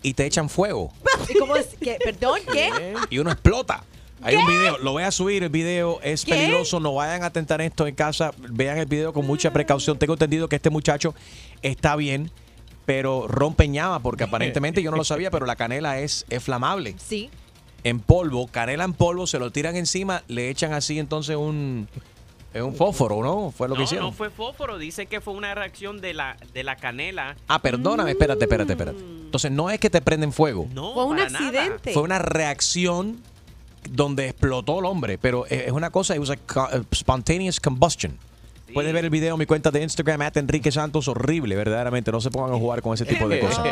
y 0.04 0.13
te 0.13 0.26
echan 0.26 0.50
fuego 0.50 0.91
¿Y 1.30 1.38
cómo 1.38 1.56
es? 1.56 1.70
¿Qué? 1.80 1.98
¿Perdón? 2.04 2.39
¿Qué? 2.52 2.72
y 3.10 3.20
uno 3.20 3.32
explota. 3.32 3.84
Hay 4.24 4.36
un 4.36 4.46
video, 4.46 4.78
lo 4.78 4.91
voy 4.91 5.02
a 5.02 5.10
subir, 5.10 5.41
el 5.41 5.50
video 5.50 6.00
es 6.04 6.24
¿Qué? 6.24 6.34
peligroso, 6.34 6.80
no 6.80 6.94
vayan 6.94 7.24
a 7.24 7.32
tentar 7.32 7.60
esto 7.60 7.88
en 7.88 7.96
casa, 7.96 8.32
vean 8.38 8.78
el 8.78 8.86
video 8.86 9.13
con 9.13 9.26
mucha 9.26 9.52
precaución. 9.52 9.98
Tengo 9.98 10.13
entendido 10.13 10.48
que 10.48 10.58
este 10.58 10.70
muchacho 10.70 11.15
está 11.63 11.96
bien, 11.96 12.30
pero 12.86 13.28
rompe 13.28 13.67
llama, 13.67 14.00
porque 14.04 14.24
aparentemente 14.26 14.84
yo 14.84 14.91
no 14.91 14.98
lo 14.98 15.04
sabía, 15.04 15.32
pero 15.32 15.48
la 15.48 15.56
canela 15.56 16.00
es, 16.00 16.26
es 16.30 16.44
flamable. 16.44 16.96
Sí. 17.00 17.32
En 17.84 18.00
polvo, 18.00 18.48
canela 18.48 18.84
en 18.84 18.94
polvo, 18.94 19.26
se 19.28 19.39
lo 19.39 19.52
tiran 19.52 19.76
encima, 19.76 20.24
le 20.28 20.50
echan 20.50 20.72
así 20.74 21.00
entonces 21.00 21.36
un, 21.36 21.88
es 22.54 22.62
un 22.62 22.76
fósforo, 22.76 23.24
¿no? 23.24 23.52
Fue 23.52 23.67
lo 23.67 23.74
que 23.76 23.80
no, 23.80 23.84
hicieron. 23.86 24.08
no 24.08 24.13
fue 24.13 24.30
fósforo. 24.30 24.78
Dice 24.78 25.08
que 25.08 25.20
fue 25.22 25.34
una 25.34 25.56
reacción 25.56 26.00
de 26.02 26.13
la, 26.13 26.38
de 26.54 26.63
la 26.63 26.76
canela. 26.76 27.36
Ah, 27.48 27.60
perdóname, 27.60 28.12
espérate, 28.12 28.44
espérate, 28.44 28.74
espérate. 28.74 29.00
Entonces 29.00 29.52
no 29.52 29.70
es 29.70 29.80
que 29.80 29.89
te 29.89 30.02
prenden 30.02 30.32
fuego. 30.32 30.67
No, 30.74 30.94
Fue 30.94 31.06
un 31.06 31.17
para 31.17 31.30
nada. 31.30 31.46
accidente. 31.48 31.94
Fue 31.94 32.04
una 32.04 32.20
reacción 32.20 33.22
donde 33.89 34.28
explotó 34.30 34.80
el 34.80 34.86
hombre, 34.86 35.17
pero 35.17 35.46
es 35.48 35.72
una 35.72 35.89
cosa, 35.89 36.13
it 36.15 36.20
was 36.20 36.30
a 36.30 36.82
spontaneous 36.94 37.60
combustion. 37.60 38.17
Puedes 38.74 38.94
ver 38.94 39.04
el 39.06 39.10
video 39.10 39.36
en 39.36 39.40
mi 39.40 39.46
cuenta 39.46 39.72
de 39.72 39.82
Instagram, 39.84 40.22
at 40.22 40.38
Enrique 40.38 40.72
Santos, 40.72 41.08
horrible, 41.08 41.56
verdaderamente. 41.56 42.12
No 42.12 42.22
se 42.22 42.30
pongan 42.32 42.54
a 42.54 42.58
jugar 42.58 42.82
con 42.82 42.94
ese 42.94 43.06
tipo 43.06 43.28
de 43.28 43.40
cosas. 43.42 43.66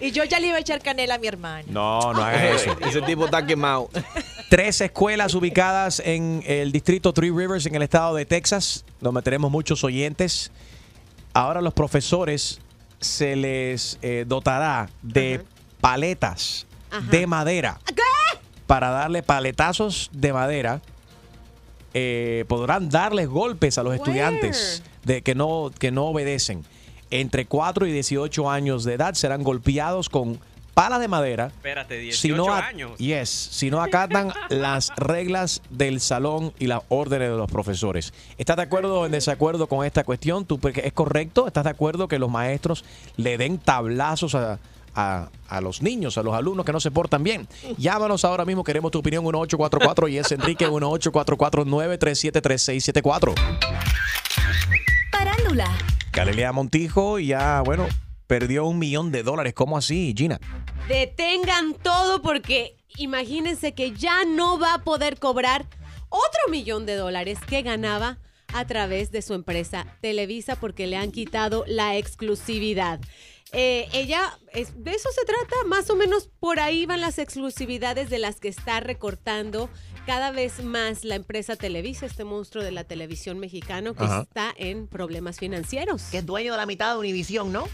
Y 0.00 0.10
yo 0.10 0.24
ya 0.24 0.40
le 0.40 0.48
iba 0.48 0.56
a 0.56 0.60
echar 0.60 0.80
canela 0.82 1.14
a 1.14 1.18
mi 1.18 1.26
hermano. 1.26 1.66
No, 1.68 2.12
no 2.12 2.22
hagas 2.22 2.62
eso. 2.62 2.76
Ese 2.80 3.02
tipo 3.02 3.26
está 3.26 3.46
quemado. 3.46 3.88
Tres 4.48 4.80
escuelas 4.80 5.34
ubicadas 5.34 6.00
en 6.04 6.42
el 6.46 6.72
distrito 6.72 7.12
Three 7.12 7.30
Rivers, 7.30 7.66
en 7.66 7.74
el 7.74 7.82
estado 7.82 8.14
de 8.14 8.24
Texas, 8.26 8.84
donde 9.00 9.22
tenemos 9.22 9.50
muchos 9.50 9.82
oyentes. 9.84 10.50
Ahora 11.34 11.60
los 11.60 11.74
profesores 11.74 12.60
se 13.00 13.36
les 13.36 13.98
eh, 14.02 14.24
dotará 14.26 14.88
de 15.02 15.42
paletas 15.80 16.66
de 17.10 17.26
madera. 17.26 17.78
Para 18.66 18.90
darle 18.90 19.22
paletazos 19.22 20.10
de 20.12 20.32
madera. 20.32 20.80
Eh, 21.94 22.44
podrán 22.48 22.88
darles 22.88 23.28
golpes 23.28 23.78
a 23.78 23.82
los 23.82 23.94
estudiantes 23.94 24.82
de 25.04 25.22
que 25.22 25.34
no, 25.34 25.70
que 25.78 25.90
no 25.90 26.06
obedecen. 26.06 26.64
Entre 27.10 27.46
4 27.46 27.86
y 27.86 27.92
18 27.92 28.50
años 28.50 28.84
de 28.84 28.94
edad 28.94 29.14
serán 29.14 29.44
golpeados 29.44 30.08
con 30.08 30.40
palas 30.74 31.00
de 31.00 31.08
madera 31.08 31.46
Espérate, 31.46 31.96
18 31.96 32.20
si 32.20 32.32
no, 32.36 32.52
años. 32.52 32.98
Yes, 32.98 33.30
si 33.30 33.70
no 33.70 33.80
acatan 33.80 34.30
las 34.50 34.92
reglas 34.96 35.62
del 35.70 36.00
salón 36.00 36.52
y 36.58 36.66
las 36.66 36.82
órdenes 36.88 37.30
de 37.30 37.36
los 37.36 37.50
profesores. 37.50 38.12
¿Estás 38.36 38.56
de 38.56 38.64
acuerdo 38.64 39.00
o 39.00 39.06
en 39.06 39.12
desacuerdo 39.12 39.68
con 39.68 39.86
esta 39.86 40.04
cuestión? 40.04 40.44
¿Tú, 40.44 40.58
porque 40.58 40.82
¿Es 40.84 40.92
correcto? 40.92 41.46
¿Estás 41.46 41.64
de 41.64 41.70
acuerdo 41.70 42.08
que 42.08 42.18
los 42.18 42.30
maestros 42.30 42.84
le 43.16 43.38
den 43.38 43.56
tablazos 43.56 44.34
a, 44.34 44.58
a- 44.96 45.28
a 45.48 45.60
los 45.60 45.80
niños, 45.82 46.18
a 46.18 46.22
los 46.22 46.34
alumnos 46.34 46.66
que 46.66 46.72
no 46.72 46.80
se 46.80 46.90
portan 46.90 47.22
bien? 47.22 47.46
Llámanos 47.78 48.24
ahora 48.24 48.44
mismo, 48.44 48.64
queremos 48.64 48.90
tu 48.90 48.98
opinión 48.98 49.22
1844 49.24 50.08
y 50.08 50.18
es 50.18 50.30
Enrique 50.32 50.68
1844-937-3674. 50.68 53.34
Parándula. 55.12 55.70
Galilea 56.12 56.52
Montijo 56.52 57.18
ya, 57.18 57.60
bueno, 57.62 57.86
perdió 58.26 58.66
un 58.66 58.78
millón 58.78 59.12
de 59.12 59.22
dólares. 59.22 59.54
¿Cómo 59.54 59.76
así, 59.76 60.14
Gina? 60.16 60.40
Detengan 60.88 61.74
todo 61.74 62.22
porque 62.22 62.76
imagínense 62.96 63.74
que 63.74 63.92
ya 63.92 64.24
no 64.24 64.58
va 64.58 64.74
a 64.74 64.84
poder 64.84 65.18
cobrar 65.18 65.66
otro 66.08 66.40
millón 66.50 66.86
de 66.86 66.94
dólares 66.96 67.38
que 67.46 67.62
ganaba 67.62 68.18
a 68.54 68.64
través 68.64 69.10
de 69.10 69.22
su 69.22 69.34
empresa 69.34 69.86
Televisa 70.00 70.56
porque 70.56 70.86
le 70.86 70.96
han 70.96 71.10
quitado 71.10 71.64
la 71.66 71.96
exclusividad. 71.96 73.00
Eh, 73.52 73.88
ella, 73.92 74.38
es- 74.52 74.82
de 74.82 74.90
eso 74.92 75.08
se 75.14 75.24
trata, 75.24 75.54
más 75.66 75.88
o 75.90 75.96
menos 75.96 76.28
por 76.40 76.58
ahí 76.60 76.84
van 76.84 77.00
las 77.00 77.18
exclusividades 77.18 78.10
de 78.10 78.18
las 78.18 78.40
que 78.40 78.48
está 78.48 78.80
recortando 78.80 79.70
cada 80.04 80.30
vez 80.32 80.62
más 80.64 81.04
la 81.04 81.14
empresa 81.14 81.56
Televisa, 81.56 82.06
este 82.06 82.24
monstruo 82.24 82.62
de 82.62 82.72
la 82.72 82.84
televisión 82.84 83.38
mexicano 83.38 83.94
que 83.94 84.04
Ajá. 84.04 84.22
está 84.22 84.52
en 84.56 84.86
problemas 84.88 85.38
financieros. 85.38 86.02
Que 86.10 86.18
es 86.18 86.26
dueño 86.26 86.52
de 86.52 86.58
la 86.58 86.66
mitad 86.66 86.92
de 86.92 86.98
Univisión, 87.00 87.52
¿no? 87.52 87.64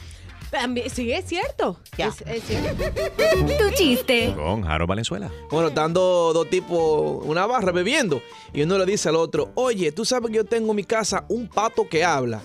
También- 0.50 0.90
Sí, 0.90 1.10
es 1.10 1.24
cierto. 1.26 1.80
Es, 1.96 2.20
es 2.26 2.42
cierto. 2.44 2.84
Tu 3.58 3.74
chiste. 3.74 4.34
Con 4.36 4.62
Jaro 4.62 4.86
Valenzuela. 4.86 5.30
Bueno, 5.50 5.70
dos 5.70 6.34
dos 6.34 6.50
tipos, 6.50 7.24
una 7.24 7.46
barra 7.46 7.72
bebiendo. 7.72 8.22
Y 8.52 8.62
uno 8.62 8.76
le 8.78 8.84
dice 8.84 9.08
al 9.08 9.16
otro, 9.16 9.50
oye, 9.54 9.92
tú 9.92 10.04
sabes 10.04 10.30
que 10.30 10.36
yo 10.36 10.44
tengo 10.44 10.70
en 10.72 10.76
mi 10.76 10.84
casa 10.84 11.24
un 11.30 11.48
pato 11.48 11.88
que 11.88 12.04
habla. 12.04 12.42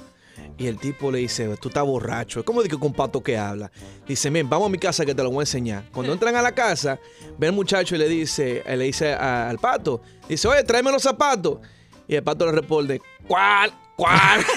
Y 0.58 0.68
el 0.68 0.78
tipo 0.80 1.12
le 1.12 1.20
dice, 1.20 1.48
tú 1.58 1.68
estás 1.70 1.84
borracho. 1.84 2.44
¿Cómo 2.44 2.64
digo 2.64 2.80
que 2.80 2.86
un 2.88 2.94
pato 2.94 3.22
que 3.22 3.38
habla? 3.38 3.72
Dice, 4.08 4.30
bien, 4.30 4.50
vamos 4.50 4.68
a 4.68 4.70
mi 4.70 4.78
casa 4.80 5.06
que 5.06 5.14
te 5.14 5.22
lo 5.24 5.30
voy 5.30 5.40
a 5.40 5.44
enseñar. 5.44 5.84
Cuando 5.92 6.14
entran 6.14 6.36
a 6.36 6.42
la 6.42 6.52
casa, 6.54 7.00
ve 7.38 7.48
al 7.48 7.54
muchacho 7.54 7.96
y 7.96 8.00
le 8.00 8.08
dice, 8.10 8.64
le 8.68 8.84
dice 8.86 9.14
a- 9.14 9.50
al 9.50 9.60
pato, 9.60 10.02
dice, 10.28 10.48
oye, 10.48 10.64
tráeme 10.64 10.92
los 10.92 11.04
zapatos. 11.04 11.60
Y 12.08 12.16
el 12.16 12.24
pato 12.24 12.46
le 12.46 12.54
responde, 12.54 13.02
¿cuál? 13.28 13.72
¿Cuál? 13.96 14.44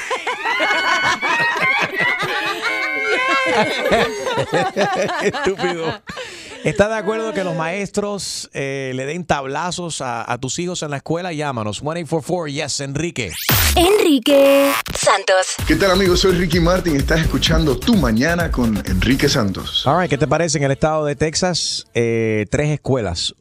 Estúpido. 5.23 6.01
¿Estás 6.64 6.90
de 6.90 6.96
acuerdo 6.96 7.33
que 7.33 7.42
los 7.42 7.57
maestros 7.57 8.51
eh, 8.53 8.92
le 8.94 9.07
den 9.07 9.25
tablazos 9.25 10.03
a, 10.03 10.31
a 10.31 10.37
tus 10.37 10.59
hijos 10.59 10.83
en 10.83 10.90
la 10.90 10.99
escuela? 10.99 11.33
Llámanos. 11.33 11.83
1844 11.83 12.49
Yes, 12.49 12.81
Enrique. 12.81 13.33
Enrique 13.77 14.70
Santos. 14.94 15.55
¿Qué 15.66 15.77
tal 15.77 15.92
amigos? 15.92 16.20
Soy 16.20 16.33
Ricky 16.33 16.61
Martin. 16.61 16.96
Estás 16.96 17.20
escuchando 17.20 17.79
Tu 17.79 17.96
Mañana 17.96 18.51
con 18.51 18.77
Enrique 18.87 19.31
Santos. 19.31 19.87
All 19.87 20.01
right, 20.01 20.11
¿qué 20.11 20.18
te 20.18 20.27
parece? 20.27 20.59
En 20.59 20.64
el 20.64 20.73
estado 20.73 21.07
de 21.07 21.16
Texas, 21.16 21.87
eh, 21.94 22.44
tres 22.51 22.68
escuelas 22.68 23.35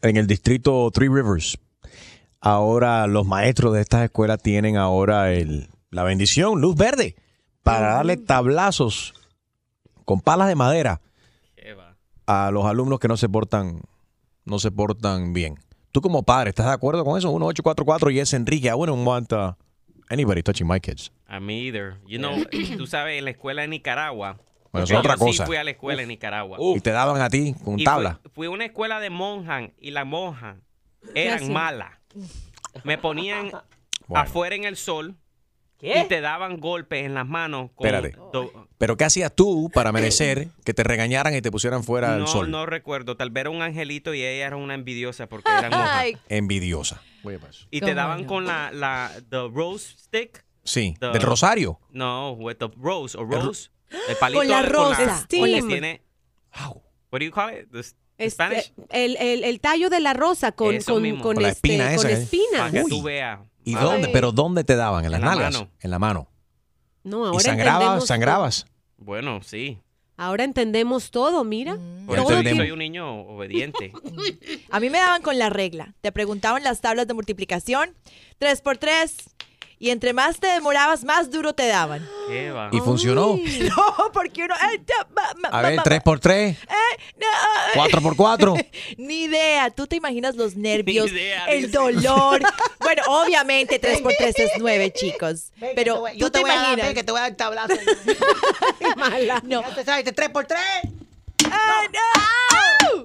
en 0.00 0.16
el 0.16 0.26
distrito 0.26 0.90
Three 0.90 1.08
Rivers. 1.08 1.58
Ahora 2.40 3.06
los 3.08 3.26
maestros 3.26 3.74
de 3.74 3.82
estas 3.82 4.04
escuelas 4.04 4.40
tienen 4.42 4.78
ahora 4.78 5.32
el, 5.34 5.68
la 5.90 6.02
bendición, 6.02 6.62
luz 6.62 6.76
verde, 6.76 7.14
para 7.62 7.94
darle 7.94 8.16
tablazos 8.16 9.12
con 10.06 10.22
palas 10.22 10.48
de 10.48 10.54
madera 10.54 11.02
a 12.32 12.50
los 12.50 12.64
alumnos 12.66 12.98
que 12.98 13.08
no 13.08 13.16
se 13.16 13.28
portan, 13.28 13.80
no 14.44 14.58
se 14.58 14.70
portan 14.70 15.32
bien. 15.32 15.56
Tú 15.92 16.00
como 16.00 16.22
padre, 16.22 16.50
¿estás 16.50 16.66
de 16.66 16.72
acuerdo 16.72 17.04
con 17.04 17.18
eso? 17.18 17.28
1844 17.28 18.10
y 18.10 18.18
es 18.20 18.32
Enrique. 18.32 18.68
I 18.68 18.72
wouldn't 18.72 19.06
want 19.06 19.32
uh, 19.32 19.52
anybody 20.08 20.42
touching 20.42 20.66
my 20.66 20.80
kids. 20.80 21.12
A 21.26 21.38
mí 21.40 21.66
either. 21.68 21.98
You 22.06 22.18
know, 22.18 22.32
tú 22.76 22.86
sabes, 22.86 23.18
en 23.18 23.24
la 23.24 23.30
escuela 23.32 23.62
de 23.62 23.68
Nicaragua. 23.68 24.38
Bueno, 24.72 24.84
es 24.86 24.92
otra 24.92 25.14
yo 25.14 25.18
cosa. 25.18 25.44
Sí 25.44 25.46
fui 25.46 25.56
a 25.56 25.64
la 25.64 25.70
escuela 25.72 26.00
en 26.02 26.08
Nicaragua. 26.08 26.56
Y 26.60 26.80
te 26.80 26.90
daban 26.92 27.20
a 27.20 27.28
ti 27.28 27.54
con 27.62 27.78
Y 27.78 27.84
tabla. 27.84 28.20
Fui, 28.22 28.30
fui 28.34 28.46
a 28.46 28.50
una 28.50 28.64
escuela 28.64 29.00
de 29.00 29.10
monjas 29.10 29.70
y 29.78 29.90
las 29.90 30.06
monjas 30.06 30.56
eran 31.14 31.52
malas. 31.52 31.90
Me 32.84 32.96
ponían 32.96 33.50
Bueno. 34.06 34.24
afuera 34.24 34.56
en 34.56 34.64
el 34.64 34.76
sol 34.76 35.16
¿Qué? 35.82 36.00
y 36.00 36.08
te 36.08 36.20
daban 36.20 36.58
golpes 36.60 37.04
en 37.04 37.12
las 37.12 37.26
manos. 37.26 37.70
Con 37.74 37.86
Espérate. 37.86 38.16
do- 38.32 38.68
Pero 38.78 38.96
¿qué 38.96 39.04
hacías 39.04 39.34
tú 39.34 39.68
para 39.74 39.92
merecer 39.92 40.48
que 40.64 40.72
te 40.72 40.84
regañaran 40.84 41.34
y 41.34 41.42
te 41.42 41.50
pusieran 41.50 41.82
fuera 41.84 42.12
del 42.12 42.20
no, 42.20 42.26
sol? 42.28 42.50
no 42.50 42.64
recuerdo. 42.66 43.16
Tal 43.16 43.30
vez 43.30 43.42
era 43.42 43.50
un 43.50 43.60
angelito 43.62 44.14
y 44.14 44.22
ella 44.22 44.46
era 44.46 44.56
una 44.56 44.74
envidiosa 44.74 45.28
porque 45.28 45.50
eran 45.58 45.70
monjas. 45.72 45.90
Ay, 45.92 46.16
Envidiosa. 46.28 47.02
Y 47.70 47.80
te 47.80 47.94
daban 47.94 48.24
con 48.24 48.46
la, 48.46 48.70
la 48.72 49.10
the 49.28 49.48
rose 49.52 49.94
stick. 49.98 50.44
Sí, 50.64 50.94
The- 51.00 51.08
del 51.08 51.22
rosario. 51.22 51.80
No, 51.90 52.32
with 52.32 52.56
the 52.56 52.68
rose 52.76 53.18
ro- 53.18 53.24
rose. 53.26 53.70
El 54.08 54.16
palito 54.16 54.38
Con 54.40 54.48
la 54.48 54.62
rosa. 54.62 54.96
Con 54.96 55.06
la, 55.06 55.18
Steam. 55.18 55.44
que 55.54 55.62
tiene. 55.74 56.02
What 57.10 57.18
do 57.20 57.24
you 57.24 57.30
call 57.32 57.52
it? 57.52 57.68
The 57.70 57.80
s- 57.80 57.94
Este, 58.18 58.30
Spanish. 58.30 58.72
el, 58.90 59.16
el- 59.16 59.44
el 59.44 59.60
tallo 59.60 59.90
de 59.90 60.00
la 60.00 60.12
rosa 60.14 60.52
con, 60.52 60.74
Eso 60.74 60.94
con, 60.94 61.02
mismo. 61.02 61.22
con 61.22 61.34
Con 61.34 61.42
la 61.42 61.48
este, 61.50 61.68
espina 61.68 61.96
con 61.96 62.06
esa, 62.06 62.10
¿eh? 62.10 62.22
espinas. 62.22 62.60
Para 62.60 62.70
que 62.70 62.84
tú 62.88 63.02
veas. 63.02 63.40
¿Y 63.64 63.74
Ay. 63.76 63.82
dónde? 63.84 64.08
¿Pero 64.08 64.32
dónde 64.32 64.64
te 64.64 64.76
daban? 64.76 65.04
¿En 65.04 65.10
las 65.12 65.20
En 65.20 65.24
la 65.26 65.30
nalgas? 65.34 65.54
mano. 65.54 65.70
En 65.80 65.90
la 65.90 65.98
mano. 65.98 66.28
No, 67.04 67.24
¿Y 67.24 67.26
ahora 67.28 67.40
sangrabas? 67.40 67.80
entendemos 67.82 68.06
¿Sangrabas? 68.06 68.66
Bueno, 68.98 69.40
sí. 69.42 69.78
Ahora 70.16 70.44
entendemos 70.44 71.10
todo, 71.10 71.42
mira. 71.42 71.76
Por 72.06 72.16
Ya 72.16 72.22
eso 72.22 72.56
soy 72.56 72.70
un 72.70 72.78
niño 72.78 73.22
obediente. 73.22 73.92
a 74.70 74.78
mí 74.78 74.88
me 74.90 74.98
daban 74.98 75.22
con 75.22 75.38
la 75.38 75.50
regla. 75.50 75.94
Te 76.00 76.12
preguntaban 76.12 76.62
las 76.62 76.80
tablas 76.80 77.06
de 77.08 77.14
multiplicación, 77.14 77.94
tres 78.38 78.60
por 78.60 78.78
tres, 78.78 79.16
y 79.82 79.90
entre 79.90 80.12
más 80.12 80.38
te 80.38 80.46
demorabas, 80.46 81.02
más 81.02 81.28
duro 81.30 81.54
te 81.54 81.66
daban. 81.66 82.08
¿Qué 82.28 82.52
va? 82.52 82.68
¿Y 82.70 82.78
funcionó? 82.78 83.36
No, 83.36 84.12
porque 84.12 84.44
uno... 84.44 84.54
ay, 84.60 84.78
ta- 84.78 85.08
ma- 85.12 85.32
ma- 85.42 85.48
A 85.48 85.60
ver, 85.62 85.80
3 85.82 86.00
por 86.02 86.20
3 86.20 86.56
no, 87.18 87.26
4 87.74 88.00
por 88.00 88.14
4 88.16 88.54
Ni 88.96 89.24
idea. 89.24 89.70
Tú 89.70 89.88
te 89.88 89.96
imaginas 89.96 90.36
los 90.36 90.54
nervios, 90.54 91.06
Ni 91.10 91.18
idea, 91.18 91.46
el 91.46 91.62
dice. 91.66 91.72
dolor. 91.78 92.40
Bueno, 92.78 93.02
obviamente 93.08 93.78
3 93.78 94.00
por 94.02 94.12
3 94.14 94.38
es 94.38 94.50
9, 94.58 94.92
chicos. 94.92 95.50
Ven, 95.56 95.72
Pero 95.74 95.94
te 95.94 96.00
voy- 96.00 96.12
tú 96.12 96.18
yo 96.18 96.30
te, 96.32 96.38
te, 96.38 96.42
voy 96.42 96.50
a 96.50 96.54
dar, 96.54 96.64
imaginas. 96.64 96.86
ven, 96.86 96.94
que 96.94 97.04
te 97.04 97.12
voy 97.12 97.18
a 97.18 97.22
dar 97.22 97.34
tablazo. 97.36 97.74
No. 99.44 99.62
Ya 99.62 99.74
te 99.74 99.84
sabes, 99.84 100.04
de 100.04 100.12
tres 100.12 100.28
por 100.30 100.46
tres. 100.46 100.60
¡Ah, 101.50 101.82
no! 101.92 103.04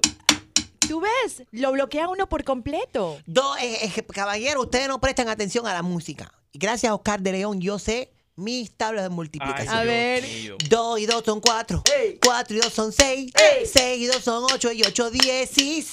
Tú 0.88 1.00
ves, 1.00 1.42
lo 1.52 1.72
bloquea 1.72 2.08
uno 2.08 2.28
por 2.28 2.44
completo. 2.44 3.18
Do, 3.26 3.56
eh, 3.58 3.84
eh, 3.94 4.02
caballero, 4.06 4.62
ustedes 4.62 4.88
no 4.88 5.00
prestan 5.00 5.28
atención 5.28 5.66
a 5.66 5.74
la 5.74 5.82
música. 5.82 6.32
Y 6.52 6.58
gracias 6.58 6.90
a 6.90 6.94
Oscar 6.94 7.20
de 7.20 7.32
León, 7.32 7.60
yo 7.60 7.78
sé 7.78 8.12
mis 8.36 8.70
tablas 8.70 9.02
de 9.02 9.08
multiplicación. 9.08 9.74
A 9.74 9.82
ver. 9.82 10.24
Dos 10.68 11.00
y 11.00 11.06
dos 11.06 11.24
son 11.24 11.40
cuatro. 11.40 11.82
Cuatro 12.24 12.56
y 12.56 12.60
dos 12.60 12.72
son 12.72 12.92
seis. 12.92 13.32
Seis 13.64 14.00
y 14.00 14.06
dos 14.06 14.22
son 14.22 14.44
ocho 14.52 14.70
y 14.72 14.82
ocho 14.84 15.10
dieciséis. 15.10 15.92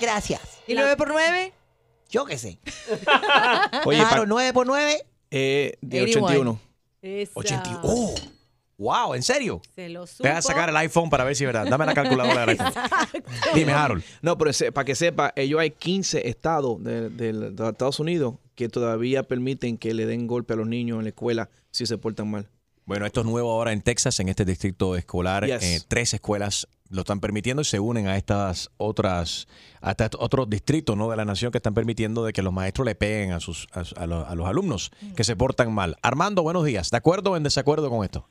Gracias. 0.00 0.40
¿Y 0.66 0.74
nueve 0.74 0.96
por 0.96 1.08
nueve? 1.08 1.52
Yo 2.10 2.24
qué 2.24 2.38
sé. 2.38 2.58
Oye, 3.84 3.98
Claro, 3.98 4.22
pa- 4.22 4.26
nueve 4.26 4.52
por 4.52 4.66
nueve. 4.66 5.02
Eh, 5.30 5.76
de 5.80 6.02
81. 6.02 6.60
81. 7.02 7.30
81. 7.34 7.80
¡Oh! 7.82 8.14
¡Wow! 8.78 9.14
¿En 9.14 9.22
serio? 9.24 9.60
Se 9.74 9.88
lo 9.88 10.06
Te 10.06 10.28
vas 10.28 10.38
a 10.38 10.42
sacar 10.42 10.68
el 10.68 10.76
iPhone 10.76 11.10
para 11.10 11.24
ver 11.24 11.34
si 11.34 11.42
es 11.44 11.48
verdad. 11.52 11.66
Dame 11.68 11.84
la 11.84 11.94
calculadora 11.94 12.40
del 12.46 12.50
iPhone. 12.50 12.72
Dime, 13.54 13.72
Harold. 13.72 14.04
No, 14.22 14.38
pero 14.38 14.52
para 14.72 14.84
que 14.84 14.94
sepa, 14.94 15.32
ellos 15.34 15.58
hay 15.60 15.72
15 15.72 16.28
estados 16.28 16.82
de, 16.84 17.10
de- 17.10 17.50
de 17.50 17.68
Estados 17.68 17.98
Unidos 17.98 18.36
que 18.54 18.68
todavía 18.68 19.24
permiten 19.24 19.78
que 19.78 19.94
le 19.94 20.06
den 20.06 20.26
golpe 20.28 20.54
a 20.54 20.56
los 20.56 20.66
niños 20.68 20.98
en 20.98 21.04
la 21.04 21.08
escuela 21.10 21.50
si 21.72 21.86
se 21.86 21.98
portan 21.98 22.30
mal. 22.30 22.48
Bueno, 22.86 23.04
esto 23.04 23.20
es 23.20 23.26
nuevo 23.26 23.50
ahora 23.52 23.72
en 23.72 23.82
Texas, 23.82 24.18
en 24.20 24.28
este 24.30 24.44
distrito 24.44 24.96
escolar. 24.96 25.44
Yes. 25.44 25.62
eh, 25.62 25.80
tres 25.86 26.14
escuelas 26.14 26.66
lo 26.88 27.00
están 27.02 27.20
permitiendo 27.20 27.60
y 27.60 27.64
se 27.66 27.78
unen 27.80 28.06
a 28.06 28.16
estas 28.16 28.70
otras, 28.78 29.46
a 29.82 29.90
estos 29.90 30.18
otros 30.22 30.48
distritos 30.48 30.96
¿no? 30.96 31.10
de 31.10 31.16
la 31.16 31.26
nación 31.26 31.52
que 31.52 31.58
están 31.58 31.74
permitiendo 31.74 32.24
de 32.24 32.32
que 32.32 32.40
los 32.42 32.52
maestros 32.52 32.86
le 32.86 32.94
peguen 32.94 33.32
a, 33.32 33.40
sus, 33.40 33.66
a, 33.72 33.80
a 34.02 34.06
los, 34.06 34.26
a 34.26 34.34
los 34.34 34.46
alumnos 34.46 34.90
que 35.16 35.22
se 35.24 35.36
portan 35.36 35.70
mal. 35.74 35.96
Armando, 36.00 36.42
buenos 36.42 36.64
días. 36.64 36.90
¿De 36.90 36.96
acuerdo 36.96 37.32
o 37.32 37.36
en 37.36 37.42
desacuerdo 37.42 37.90
con 37.90 38.04
esto? 38.04 38.26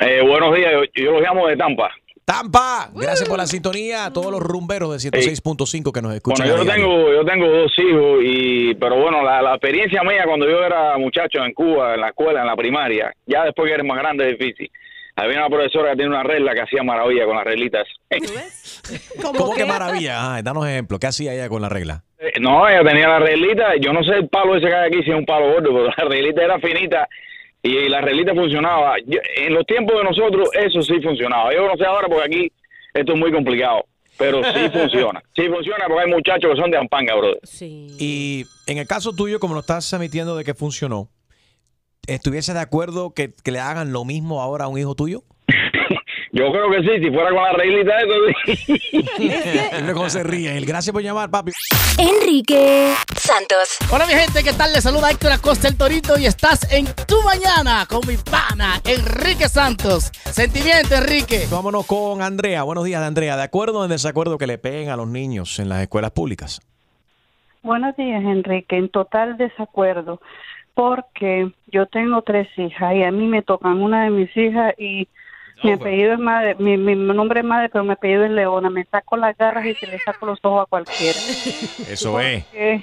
Eh, 0.00 0.22
buenos 0.26 0.54
días, 0.54 0.72
yo, 0.72 1.04
yo 1.04 1.12
los 1.12 1.22
llamo 1.22 1.48
de 1.48 1.56
Tampa. 1.56 1.90
Tampa, 2.24 2.90
gracias 2.94 3.26
por 3.26 3.38
la 3.38 3.46
sintonía 3.46 4.04
a 4.04 4.12
todos 4.12 4.30
los 4.30 4.40
rumberos 4.40 4.90
de 5.02 5.10
106.5 5.10 5.92
que 5.92 6.02
nos 6.02 6.14
escuchan. 6.14 6.46
Bueno, 6.46 6.62
yo 6.62 6.70
tengo, 6.72 7.12
yo 7.12 7.24
tengo 7.24 7.48
dos 7.48 7.72
hijos 7.78 8.20
y, 8.22 8.74
pero 8.74 8.96
bueno, 8.96 9.22
la, 9.22 9.40
la 9.40 9.52
experiencia 9.52 10.02
mía 10.02 10.24
cuando 10.26 10.46
yo 10.48 10.62
era 10.62 10.98
muchacho 10.98 11.42
en 11.42 11.54
Cuba, 11.54 11.94
en 11.94 12.02
la 12.02 12.08
escuela, 12.08 12.42
en 12.42 12.46
la 12.46 12.54
primaria, 12.54 13.12
ya 13.26 13.44
después 13.44 13.68
que 13.68 13.74
eres 13.74 13.86
más 13.86 13.98
grande 13.98 14.30
es 14.30 14.38
difícil. 14.38 14.70
Había 15.16 15.38
una 15.38 15.48
profesora 15.48 15.90
que 15.90 15.96
tenía 15.96 16.10
una 16.10 16.22
regla 16.22 16.52
que 16.54 16.60
hacía 16.60 16.82
maravilla 16.82 17.24
con 17.24 17.34
las 17.36 17.44
reglitas. 17.44 17.88
¿Cómo, 19.22 19.54
que 19.54 19.64
maravilla? 19.64 20.34
Ay, 20.34 20.42
danos 20.42 20.68
ejemplo. 20.68 20.98
¿Qué 20.98 21.06
hacía 21.08 21.32
ella 21.32 21.48
con 21.48 21.62
la 21.62 21.70
regla? 21.70 22.04
Eh, 22.18 22.38
No, 22.40 22.68
ella 22.68 22.84
tenía 22.84 23.08
la 23.08 23.18
reglita, 23.20 23.74
yo 23.80 23.92
no 23.94 24.04
sé 24.04 24.12
el 24.12 24.28
palo 24.28 24.54
ese 24.54 24.66
que 24.68 24.74
hay 24.74 24.88
aquí 24.88 25.02
si 25.02 25.10
es 25.10 25.16
un 25.16 25.24
palo 25.24 25.54
gordo, 25.54 25.70
pero 25.72 25.86
la 25.86 26.04
reglita 26.14 26.44
era 26.44 26.58
finita 26.60 27.08
y 27.62 27.88
la 27.88 28.00
reglita 28.00 28.34
funcionaba. 28.34 28.96
Yo- 29.06 29.18
en 29.36 29.54
los 29.54 29.66
tiempos 29.66 29.96
de 29.98 30.04
nosotros 30.04 30.48
eso 30.54 30.82
sí 30.82 31.00
funcionaba. 31.02 31.52
Yo 31.54 31.66
no 31.66 31.76
sé 31.76 31.84
ahora 31.84 32.08
porque 32.08 32.24
aquí 32.24 32.52
esto 32.94 33.12
es 33.14 33.18
muy 33.18 33.32
complicado, 33.32 33.84
pero 34.16 34.42
sí 34.44 34.68
funciona. 34.72 35.22
Sí 35.36 35.42
funciona 35.48 35.84
porque 35.86 36.04
hay 36.04 36.10
muchachos 36.10 36.50
que 36.54 36.60
son 36.60 36.70
de 36.70 36.78
Ampanga, 36.78 37.14
brother. 37.14 37.40
Y 37.98 38.44
en 38.66 38.78
el 38.78 38.86
caso 38.86 39.12
tuyo, 39.12 39.40
como 39.40 39.54
lo 39.54 39.60
estás 39.60 39.92
admitiendo 39.92 40.36
de 40.36 40.44
que 40.44 40.54
funcionó, 40.54 41.08
¿estuviese 42.06 42.54
de 42.54 42.60
acuerdo 42.60 43.12
que, 43.14 43.32
que 43.42 43.50
le 43.50 43.60
hagan 43.60 43.92
lo 43.92 44.04
mismo 44.04 44.40
ahora 44.40 44.64
a 44.64 44.68
un 44.68 44.78
hijo 44.78 44.94
tuyo? 44.94 45.22
Yo 46.30 46.52
creo 46.52 46.70
que 46.70 46.82
sí, 46.82 47.02
si 47.02 47.10
fuera 47.10 47.30
con 47.30 47.42
la 47.42 47.52
reglita 47.52 47.92
eso 47.98 49.80
luego 49.84 50.10
se 50.10 50.22
ríe. 50.22 50.58
El 50.58 50.66
gracias 50.66 50.92
por 50.92 51.02
llamar, 51.02 51.30
papi. 51.30 51.52
Enrique 51.98 52.92
Santos. 53.16 53.78
Hola 53.90 54.06
mi 54.06 54.12
gente, 54.12 54.44
¿qué 54.44 54.52
tal? 54.52 54.72
Les 54.74 54.82
saluda 54.82 55.10
Héctor 55.10 55.32
Acosta 55.32 55.68
el 55.68 55.78
Torito 55.78 56.18
y 56.18 56.26
estás 56.26 56.70
en 56.70 56.84
Tu 57.06 57.16
Mañana 57.22 57.86
con 57.88 58.00
mi 58.06 58.16
pana 58.18 58.74
Enrique 58.84 59.48
Santos. 59.48 60.10
Sentimiento, 60.12 60.96
Enrique. 60.96 61.46
Vámonos 61.50 61.86
con 61.86 62.20
Andrea. 62.20 62.62
Buenos 62.62 62.84
días, 62.84 63.02
Andrea. 63.02 63.36
¿De 63.36 63.44
acuerdo 63.44 63.80
o 63.80 63.84
en 63.84 63.90
desacuerdo 63.90 64.36
que 64.36 64.46
le 64.46 64.58
peguen 64.58 64.90
a 64.90 64.96
los 64.96 65.08
niños 65.08 65.58
en 65.58 65.70
las 65.70 65.80
escuelas 65.80 66.10
públicas? 66.10 66.60
Buenos 67.62 67.96
días, 67.96 68.22
Enrique. 68.22 68.76
En 68.76 68.90
total 68.90 69.38
desacuerdo, 69.38 70.20
porque 70.74 71.50
yo 71.68 71.86
tengo 71.86 72.20
tres 72.20 72.48
hijas 72.58 72.94
y 72.94 73.02
a 73.02 73.10
mí 73.10 73.26
me 73.26 73.40
tocan 73.40 73.80
una 73.80 74.04
de 74.04 74.10
mis 74.10 74.36
hijas 74.36 74.74
y 74.78 75.08
mi 75.64 75.72
apellido 75.72 76.12
es 76.14 76.18
madre, 76.18 76.54
mi, 76.58 76.76
mi 76.76 76.94
nombre 76.94 77.40
es 77.40 77.46
madre, 77.46 77.68
pero 77.68 77.84
mi 77.84 77.92
apellido 77.92 78.24
es 78.24 78.30
Leona. 78.30 78.70
Me 78.70 78.84
saco 78.84 79.16
las 79.16 79.36
garras 79.36 79.64
y 79.66 79.74
se 79.74 79.86
le 79.86 79.98
saco 80.00 80.26
los 80.26 80.38
ojos 80.42 80.62
a 80.62 80.66
cualquiera. 80.66 81.18
Eso 81.88 82.20
es. 82.20 82.44
Eh, 82.52 82.82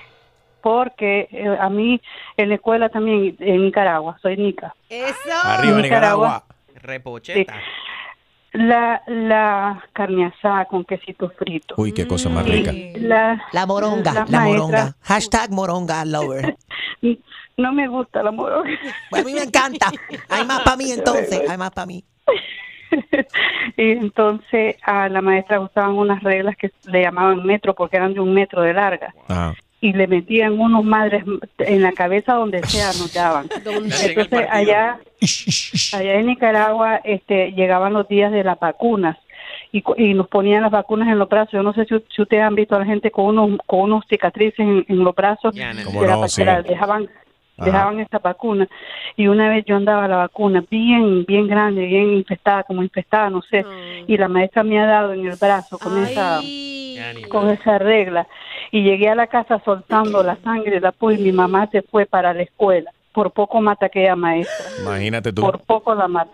porque 0.62 1.28
eh, 1.32 1.58
a 1.60 1.70
mí 1.70 2.02
en 2.38 2.50
la 2.50 2.56
escuela 2.56 2.90
también 2.90 3.36
en 3.40 3.64
Nicaragua, 3.66 4.18
soy 4.22 4.36
Nica. 4.38 4.76
Eso. 4.90 5.14
Arriba, 5.44 5.80
Nicaragua. 5.82 6.44
Repocheta. 6.76 7.54
La, 8.54 9.02
la 9.08 9.84
carne 9.92 10.26
asada 10.28 10.64
con 10.66 10.86
quesito 10.86 11.30
frito. 11.38 11.76
Uy, 11.78 11.92
qué 11.92 12.08
cosa 12.08 12.30
más 12.30 12.46
rica. 12.48 12.72
La, 12.96 13.44
La 13.52 13.66
moronga, 13.66 14.14
la 14.14 14.26
maestras- 14.26 14.46
moronga. 14.48 14.96
Hashtag 15.02 15.52
moronga 15.52 16.06
lover. 16.06 16.56
No 17.58 17.72
me 17.72 17.88
gusta 17.88 18.22
la 18.22 18.32
moronga. 18.32 18.70
Bueno, 19.10 19.28
a 19.28 19.30
mí 19.30 19.34
me 19.34 19.44
encanta. 19.44 19.90
Hay 20.28 20.46
más 20.46 20.60
para 20.64 20.76
mí 20.76 20.92
entonces. 20.98 21.50
Hay 21.50 21.58
más 21.58 21.72
para 21.72 21.86
mí. 21.86 22.04
Y 23.78 23.92
entonces 23.92 24.78
a 24.84 25.10
la 25.10 25.22
maestra 25.22 25.58
gustaban 25.58 25.96
unas 25.96 26.22
reglas 26.24 26.56
que 26.58 26.72
le 26.86 27.02
llamaban 27.02 27.46
metro 27.46 27.74
porque 27.74 27.98
eran 27.98 28.14
de 28.14 28.20
un 28.20 28.34
metro 28.34 28.62
de 28.62 28.74
larga. 28.74 29.14
Y 29.82 29.94
le 29.94 30.08
metían 30.08 30.60
unos 30.60 30.84
madres 30.84 31.24
en 31.60 31.82
la 31.84 31.92
cabeza 31.92 32.34
donde 32.34 32.64
sea, 32.64 32.88
nos 32.88 33.14
daban. 33.14 33.48
Entonces 33.66 34.48
allá, 34.50 35.00
allá 35.94 36.14
en 36.20 36.26
Nicaragua 36.28 37.02
este, 37.04 37.52
llegaban 37.52 37.94
los 37.94 38.08
días 38.08 38.32
de 38.32 38.44
las 38.44 38.60
vacunas 38.60 39.18
y, 39.72 39.82
cu- 39.82 39.96
y 39.98 40.14
nos 40.14 40.28
ponían 40.28 40.62
las 40.64 40.72
vacunas 40.72 41.08
en 41.10 41.20
los 41.20 41.30
brazos. 41.30 41.52
Yo 41.54 41.62
no 41.64 41.74
sé 41.74 41.86
si, 41.86 41.96
si 42.16 42.22
ustedes 42.22 42.44
han 42.44 42.56
visto 42.56 42.76
a 42.76 42.80
la 42.80 42.86
gente 42.86 43.12
con 43.12 43.26
unos, 43.38 43.60
con 43.68 43.82
unos 43.82 44.06
cicatrices 44.10 44.60
en, 44.60 44.86
en 44.88 45.04
los 45.04 45.14
brazos 45.14 45.54
¿Cómo 45.86 46.02
de 46.02 46.08
la 46.08 46.16
no? 46.16 46.28
Sí. 46.30 46.42
que 46.42 46.46
la 46.46 46.62
dejaban. 46.64 47.08
Dejaban 47.58 48.00
esta 48.00 48.20
vacuna. 48.20 48.68
Y 49.16 49.28
una 49.28 49.50
vez 49.50 49.66
yo 49.66 49.76
andaba 49.76 50.08
la 50.08 50.18
vacuna 50.18 50.64
bien 50.70 51.26
bien 51.26 51.48
grande 51.48 51.86
bien 51.86 52.12
infestada 52.14 52.64
como 52.64 52.84
infestada 52.84 53.30
no 53.30 53.42
sé 53.42 53.66
y 54.08 54.18
la 54.18 54.28
maestra 54.28 54.64
me 54.64 54.80
ha 54.80 54.86
dado 54.86 55.14
en 55.14 55.26
el 55.26 55.36
brazo 55.36 55.78
con 55.78 55.98
esa 56.04 56.42
con 57.30 57.50
esa 57.50 57.78
regla. 57.78 58.28
Y 58.72 58.84
llegué 58.84 59.10
a 59.10 59.16
la 59.16 59.28
casa 59.28 59.62
soltando 59.64 60.24
la 60.24 60.38
sangre 60.38 60.80
la 60.80 60.92
pus 60.92 61.18
y 61.18 61.24
mi 61.24 61.32
mamá 61.32 61.68
se 61.72 61.82
fue 61.82 62.06
para 62.06 62.34
la 62.34 62.44
escuela. 62.44 62.92
Por 63.14 63.32
poco 63.32 63.62
mata 63.62 63.86
a 63.86 63.88
aquella 63.88 64.16
maestra. 64.16 64.66
Imagínate 64.82 65.32
tú. 65.32 65.42
por 65.42 65.60
poco 65.60 65.96
la 65.96 66.08
mata 66.08 66.32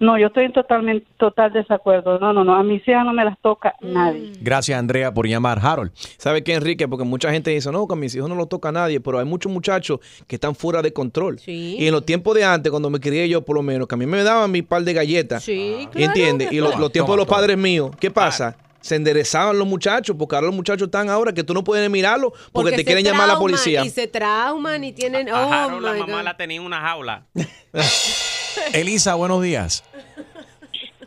no 0.00 0.18
yo 0.18 0.26
estoy 0.26 0.46
en 0.46 0.52
totalmente 0.52 1.06
total 1.18 1.52
desacuerdo 1.52 2.18
no 2.18 2.32
no 2.32 2.42
no 2.42 2.54
a 2.56 2.62
mis 2.64 2.82
hijas 2.88 3.04
no 3.04 3.12
me 3.12 3.24
las 3.24 3.38
toca 3.40 3.74
nadie 3.80 4.32
Gracias, 4.40 4.78
Andrea, 4.78 5.12
por 5.14 5.26
llamar. 5.28 5.58
Harold. 5.62 5.92
¿Sabe 6.16 6.42
qué, 6.42 6.54
Enrique? 6.54 6.88
Porque 6.88 7.04
mucha 7.04 7.30
gente 7.30 7.50
dice, 7.50 7.70
no, 7.70 7.86
con 7.86 7.98
mis 8.00 8.14
hijos 8.14 8.28
no 8.28 8.34
lo 8.34 8.46
toca 8.46 8.72
nadie, 8.72 8.98
pero 9.00 9.18
hay 9.18 9.24
muchos 9.26 9.52
muchachos 9.52 10.00
que 10.26 10.36
están 10.36 10.54
fuera 10.54 10.80
de 10.82 10.92
control. 10.92 11.38
Y 11.46 11.86
en 11.86 11.92
los 11.92 12.04
tiempos 12.06 12.34
de 12.34 12.44
antes, 12.44 12.70
cuando 12.70 12.88
me 12.90 12.98
crié 12.98 13.28
yo, 13.28 13.42
por 13.44 13.54
lo 13.56 13.62
menos, 13.62 13.86
que 13.86 13.94
a 13.94 13.98
mí 13.98 14.06
me 14.06 14.22
daban 14.22 14.50
mi 14.50 14.62
par 14.62 14.82
de 14.82 14.92
galletas. 14.94 15.42
Sí, 15.44 15.88
¿Entiendes? 15.94 16.50
Y 16.52 16.56
los, 16.60 16.78
los 16.78 16.90
tiempos 16.90 17.08
toma, 17.08 17.16
de 17.16 17.16
los 17.18 17.26
toma. 17.26 17.36
padres 17.38 17.58
míos, 17.58 17.90
¿qué 18.00 18.10
pasa? 18.10 18.56
Se 18.80 18.96
enderezaban 18.96 19.58
los 19.58 19.66
muchachos, 19.68 20.16
porque 20.18 20.34
ahora 20.36 20.46
los 20.46 20.56
muchachos 20.56 20.86
están 20.86 21.10
ahora 21.10 21.32
que 21.34 21.44
tú 21.44 21.52
no 21.52 21.62
puedes 21.62 21.88
mirarlos 21.90 22.32
porque, 22.52 22.72
te 22.72 22.84
quieren 22.84 23.04
llamar 23.04 23.28
a 23.28 23.34
la 23.34 23.38
policía. 23.38 23.84
Y 23.84 23.90
se 23.90 24.06
trauman 24.06 24.82
y 24.84 24.92
tienen. 24.92 25.28
A 25.28 25.46
Oh, 25.46 25.52
Harold 25.52 25.84
la 25.84 25.92
mamá 25.94 26.16
God. 26.18 26.24
la 26.24 26.36
tenía 26.38 26.56
en 26.58 26.64
una 26.64 26.80
jaula. 26.80 27.26
Elisa, 28.72 29.14
buenos 29.14 29.42
días. 29.42 29.84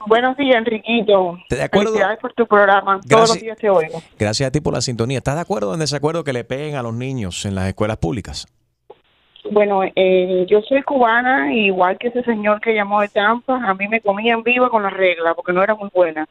Buenos 0.05 0.35
días, 0.35 0.57
Enriquito. 0.57 1.37
¿De 1.49 1.63
acuerdo? 1.63 1.91
Felicidades 1.91 2.19
por 2.19 2.33
tu 2.33 2.45
programa. 2.45 2.99
Todos 2.99 3.07
Gracias. 3.07 3.29
los 3.29 3.41
días 3.41 3.57
te 3.57 3.69
oigo. 3.69 4.01
Gracias 4.19 4.47
a 4.47 4.51
ti 4.51 4.59
por 4.59 4.73
la 4.73 4.81
sintonía. 4.81 5.19
¿Estás 5.19 5.35
de 5.35 5.41
acuerdo 5.41 5.71
o 5.71 5.73
en 5.73 5.79
desacuerdo 5.79 6.23
que 6.23 6.33
le 6.33 6.43
peguen 6.43 6.75
a 6.75 6.83
los 6.83 6.93
niños 6.93 7.45
en 7.45 7.55
las 7.55 7.67
escuelas 7.67 7.97
públicas? 7.97 8.45
Bueno, 9.49 9.81
eh, 9.83 10.45
yo 10.49 10.61
soy 10.61 10.83
cubana, 10.83 11.53
igual 11.53 11.97
que 11.97 12.07
ese 12.07 12.23
señor 12.23 12.61
que 12.61 12.73
llamó 12.73 13.01
de 13.01 13.09
Tampa, 13.09 13.61
a 13.63 13.73
mí 13.73 13.87
me 13.87 14.01
comían 14.01 14.41
viva 14.43 14.69
con 14.69 14.83
la 14.83 14.89
regla 14.89 15.33
porque 15.35 15.53
no 15.53 15.63
era 15.63 15.75
muy 15.75 15.89
buena. 15.93 16.27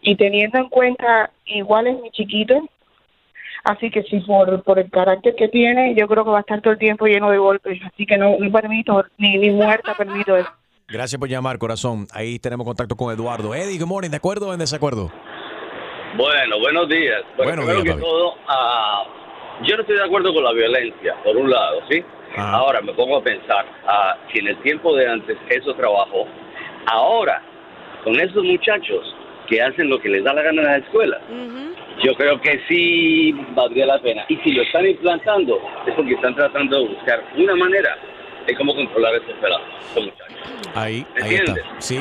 Y 0.00 0.16
teniendo 0.16 0.58
en 0.58 0.68
cuenta, 0.68 1.30
igual 1.46 1.86
es 1.86 2.00
mi 2.00 2.10
chiquito, 2.10 2.68
así 3.64 3.90
que 3.90 4.02
sí, 4.04 4.20
por, 4.20 4.62
por 4.62 4.78
el 4.78 4.90
carácter 4.90 5.34
que 5.36 5.48
tiene, 5.48 5.94
yo 5.96 6.06
creo 6.08 6.24
que 6.24 6.30
va 6.30 6.38
a 6.38 6.40
estar 6.40 6.60
todo 6.60 6.72
el 6.72 6.78
tiempo 6.78 7.06
lleno 7.06 7.30
de 7.30 7.38
golpes. 7.38 7.80
Así 7.92 8.06
que 8.06 8.16
no, 8.18 8.36
no 8.38 8.50
permito, 8.52 9.04
ni, 9.18 9.36
ni 9.38 9.50
muerta 9.50 9.94
permito 9.94 10.36
eso. 10.36 10.48
Gracias 10.88 11.18
por 11.18 11.28
llamar, 11.28 11.58
corazón. 11.58 12.06
Ahí 12.12 12.38
tenemos 12.38 12.66
contacto 12.66 12.96
con 12.96 13.12
Eduardo. 13.14 13.54
Eddie, 13.54 13.78
good 13.78 13.86
morning. 13.86 14.10
¿De 14.10 14.16
acuerdo 14.18 14.48
o 14.48 14.52
en 14.52 14.58
desacuerdo? 14.58 15.10
Bueno, 16.16 16.58
buenos 16.60 16.88
días. 16.88 17.22
Bueno, 17.36 17.62
Buenos 17.62 17.64
primero 17.64 17.82
días, 17.82 17.96
que 17.96 18.00
papi. 18.02 18.10
todo, 18.10 18.34
ah, 18.48 19.04
yo 19.62 19.76
no 19.76 19.80
estoy 19.82 19.96
de 19.96 20.04
acuerdo 20.04 20.34
con 20.34 20.44
la 20.44 20.52
violencia, 20.52 21.14
por 21.24 21.36
un 21.36 21.50
lado, 21.50 21.80
¿sí? 21.88 22.04
Ahora 22.36 22.80
me 22.82 22.92
pongo 22.94 23.18
a 23.18 23.22
pensar, 23.22 23.64
ah, 23.86 24.16
si 24.32 24.38
en 24.40 24.48
el 24.48 24.56
tiempo 24.62 24.94
de 24.96 25.06
antes 25.08 25.36
eso 25.48 25.74
trabajó, 25.74 26.26
ahora, 26.86 27.42
con 28.04 28.18
esos 28.20 28.42
muchachos 28.44 29.14
que 29.48 29.62
hacen 29.62 29.88
lo 29.88 30.00
que 30.00 30.08
les 30.08 30.24
da 30.24 30.32
la 30.32 30.42
gana 30.42 30.62
en 30.62 30.66
las 30.68 30.82
escuelas, 30.82 31.20
yo 32.02 32.14
creo 32.14 32.40
que 32.40 32.60
sí 32.68 33.32
valdría 33.54 33.86
la 33.86 34.00
pena. 34.00 34.24
Y 34.28 34.36
si 34.38 34.52
lo 34.52 34.62
están 34.62 34.86
implantando, 34.86 35.60
es 35.86 35.94
porque 35.94 36.14
están 36.14 36.34
tratando 36.34 36.78
de 36.78 36.88
buscar 36.88 37.22
una 37.36 37.54
manera 37.56 37.96
de 38.46 38.56
cómo 38.56 38.74
controlar 38.74 39.14
estos 39.14 39.34
pelados, 39.36 39.66
estos 39.80 40.04
muchachos. 40.04 40.36
Ahí, 40.74 41.06
¿Me 41.16 41.22
ahí 41.22 41.34
está. 41.34 41.54
Sí. 41.78 41.98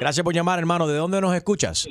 Gracias 0.00 0.24
por 0.24 0.34
llamar, 0.34 0.58
hermano. 0.58 0.86
¿De 0.86 0.96
dónde 0.96 1.20
nos 1.20 1.34
escuchas? 1.34 1.88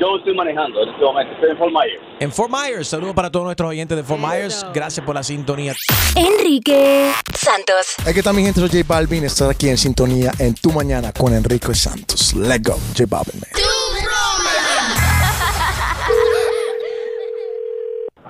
Yo 0.00 0.16
estoy 0.16 0.34
manejando 0.34 0.82
en 0.82 0.88
este 0.90 1.02
momento, 1.02 1.32
estoy 1.34 1.50
en 1.50 1.56
Fort 1.56 1.72
Myers. 1.72 2.02
En 2.18 2.32
Fort 2.32 2.50
Myers. 2.50 2.88
Saludos 2.88 3.14
para 3.14 3.30
todos 3.30 3.44
nuestros 3.44 3.68
oyentes 3.68 3.96
de 3.96 4.02
Fort 4.02 4.20
Myers. 4.20 4.64
Gracias 4.72 5.04
por 5.04 5.14
la 5.14 5.22
sintonía. 5.22 5.74
Enrique 6.14 7.12
Santos. 7.34 7.94
Aquí 8.06 8.18
está 8.20 8.32
mi 8.32 8.42
gente, 8.42 8.60
soy 8.60 8.70
J 8.70 8.84
Balvin. 8.86 9.24
Estar 9.24 9.50
aquí 9.50 9.68
en 9.68 9.76
sintonía 9.76 10.32
en 10.38 10.54
Tu 10.54 10.72
Mañana 10.72 11.12
con 11.12 11.34
Enrique 11.34 11.74
Santos. 11.74 12.32
Let's 12.34 12.62
go, 12.62 12.78
J 12.96 13.04
Balvin. 13.06 13.40
man. 13.40 13.50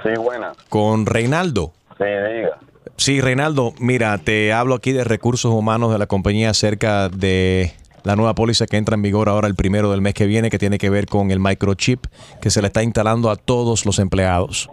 Sí, 0.02 0.20
buena. 0.20 0.52
Con 0.68 1.06
Reinaldo. 1.06 1.72
Sí, 1.98 2.04
diga. 2.04 2.58
Sí, 2.96 3.20
Reinaldo, 3.20 3.74
mira, 3.78 4.16
te 4.18 4.52
hablo 4.52 4.74
aquí 4.74 4.92
de 4.92 5.04
recursos 5.04 5.52
humanos 5.52 5.92
de 5.92 5.98
la 5.98 6.06
compañía 6.06 6.50
acerca 6.50 7.08
de 7.08 7.74
la 8.06 8.14
nueva 8.14 8.36
póliza 8.36 8.66
que 8.66 8.76
entra 8.76 8.94
en 8.94 9.02
vigor 9.02 9.28
ahora 9.28 9.48
el 9.48 9.56
primero 9.56 9.90
del 9.90 10.00
mes 10.00 10.14
que 10.14 10.26
viene, 10.26 10.48
que 10.48 10.60
tiene 10.60 10.78
que 10.78 10.90
ver 10.90 11.06
con 11.06 11.32
el 11.32 11.40
microchip 11.40 12.06
que 12.40 12.50
se 12.50 12.60
le 12.60 12.68
está 12.68 12.84
instalando 12.84 13.30
a 13.30 13.36
todos 13.36 13.84
los 13.84 13.98
empleados. 13.98 14.70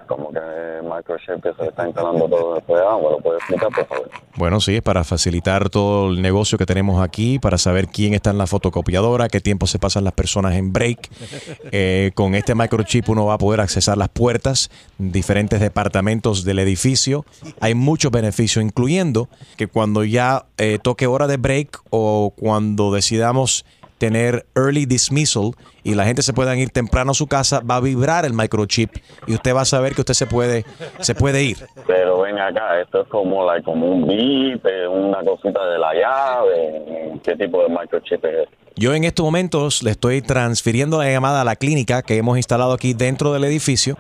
Que 1.06 1.14
se 1.26 1.64
le 1.64 1.70
está 1.70 1.88
instalando 1.88 2.28
todo 2.28 2.58
el 2.58 2.64
programa, 2.64 3.10
¿lo 3.10 3.20
puede 3.20 3.38
explicar, 3.38 3.70
por 3.70 3.86
favor? 3.86 4.10
Bueno, 4.36 4.62
sí, 4.62 4.76
es 4.78 4.82
para 4.82 5.04
facilitar 5.04 5.70
todo 5.70 6.10
el 6.10 6.22
negocio 6.22 6.58
que 6.58 6.66
tenemos 6.66 7.02
aquí, 7.02 7.40
para 7.40 7.58
saber 7.58 7.88
quién 7.88 8.14
está 8.14 8.30
en 8.32 8.38
la 8.38 8.48
fotocopiadora, 8.48 9.28
qué 9.28 9.42
tiempo 9.42 9.68
se 9.68 9.80
pasan 9.80 10.04
las 10.04 10.14
personas 10.14 10.56
en 10.56 10.74
break. 10.74 11.10
Eh, 11.76 12.12
con 12.14 12.36
este 12.36 12.54
microchip 12.54 13.10
uno 13.10 13.26
va 13.26 13.36
a 13.36 13.38
poder 13.38 13.60
accesar 13.60 13.98
las 13.98 14.10
puertas, 14.10 14.70
diferentes 14.98 15.60
departamentos 15.60 16.44
del 16.44 16.60
edificio. 16.60 17.26
Hay 17.62 17.74
muchos 17.74 18.12
beneficios, 18.12 18.64
incluyendo 18.64 19.28
que 19.58 19.68
cuando 19.68 20.04
ya 20.04 20.46
eh, 20.58 20.78
toque 20.82 21.08
hora 21.08 21.26
de 21.28 21.38
break 21.38 21.82
o 21.90 22.34
cuando 22.38 22.94
decidamos 22.94 23.66
tener 24.04 24.46
early 24.54 24.86
dismissal 24.86 25.52
y 25.82 25.96
la 25.96 26.04
gente 26.04 26.24
se 26.24 26.34
pueda 26.34 26.54
ir 26.58 26.72
temprano 26.72 27.12
a 27.12 27.14
su 27.14 27.26
casa, 27.26 27.62
va 27.62 27.78
a 27.78 27.80
vibrar 27.80 28.26
el 28.26 28.34
microchip 28.34 28.92
y 29.28 29.34
usted 29.34 29.56
va 29.56 29.62
a 29.62 29.66
saber 29.66 29.96
que 29.96 30.02
usted 30.02 30.14
se 30.14 30.28
puede, 30.28 30.66
se 31.00 31.16
puede 31.16 31.42
ir. 31.42 31.60
Pero 31.88 32.20
ven 32.20 32.38
acá, 32.38 32.82
esto 32.82 33.04
es 33.04 33.08
como, 33.08 33.46
like, 33.46 33.64
como 33.64 33.86
un 33.86 34.06
bip, 34.06 34.66
una 34.92 35.24
cosita 35.24 35.66
de 35.68 35.80
la 35.80 35.94
llave. 35.94 37.14
¿Qué 37.24 37.34
tipo 37.38 37.64
de 37.64 37.70
microchip 37.70 38.26
es 38.26 38.44
este? 38.44 38.58
Yo 38.76 38.94
en 38.94 39.06
estos 39.06 39.24
momentos 39.24 39.84
le 39.84 39.92
estoy 39.92 40.22
transfiriendo 40.22 40.98
la 40.98 41.10
llamada 41.10 41.40
a 41.40 41.46
la 41.46 41.56
clínica 41.56 42.02
que 42.02 42.18
hemos 42.18 42.36
instalado 42.36 42.74
aquí 42.74 42.94
dentro 42.94 43.32
del 43.32 43.46
edificio 43.46 43.98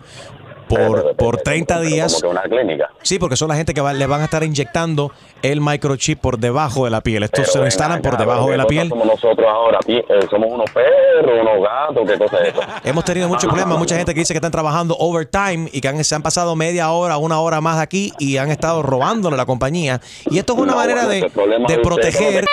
por, 0.68 1.16
por 1.16 1.38
30 1.38 1.80
días. 1.82 2.14
Como 2.14 2.22
que 2.22 2.28
una 2.39 2.41
clínica. 2.43 2.89
Sí, 3.01 3.20
porque 3.20 3.36
son 3.36 3.49
la 3.49 3.55
gente 3.55 3.74
que 3.74 3.82
va- 3.82 3.93
le 3.93 4.05
van 4.07 4.22
a 4.22 4.26
estar 4.26 4.43
inyectando 4.43 5.11
el 5.41 5.59
microchip 5.61 6.20
por 6.20 6.38
debajo 6.39 6.86
de 6.86 6.91
la 6.91 7.01
piel. 7.01 7.24
Estos 7.24 7.51
se 7.51 7.59
lo 7.59 7.66
instalan 7.66 8.01
por 8.01 8.18
debajo 8.18 8.45
¿qué 8.45 8.51
de 8.53 8.57
la 8.57 8.66
piel. 8.66 8.89
Somos 8.89 9.05
nosotros 9.07 9.47
ahora, 9.47 9.80
eh, 9.88 10.03
somos 10.30 10.51
unos 10.51 10.70
perros, 10.72 11.39
unos 11.41 11.64
gatos, 11.64 12.09
¿qué 12.09 12.18
cosa 12.18 12.38
es 12.43 12.53
eso? 12.53 12.61
Hemos 12.84 13.03
tenido 13.05 13.28
muchos 13.28 13.45
problemas, 13.45 13.78
mucha 13.78 13.95
gente 13.97 14.14
que 14.14 14.20
dice 14.22 14.34
que 14.34 14.38
están 14.38 14.51
trabajando 14.51 14.95
overtime 14.97 15.70
y 15.72 15.82
que 15.82 15.88
han- 15.88 16.03
se 16.03 16.16
han 16.16 16.22
pasado 16.24 16.55
media 16.55 16.91
hora, 16.91 17.18
una 17.18 17.39
hora 17.39 17.59
más 17.61 17.80
aquí 17.80 18.11
y 18.20 18.38
han 18.38 18.51
estado 18.51 18.82
robándole 18.84 19.34
a 19.36 19.38
la 19.38 19.45
compañía. 19.45 19.99
Y 20.30 20.38
esto 20.39 20.53
es 20.53 20.59
una 20.59 20.72
No, 20.74 20.78
manera 20.78 21.05
bueno, 21.05 21.66
de, 21.68 21.78
proteger. 21.80 22.45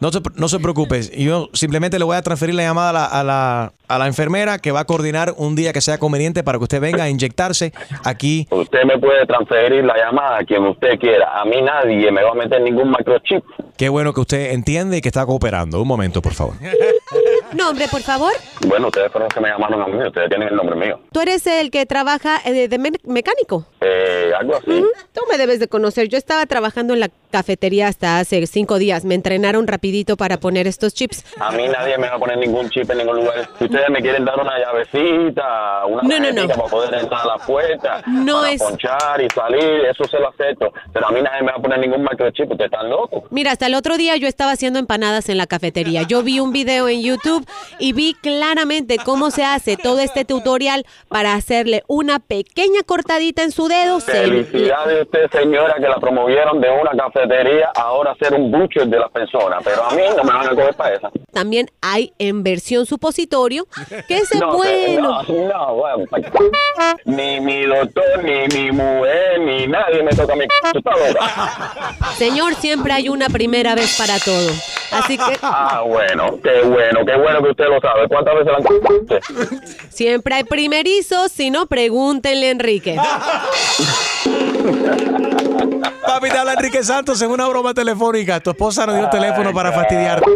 ¿No? 0.00 0.10
Se, 0.12 0.20
no 0.36 0.48
se 0.48 0.58
preocupe, 0.58 1.00
yo 1.16 1.48
simplemente 1.52 1.98
le 1.98 2.04
voy 2.04 2.16
a 2.16 2.22
transferir 2.22 2.54
la 2.54 2.62
llamada 2.62 2.90
a 2.90 2.92
la, 2.92 3.04
a, 3.06 3.24
la, 3.24 3.72
a 3.88 3.98
la 3.98 4.06
enfermera 4.06 4.58
que 4.58 4.72
va 4.72 4.80
a 4.80 4.84
coordinar 4.84 5.34
un 5.36 5.54
día 5.56 5.72
que 5.72 5.80
sea 5.80 5.98
conveniente 5.98 6.42
para 6.42 6.58
que 6.58 6.64
usted 6.64 6.80
venga 6.80 7.04
a 7.04 7.08
inyectarse 7.10 7.72
aquí. 8.04 8.46
Usted 8.50 8.84
me 8.84 8.98
puede 8.98 9.26
transferir 9.26 9.84
la 9.84 9.96
llamada 9.96 10.38
a 10.38 10.44
quien 10.44 10.64
usted 10.64 10.98
quiera. 10.98 11.40
A 11.40 11.44
mí 11.44 11.60
nadie 11.62 12.10
me 12.10 12.22
va 12.22 12.30
a 12.30 12.34
meter 12.34 12.60
ningún 12.62 12.90
microchip. 12.90 13.44
Qué 13.76 13.88
bueno 13.88 14.12
que 14.12 14.20
usted 14.20 14.52
entiende 14.52 14.98
y 14.98 15.00
que 15.00 15.08
está 15.08 15.24
cooperando. 15.26 15.80
Un 15.80 15.88
momento, 15.88 16.20
por 16.22 16.34
favor. 16.34 16.54
Nombre, 17.52 17.88
por 17.88 18.00
favor. 18.02 18.32
Bueno, 18.66 18.88
ustedes 18.88 19.10
fueron 19.10 19.26
los 19.28 19.34
que 19.34 19.40
me 19.40 19.48
llamaron 19.48 19.82
a 19.82 19.86
mí, 19.86 20.06
ustedes 20.06 20.28
tienen 20.28 20.48
el 20.48 20.56
nombre 20.56 20.76
mío. 20.76 21.00
Tú 21.12 21.20
eres 21.20 21.46
el 21.46 21.70
que 21.70 21.84
trabaja 21.86 22.38
eh, 22.44 22.68
de 22.68 22.78
me- 22.78 22.90
mecánico. 23.04 23.66
Eh, 23.80 24.32
algo 24.38 24.56
así. 24.56 24.70
Ujú, 24.70 24.86
Tú 25.12 25.22
me 25.30 25.38
debes 25.38 25.58
de 25.60 25.68
conocer. 25.68 26.08
Yo 26.08 26.18
estaba 26.18 26.46
trabajando 26.46 26.94
en 26.94 27.00
la 27.00 27.08
cafetería 27.30 27.88
hasta 27.88 28.18
hace 28.18 28.46
cinco 28.46 28.78
días. 28.78 29.04
Me 29.04 29.14
entrenaron 29.14 29.66
rapidito 29.66 30.16
para 30.16 30.38
poner 30.38 30.66
estos 30.66 30.94
chips. 30.94 31.24
A 31.38 31.50
mí 31.52 31.66
nadie 31.68 31.96
me 31.98 32.08
va 32.08 32.16
a 32.16 32.18
poner 32.18 32.38
ningún 32.38 32.68
chip 32.70 32.90
en 32.90 32.98
ningún 32.98 33.16
lugar. 33.16 33.48
Si 33.58 33.64
ustedes 33.64 33.88
me 33.90 34.00
quieren 34.00 34.24
dar 34.24 34.38
una 34.38 34.58
llavecita, 34.58 35.86
una 35.86 36.02
No, 36.02 36.08
no, 36.08 36.18
no. 36.18 36.24
tarjetita 36.46 36.54
para 36.54 36.68
poder 36.68 36.94
entrar 36.94 37.20
a 37.22 37.26
la 37.26 37.38
puerta, 37.38 38.02
No 38.06 38.40
para 38.40 38.52
es- 38.52 38.62
ponchar 38.62 39.20
y 39.22 39.28
salir, 39.34 39.84
eso 39.90 40.04
se 40.04 40.18
lo 40.18 40.28
acepto. 40.28 40.72
Pero 40.92 41.06
a 41.08 41.10
mí 41.10 41.20
nadie 41.22 41.42
me 41.42 41.52
va 41.52 41.58
a 41.58 41.62
poner 41.62 41.78
ningún 41.78 42.02
microchip, 42.02 42.50
ustedes 42.50 42.70
están 42.72 42.88
locos. 42.90 43.24
Mira, 43.30 43.52
hasta 43.52 43.66
el 43.66 43.74
otro 43.74 43.96
día 43.96 44.16
yo 44.16 44.28
estaba 44.28 44.52
haciendo 44.52 44.78
empanadas 44.78 45.28
en 45.28 45.38
la 45.38 45.46
cafetería. 45.46 46.02
Yo 46.02 46.22
vi 46.22 46.40
un 46.40 46.52
video 46.52 46.88
en 46.88 47.02
YouTube 47.02 47.39
y 47.78 47.92
vi 47.92 48.14
claramente 48.14 48.96
cómo 49.04 49.30
se 49.30 49.44
hace 49.44 49.76
todo 49.76 50.00
este 50.00 50.24
tutorial 50.24 50.84
para 51.08 51.34
hacerle 51.34 51.82
una 51.86 52.18
pequeña 52.18 52.82
cortadita 52.84 53.42
en 53.42 53.52
su 53.52 53.68
dedo. 53.68 54.00
Felicidades 54.00 55.00
a 55.00 55.02
usted, 55.02 55.30
señora, 55.32 55.74
que 55.74 55.88
la 55.88 55.96
promovieron 55.98 56.60
de 56.60 56.68
una 56.70 56.90
cafetería 56.92 57.70
a 57.76 57.80
ahora 57.82 58.14
ser 58.20 58.34
un 58.34 58.50
butcher 58.50 58.86
de 58.86 58.98
las 58.98 59.10
personas. 59.10 59.62
Pero 59.64 59.84
a 59.84 59.90
mí 59.94 60.02
no 60.16 60.24
me 60.24 60.32
van 60.32 60.46
a 60.46 60.50
coger 60.50 60.74
para 60.74 60.94
esa. 60.94 61.10
También 61.32 61.70
hay 61.80 62.12
en 62.18 62.42
versión 62.42 62.86
supositorio, 62.86 63.66
que 64.08 64.16
es 64.18 64.34
No, 64.34 64.56
bueno. 64.56 65.22
No, 65.22 65.48
no, 65.48 65.74
bueno, 65.74 66.04
ni 67.04 67.40
mi 67.40 67.64
doctor, 67.64 68.22
ni 68.22 68.46
mi 68.56 68.72
mujer, 68.72 69.40
ni 69.40 69.66
nadie 69.66 70.02
me 70.02 70.10
toca 70.12 70.34
mi. 70.34 70.44
Señor, 72.16 72.54
siempre 72.54 72.92
hay 72.92 73.08
una 73.08 73.28
primera 73.28 73.74
vez 73.74 73.96
para 73.98 74.18
todo. 74.18 74.50
Así 74.92 75.16
que 75.16 75.38
Ah, 75.42 75.82
bueno, 75.86 76.38
qué 76.42 76.62
bueno, 76.62 77.04
qué 77.04 77.16
bueno 77.16 77.29
que 77.38 77.50
usted 77.50 77.64
lo 77.68 77.80
sabe. 77.80 78.08
¿Cuántas 78.08 78.34
veces 78.34 78.52
la 78.52 78.58
han 78.58 78.64
siempre 79.90 80.34
hay 80.34 80.44
primerizos, 80.44 81.32
si 81.32 81.50
no, 81.50 81.64
pregúntenle 81.66 82.48
a 82.48 82.50
Enrique. 82.50 82.96
Papi, 86.06 86.28
te 86.28 86.38
habla 86.38 86.52
Enrique 86.54 86.82
Santos 86.82 87.22
en 87.22 87.30
una 87.30 87.46
broma 87.46 87.72
telefónica. 87.72 88.40
Tu 88.40 88.50
esposa 88.50 88.84
nos 88.86 88.96
dio 88.96 89.04
el 89.04 89.10
teléfono 89.10 89.52
para 89.52 89.70
fastidiarte. 89.72 90.28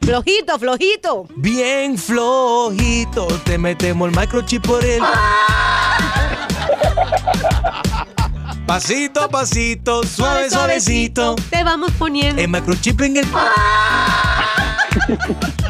Flojito, 0.00 0.58
flojito. 0.58 1.26
Bien 1.36 1.96
flojito, 1.96 3.28
te 3.44 3.56
metemos 3.56 4.10
el 4.10 4.18
microchip 4.18 4.66
por 4.66 4.84
él. 4.84 5.00
Pasito 8.66 9.20
a 9.20 9.28
pasito, 9.28 10.02
suave, 10.04 10.48
suavecito. 10.48 11.36
Te 11.50 11.62
vamos 11.62 11.92
poniendo. 11.98 12.40
El 12.40 12.48
microchip 12.48 12.98
en 13.02 13.18
el. 13.18 13.26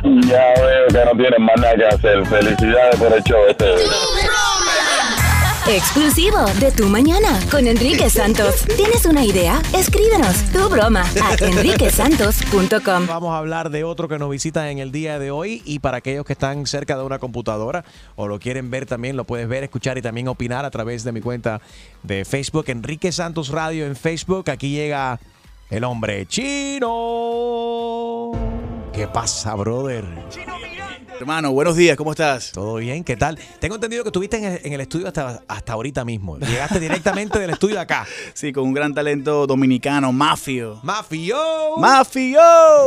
Ya 0.04 0.54
veo 0.60 0.86
que 0.88 1.04
no 1.04 1.12
tienen 1.16 1.42
más 1.42 1.56
nada 1.56 1.74
que 1.74 1.86
hacer. 1.86 2.24
Felicidades 2.26 2.96
por 2.96 3.12
el 3.12 3.22
show 3.24 3.40
este. 3.48 3.64
Exclusivo 5.66 6.44
de 6.60 6.70
Tu 6.72 6.86
Mañana 6.90 7.40
con 7.50 7.66
Enrique 7.66 8.10
Santos. 8.10 8.66
¿Tienes 8.76 9.06
una 9.06 9.24
idea? 9.24 9.62
Escríbenos 9.74 10.36
tu 10.52 10.68
broma 10.68 11.06
a 11.22 11.34
enriquesantos.com. 11.42 13.06
Vamos 13.06 13.32
a 13.32 13.38
hablar 13.38 13.70
de 13.70 13.82
otro 13.82 14.06
que 14.06 14.18
nos 14.18 14.28
visita 14.28 14.70
en 14.70 14.78
el 14.78 14.92
día 14.92 15.18
de 15.18 15.30
hoy 15.30 15.62
y 15.64 15.78
para 15.78 15.96
aquellos 15.96 16.26
que 16.26 16.34
están 16.34 16.66
cerca 16.66 16.98
de 16.98 17.04
una 17.04 17.18
computadora 17.18 17.82
o 18.14 18.28
lo 18.28 18.38
quieren 18.38 18.70
ver 18.70 18.84
también, 18.84 19.16
lo 19.16 19.24
puedes 19.24 19.48
ver, 19.48 19.64
escuchar 19.64 19.96
y 19.96 20.02
también 20.02 20.28
opinar 20.28 20.66
a 20.66 20.70
través 20.70 21.02
de 21.02 21.12
mi 21.12 21.22
cuenta 21.22 21.62
de 22.02 22.26
Facebook, 22.26 22.66
Enrique 22.68 23.10
Santos 23.10 23.48
Radio 23.48 23.86
en 23.86 23.96
Facebook. 23.96 24.50
Aquí 24.50 24.70
llega 24.70 25.18
el 25.70 25.84
hombre 25.84 26.26
chino. 26.26 26.90
¿Qué 28.92 29.08
pasa, 29.08 29.54
brother? 29.54 30.04
Hermano, 31.20 31.52
buenos 31.52 31.76
días, 31.76 31.96
¿cómo 31.96 32.10
estás? 32.10 32.50
¿Todo 32.50 32.74
bien? 32.76 33.04
¿Qué 33.04 33.16
tal? 33.16 33.38
Tengo 33.60 33.76
entendido 33.76 34.02
que 34.02 34.08
estuviste 34.08 34.36
en 34.36 34.44
el, 34.44 34.60
en 34.64 34.72
el 34.72 34.80
estudio 34.80 35.06
hasta, 35.06 35.44
hasta 35.46 35.72
ahorita 35.72 36.04
mismo. 36.04 36.38
Llegaste 36.38 36.80
directamente 36.80 37.38
del 37.38 37.50
estudio 37.50 37.80
acá. 37.80 38.06
Sí, 38.34 38.52
con 38.52 38.64
un 38.64 38.74
gran 38.74 38.92
talento 38.92 39.46
dominicano, 39.46 40.12
Mafio. 40.12 40.80
¡Mafio! 40.82 41.36
¡Mafio! 41.78 42.40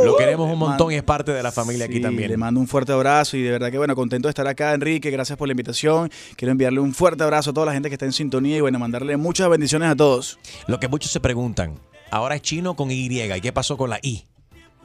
Lo 0.04 0.16
queremos 0.16 0.52
un 0.52 0.58
montón 0.58 0.92
y 0.92 0.96
es 0.96 1.02
parte 1.02 1.32
de 1.32 1.42
la 1.42 1.50
familia 1.50 1.86
aquí 1.86 2.00
también. 2.00 2.28
Le 2.30 2.36
mando 2.36 2.60
un 2.60 2.68
fuerte 2.68 2.92
abrazo 2.92 3.36
y 3.36 3.42
de 3.42 3.50
verdad 3.50 3.70
que 3.70 3.78
bueno, 3.78 3.96
contento 3.96 4.28
de 4.28 4.30
estar 4.30 4.46
acá, 4.46 4.74
Enrique. 4.74 5.10
Gracias 5.10 5.38
por 5.38 5.48
la 5.48 5.52
invitación. 5.52 6.10
Quiero 6.36 6.52
enviarle 6.52 6.80
un 6.80 6.92
fuerte 6.92 7.24
abrazo 7.24 7.50
a 7.50 7.54
toda 7.54 7.66
la 7.66 7.72
gente 7.72 7.88
que 7.88 7.94
está 7.94 8.04
en 8.04 8.12
sintonía 8.12 8.58
y 8.58 8.60
bueno, 8.60 8.78
mandarle 8.78 9.16
muchas 9.16 9.48
bendiciones 9.48 9.88
a 9.88 9.96
todos. 9.96 10.38
Lo 10.66 10.78
que 10.78 10.88
muchos 10.88 11.10
se 11.10 11.20
preguntan, 11.20 11.78
ahora 12.10 12.34
es 12.36 12.42
chino 12.42 12.76
con 12.76 12.90
Y, 12.90 13.06
¿y 13.06 13.40
qué 13.40 13.52
pasó 13.52 13.78
con 13.78 13.88
la 13.88 13.98
I? 14.02 14.24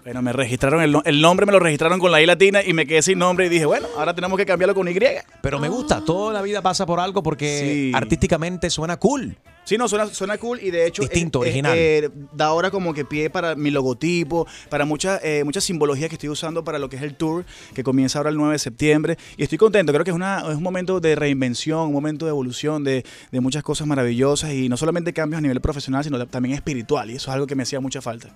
Bueno, 0.03 0.21
me 0.21 0.33
registraron 0.33 0.81
el, 0.81 0.97
el 1.05 1.21
nombre, 1.21 1.45
me 1.45 1.53
lo 1.53 1.59
registraron 1.59 1.97
con 1.97 2.11
la 2.11 2.21
I 2.21 2.25
latina 2.25 2.61
y 2.61 2.73
me 2.73 2.85
quedé 2.85 3.01
sin 3.01 3.19
nombre 3.19 3.45
y 3.45 3.49
dije, 3.49 3.65
bueno, 3.65 3.87
ahora 3.97 4.13
tenemos 4.13 4.37
que 4.37 4.45
cambiarlo 4.45 4.75
con 4.75 4.85
Y. 4.89 4.93
Pero 5.41 5.59
me 5.59 5.69
gusta, 5.69 6.03
toda 6.03 6.33
la 6.33 6.41
vida 6.41 6.61
pasa 6.61 6.85
por 6.85 6.99
algo 6.99 7.23
porque 7.23 7.59
Sí. 7.63 7.91
artísticamente 7.95 8.69
suena 8.69 8.97
cool. 8.97 9.37
Sí, 9.63 9.77
no, 9.77 9.87
suena, 9.87 10.07
suena 10.07 10.37
cool 10.37 10.59
y 10.61 10.71
de 10.71 10.85
hecho 10.87 11.03
Distinto, 11.03 11.39
eh, 11.45 11.47
eh, 11.47 11.49
original. 11.51 11.77
eh, 11.77 12.09
da 12.33 12.47
ahora 12.47 12.69
como 12.69 12.93
que 12.93 13.05
pie 13.05 13.29
para 13.29 13.55
mi 13.55 13.71
logotipo, 13.71 14.45
para 14.67 14.83
mucha, 14.83 15.21
eh, 15.23 15.45
mucha 15.45 15.61
simbología 15.61 16.09
que 16.09 16.15
estoy 16.15 16.27
usando 16.27 16.65
para 16.65 16.79
lo 16.79 16.89
que 16.89 16.97
es 16.97 17.01
el 17.01 17.15
tour, 17.15 17.45
que 17.73 17.81
comienza 17.81 18.19
ahora 18.19 18.29
el 18.29 18.35
9 18.35 18.51
de 18.51 18.59
septiembre. 18.59 19.17
Y 19.37 19.43
estoy 19.43 19.57
contento, 19.57 19.93
creo 19.93 20.03
que 20.03 20.11
es, 20.11 20.15
una, 20.15 20.39
es 20.49 20.57
un 20.57 20.63
momento 20.63 20.99
de 20.99 21.15
reinvención, 21.15 21.87
un 21.87 21.93
momento 21.93 22.25
de 22.25 22.31
evolución, 22.31 22.83
de, 22.83 23.05
de 23.31 23.39
muchas 23.39 23.63
cosas 23.63 23.87
maravillosas 23.87 24.51
y 24.51 24.67
no 24.67 24.75
solamente 24.75 25.13
cambios 25.13 25.37
a 25.37 25.41
nivel 25.41 25.61
profesional, 25.61 26.03
sino 26.03 26.27
también 26.27 26.55
espiritual. 26.55 27.09
Y 27.09 27.15
eso 27.15 27.31
es 27.31 27.35
algo 27.35 27.47
que 27.47 27.55
me 27.55 27.63
hacía 27.63 27.79
mucha 27.79 28.01
falta. 28.01 28.35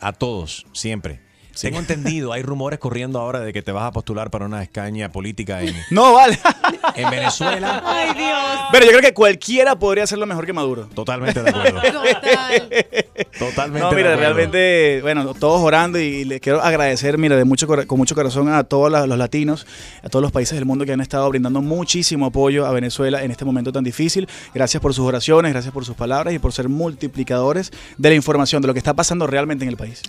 A 0.00 0.12
todos, 0.12 0.66
siempre. 0.72 1.27
Tengo 1.60 1.78
entendido, 1.78 2.32
hay 2.32 2.42
rumores 2.42 2.78
corriendo 2.78 3.18
ahora 3.20 3.40
de 3.40 3.52
que 3.52 3.62
te 3.62 3.72
vas 3.72 3.84
a 3.84 3.90
postular 3.92 4.30
para 4.30 4.46
una 4.46 4.62
escaña 4.62 5.10
política 5.10 5.62
en, 5.62 5.74
No, 5.90 6.14
vale. 6.14 6.38
en 6.94 7.10
Venezuela. 7.10 7.82
Ay, 7.84 8.14
Dios. 8.14 8.38
Pero 8.72 8.84
yo 8.84 8.90
creo 8.90 9.02
que 9.02 9.14
cualquiera 9.14 9.78
podría 9.78 10.04
hacerlo 10.04 10.26
mejor 10.26 10.46
que 10.46 10.52
Maduro. 10.52 10.86
Totalmente 10.94 11.42
de 11.42 11.50
acuerdo. 11.50 11.80
Totalmente. 13.38 13.80
No, 13.80 13.90
de 13.90 13.96
mira, 13.96 14.12
acuerdo. 14.12 14.16
realmente, 14.16 15.00
bueno, 15.02 15.34
todos 15.34 15.60
orando 15.60 15.98
y 15.98 16.24
les 16.24 16.40
quiero 16.40 16.60
agradecer, 16.62 17.18
mira, 17.18 17.36
de 17.36 17.44
mucho, 17.44 17.66
con 17.66 17.98
mucho 17.98 18.14
corazón 18.14 18.48
a 18.48 18.64
todos 18.64 18.90
los 19.08 19.18
latinos, 19.18 19.66
a 20.02 20.08
todos 20.08 20.22
los 20.22 20.32
países 20.32 20.56
del 20.56 20.64
mundo 20.64 20.84
que 20.84 20.92
han 20.92 21.00
estado 21.00 21.28
brindando 21.28 21.60
muchísimo 21.60 22.26
apoyo 22.26 22.66
a 22.66 22.72
Venezuela 22.72 23.22
en 23.22 23.30
este 23.30 23.44
momento 23.44 23.72
tan 23.72 23.84
difícil. 23.84 24.28
Gracias 24.54 24.80
por 24.80 24.94
sus 24.94 25.06
oraciones, 25.06 25.52
gracias 25.52 25.72
por 25.72 25.84
sus 25.84 25.96
palabras 25.96 26.34
y 26.34 26.38
por 26.38 26.52
ser 26.52 26.68
multiplicadores 26.68 27.72
de 27.96 28.08
la 28.08 28.14
información, 28.14 28.62
de 28.62 28.68
lo 28.68 28.74
que 28.74 28.78
está 28.78 28.94
pasando 28.94 29.26
realmente 29.26 29.64
en 29.64 29.70
el 29.70 29.76
país. 29.76 30.02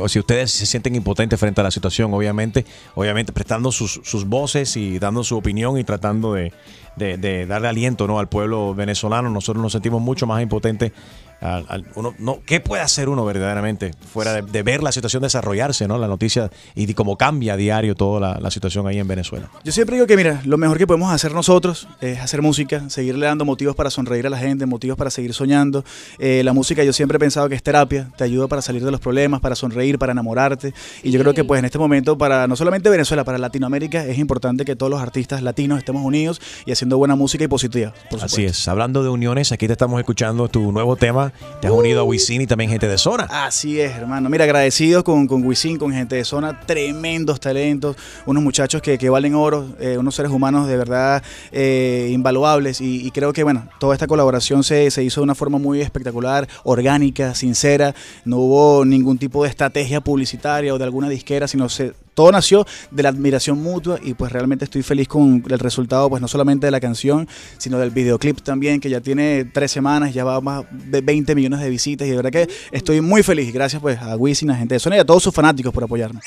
O 0.00 0.08
si 0.08 0.18
ustedes 0.18 0.50
se 0.50 0.75
sienten 0.76 0.94
impotentes 0.94 1.40
frente 1.40 1.60
a 1.62 1.64
la 1.64 1.70
situación, 1.70 2.12
obviamente, 2.12 2.64
obviamente 2.94 3.32
prestando 3.32 3.72
sus, 3.72 4.00
sus 4.04 4.26
voces 4.26 4.76
y 4.76 4.98
dando 4.98 5.24
su 5.24 5.36
opinión 5.36 5.78
y 5.78 5.84
tratando 5.84 6.34
de, 6.34 6.52
de- 6.96 7.16
de 7.16 7.46
darle 7.46 7.68
aliento 7.68 8.06
¿no? 8.06 8.18
al 8.18 8.28
pueblo 8.28 8.74
venezolano, 8.74 9.30
nosotros 9.30 9.62
nos 9.62 9.72
sentimos 9.72 10.02
mucho 10.02 10.26
más 10.26 10.42
impotentes. 10.42 10.92
Al- 11.40 11.66
al- 11.68 11.84
uno, 11.94 12.14
no, 12.18 12.38
¿Qué 12.46 12.60
puede 12.60 12.82
hacer 12.82 13.08
uno 13.08 13.24
verdaderamente 13.24 13.92
fuera 14.12 14.32
de, 14.32 14.42
de 14.42 14.62
ver 14.62 14.82
la 14.82 14.92
situación 14.92 15.22
desarrollarse, 15.22 15.86
¿no? 15.86 15.98
la 15.98 16.08
noticia 16.08 16.50
y 16.74 16.86
de 16.86 16.94
cómo 16.94 17.16
cambia 17.16 17.54
a 17.54 17.56
diario 17.56 17.94
toda 17.94 18.20
la, 18.20 18.40
la 18.40 18.50
situación 18.50 18.86
ahí 18.86 18.98
en 18.98 19.06
Venezuela? 19.08 19.50
Yo 19.64 19.72
siempre 19.72 19.96
digo 19.96 20.06
que, 20.06 20.16
mira, 20.16 20.40
lo 20.44 20.56
mejor 20.58 20.78
que 20.78 20.86
podemos 20.86 21.12
hacer 21.12 21.32
nosotros 21.32 21.86
es 22.00 22.18
hacer 22.20 22.42
música, 22.42 22.88
seguirle 22.88 23.26
dando 23.26 23.44
motivos 23.44 23.74
para 23.76 23.90
sonreír 23.90 24.26
a 24.26 24.30
la 24.30 24.38
gente, 24.38 24.66
motivos 24.66 24.96
para 24.96 25.10
seguir 25.10 25.34
soñando. 25.34 25.84
Eh, 26.18 26.42
la 26.44 26.52
música 26.52 26.82
yo 26.84 26.92
siempre 26.92 27.16
he 27.16 27.20
pensado 27.20 27.48
que 27.48 27.54
es 27.54 27.62
terapia, 27.62 28.10
te 28.16 28.24
ayuda 28.24 28.46
para 28.48 28.62
salir 28.62 28.84
de 28.84 28.90
los 28.90 29.00
problemas, 29.00 29.40
para 29.40 29.54
sonreír, 29.54 29.98
para 29.98 30.12
enamorarte. 30.12 30.72
Y 31.02 31.10
yo 31.10 31.20
creo 31.20 31.34
que 31.34 31.44
pues 31.44 31.58
en 31.58 31.64
este 31.66 31.78
momento, 31.78 32.16
para 32.16 32.46
no 32.46 32.56
solamente 32.56 32.88
Venezuela, 32.88 33.24
para 33.24 33.38
Latinoamérica, 33.38 34.04
es 34.04 34.18
importante 34.18 34.64
que 34.64 34.74
todos 34.76 34.90
los 34.90 35.00
artistas 35.00 35.42
latinos 35.42 35.78
estemos 35.78 36.02
unidos 36.04 36.40
y 36.64 36.72
haciendo 36.72 36.98
buena 36.98 37.14
música 37.16 37.44
y 37.44 37.48
positiva. 37.48 37.92
Por 38.10 38.22
Así 38.24 38.44
es. 38.44 38.66
Hablando 38.68 39.02
de 39.02 39.08
uniones, 39.10 39.52
aquí 39.52 39.66
te 39.66 39.72
estamos 39.72 39.98
escuchando 40.00 40.48
tu 40.48 40.72
nuevo 40.72 40.96
tema. 40.96 41.25
Te 41.60 41.66
has 41.66 41.72
unido 41.72 42.00
a 42.00 42.04
Wisin 42.04 42.40
y 42.40 42.46
también 42.46 42.70
gente 42.70 42.88
de 42.88 42.98
zona. 42.98 43.24
Así 43.30 43.80
es, 43.80 43.92
hermano. 43.96 44.28
Mira, 44.28 44.44
agradecidos 44.44 45.04
con, 45.04 45.26
con 45.26 45.44
Wisin, 45.44 45.78
con 45.78 45.92
gente 45.92 46.16
de 46.16 46.24
zona, 46.24 46.60
tremendos 46.60 47.40
talentos, 47.40 47.96
unos 48.26 48.42
muchachos 48.42 48.82
que, 48.82 48.98
que 48.98 49.08
valen 49.08 49.34
oro, 49.34 49.66
eh, 49.80 49.96
unos 49.98 50.14
seres 50.14 50.32
humanos 50.32 50.68
de 50.68 50.76
verdad 50.76 51.22
eh, 51.52 52.10
invaluables. 52.12 52.80
Y, 52.80 53.06
y 53.06 53.10
creo 53.10 53.32
que, 53.32 53.42
bueno, 53.42 53.68
toda 53.78 53.94
esta 53.94 54.06
colaboración 54.06 54.64
se, 54.64 54.90
se 54.90 55.02
hizo 55.02 55.20
de 55.20 55.24
una 55.24 55.34
forma 55.34 55.58
muy 55.58 55.80
espectacular, 55.80 56.48
orgánica, 56.64 57.34
sincera. 57.34 57.94
No 58.24 58.38
hubo 58.38 58.84
ningún 58.84 59.18
tipo 59.18 59.42
de 59.42 59.50
estrategia 59.50 60.00
publicitaria 60.00 60.74
o 60.74 60.78
de 60.78 60.84
alguna 60.84 61.08
disquera, 61.08 61.48
sino 61.48 61.68
se, 61.68 61.92
todo 62.16 62.32
nació 62.32 62.66
de 62.90 63.02
la 63.02 63.10
admiración 63.10 63.62
mutua 63.62 64.00
y 64.02 64.14
pues 64.14 64.32
realmente 64.32 64.64
estoy 64.64 64.82
feliz 64.82 65.06
con 65.06 65.44
el 65.48 65.58
resultado, 65.58 66.08
pues 66.08 66.22
no 66.22 66.28
solamente 66.28 66.66
de 66.66 66.70
la 66.70 66.80
canción, 66.80 67.28
sino 67.58 67.78
del 67.78 67.90
videoclip 67.90 68.40
también, 68.40 68.80
que 68.80 68.88
ya 68.88 69.02
tiene 69.02 69.44
tres 69.44 69.70
semanas, 69.70 70.14
ya 70.14 70.24
va 70.24 70.36
a 70.36 70.40
más 70.40 70.64
de 70.70 71.02
20 71.02 71.34
millones 71.34 71.60
de 71.60 71.68
visitas 71.68 72.08
y 72.08 72.10
de 72.10 72.16
verdad 72.16 72.30
que 72.30 72.48
estoy 72.72 73.02
muy 73.02 73.22
feliz. 73.22 73.52
Gracias 73.52 73.82
pues 73.82 74.00
a 74.00 74.16
Wisin, 74.16 74.50
a 74.50 74.56
gente 74.56 74.74
de 74.74 74.80
Zona 74.80 74.96
y 74.96 75.00
a 75.00 75.04
todos 75.04 75.22
sus 75.22 75.34
fanáticos 75.34 75.74
por 75.74 75.84
apoyarme. 75.84 76.20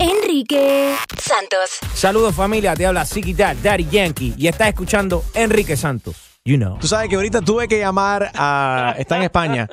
Enrique 0.00 0.96
Santos. 1.22 1.78
Saludos 1.94 2.34
familia, 2.34 2.74
te 2.74 2.84
habla 2.84 3.06
Dad, 3.36 3.56
Daddy 3.62 3.86
Yankee 3.88 4.34
y 4.36 4.48
estás 4.48 4.68
escuchando 4.68 5.24
Enrique 5.32 5.76
Santos. 5.76 6.25
You 6.46 6.56
know. 6.58 6.78
Tú 6.78 6.86
sabes 6.86 7.08
que 7.08 7.16
ahorita 7.16 7.40
tuve 7.40 7.66
que 7.66 7.78
llamar 7.80 8.30
a. 8.34 8.94
Está 8.98 9.16
en 9.16 9.24
España. 9.24 9.68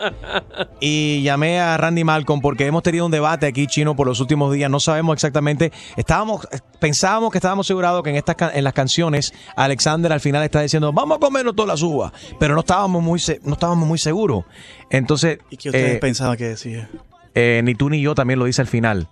Y 0.80 1.22
llamé 1.22 1.60
a 1.60 1.78
Randy 1.78 2.04
Malcolm 2.04 2.42
porque 2.42 2.66
hemos 2.66 2.82
tenido 2.82 3.06
un 3.06 3.12
debate 3.12 3.46
aquí, 3.46 3.68
chino, 3.68 3.96
por 3.96 4.08
los 4.08 4.20
últimos 4.20 4.52
días. 4.52 4.72
No 4.72 4.80
sabemos 4.80 5.14
exactamente. 5.14 5.72
Estábamos. 5.96 6.48
Pensábamos 6.80 7.32
que 7.32 7.38
estábamos 7.38 7.68
asegurados 7.68 8.02
que 8.02 8.10
en, 8.10 8.16
estas, 8.16 8.36
can- 8.36 8.52
en 8.56 8.64
las 8.64 8.74
canciones 8.74 9.34
Alexander 9.56 10.12
al 10.12 10.20
final 10.20 10.42
está 10.44 10.62
diciendo 10.62 10.92
vamos 10.92 11.18
a 11.18 11.20
comernos 11.20 11.56
todas 11.56 11.70
las 11.70 11.82
uvas. 11.84 12.12
Pero 12.40 12.56
no 12.56 12.62
estábamos 12.62 13.04
muy, 13.04 13.20
se- 13.20 13.40
no 13.44 13.54
estábamos 13.54 13.88
muy 13.88 14.00
seguros. 14.00 14.44
Entonces. 14.90 15.38
¿Y 15.52 15.58
qué 15.58 15.70
ustedes 15.70 15.96
eh, 15.96 16.00
pensaban 16.00 16.36
que 16.38 16.46
decía? 16.50 16.90
eh, 17.36 17.62
ni 17.64 17.76
tú 17.76 17.90
ni 17.92 18.02
yo 18.02 18.16
también 18.16 18.40
lo 18.40 18.46
dice 18.46 18.62
al 18.62 18.68
final. 18.68 19.08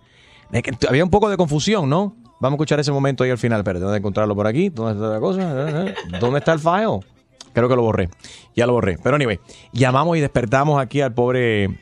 Es 0.52 0.64
que 0.64 0.72
había 0.90 1.04
un 1.04 1.12
poco 1.12 1.30
de 1.30 1.38
confusión, 1.38 1.88
¿no? 1.90 2.16
Vamos 2.40 2.54
a 2.54 2.58
escuchar 2.58 2.80
ese 2.80 2.92
momento 2.92 3.24
ahí 3.24 3.30
al 3.30 3.38
final. 3.38 3.60
Espérate, 3.60 3.84
¿dónde 3.84 4.00
encontrarlo 4.00 4.36
por 4.36 4.48
aquí? 4.48 4.70
¿Dónde 4.70 4.94
está 4.94 5.14
la 5.14 5.20
cosa? 5.20 5.94
¿Dónde 6.20 6.40
está 6.40 6.54
el 6.54 6.60
file? 6.60 7.00
Creo 7.54 7.70
que 7.70 7.76
lo 7.76 7.82
borré. 7.82 8.10
Ya 8.56 8.66
lo 8.66 8.74
borré. 8.74 8.98
Pero 9.02 9.16
anyway, 9.16 9.40
llamamos 9.72 10.18
y 10.18 10.22
despertamos 10.22 10.82
aquí 10.82 11.02
al 11.02 11.14
pobre... 11.14 11.80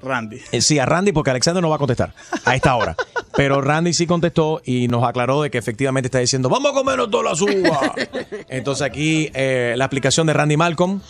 Randy. 0.00 0.40
Eh, 0.52 0.60
sí, 0.60 0.78
a 0.78 0.86
Randy 0.86 1.10
porque 1.10 1.30
Alexander 1.30 1.60
no 1.60 1.70
va 1.70 1.76
a 1.76 1.78
contestar 1.78 2.14
a 2.44 2.54
esta 2.54 2.76
hora. 2.76 2.94
Pero 3.34 3.60
Randy 3.60 3.92
sí 3.92 4.06
contestó 4.06 4.60
y 4.64 4.86
nos 4.86 5.02
aclaró 5.02 5.42
de 5.42 5.50
que 5.50 5.58
efectivamente 5.58 6.06
está 6.06 6.18
diciendo, 6.18 6.48
vamos 6.48 6.70
a 6.70 6.74
comernos 6.74 7.10
todas 7.10 7.32
las 7.32 7.40
uvas. 7.40 7.92
Entonces 8.48 8.86
aquí 8.86 9.30
eh, 9.34 9.74
la 9.76 9.84
aplicación 9.84 10.26
de 10.28 10.34
Randy 10.34 10.56
Malcolm. 10.56 11.00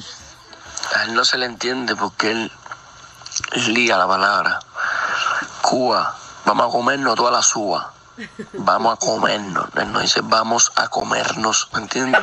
A 0.95 1.05
él 1.05 1.15
no 1.15 1.25
se 1.25 1.37
le 1.37 1.47
entiende 1.47 1.95
porque 1.97 2.31
él 2.31 2.51
lía 3.69 3.99
la 3.99 4.07
palabra. 4.07 4.59
Cuba, 5.61 6.17
vamos 6.47 6.69
a 6.69 6.71
comernos 6.71 7.15
todas 7.15 7.33
las 7.33 7.57
uvas. 7.57 7.98
Vamos 8.55 8.95
a 8.95 8.97
comernos. 8.97 9.67
Él 9.77 9.93
no 9.93 10.01
dice 10.01 10.21
vamos 10.23 10.73
a 10.77 10.89
comernos, 10.89 11.69
¿me 11.73 11.81
entiendes? 11.81 12.21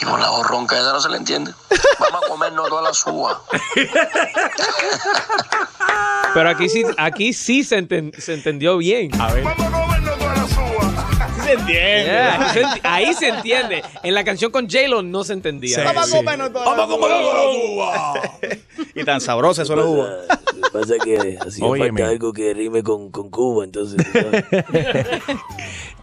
Y 0.00 0.04
por 0.04 0.20
la 0.20 0.30
borronca 0.30 0.76
esa 0.78 0.92
no 0.92 1.00
se 1.00 1.08
le 1.08 1.16
entiende. 1.16 1.52
Vamos 1.98 2.22
a 2.24 2.28
comernos 2.28 2.68
todas 2.68 2.84
las 2.84 3.06
uvas. 3.06 3.36
Pero 6.34 6.48
aquí 6.50 6.68
sí, 6.68 6.84
aquí 6.96 7.32
sí 7.32 7.64
se, 7.64 7.78
enten- 7.82 8.16
se 8.18 8.34
entendió 8.34 8.76
bien. 8.78 9.10
A 9.20 9.32
ver. 9.32 9.44
Se 11.48 11.52
entiende. 11.54 12.10
ahí, 12.18 12.52
se 12.52 12.62
enti- 12.64 12.80
ahí 12.82 13.14
se 13.14 13.28
entiende. 13.28 13.82
En 14.02 14.14
la 14.14 14.24
canción 14.24 14.50
con 14.50 14.68
J-Lo 14.68 15.02
no 15.02 15.24
se 15.24 15.32
entendía. 15.32 15.76
Sí, 15.76 15.82
Vamos 15.84 16.02
a 16.04 16.06
sí. 16.06 16.18
Y 18.94 19.04
tan 19.04 19.20
sabrosa 19.20 19.62
eso 19.62 19.76
lo 19.76 19.90
hubo. 19.90 20.02
Lo 20.04 20.62
que 20.62 20.70
pasa 20.72 20.94
es 20.96 21.02
que 21.02 21.38
hacía 21.40 21.66
Óyeme. 21.66 22.00
falta 22.00 22.08
algo 22.10 22.32
que 22.32 22.52
rime 22.54 22.82
con, 22.82 23.10
con 23.10 23.30
Cuba, 23.30 23.64
entonces. 23.64 24.04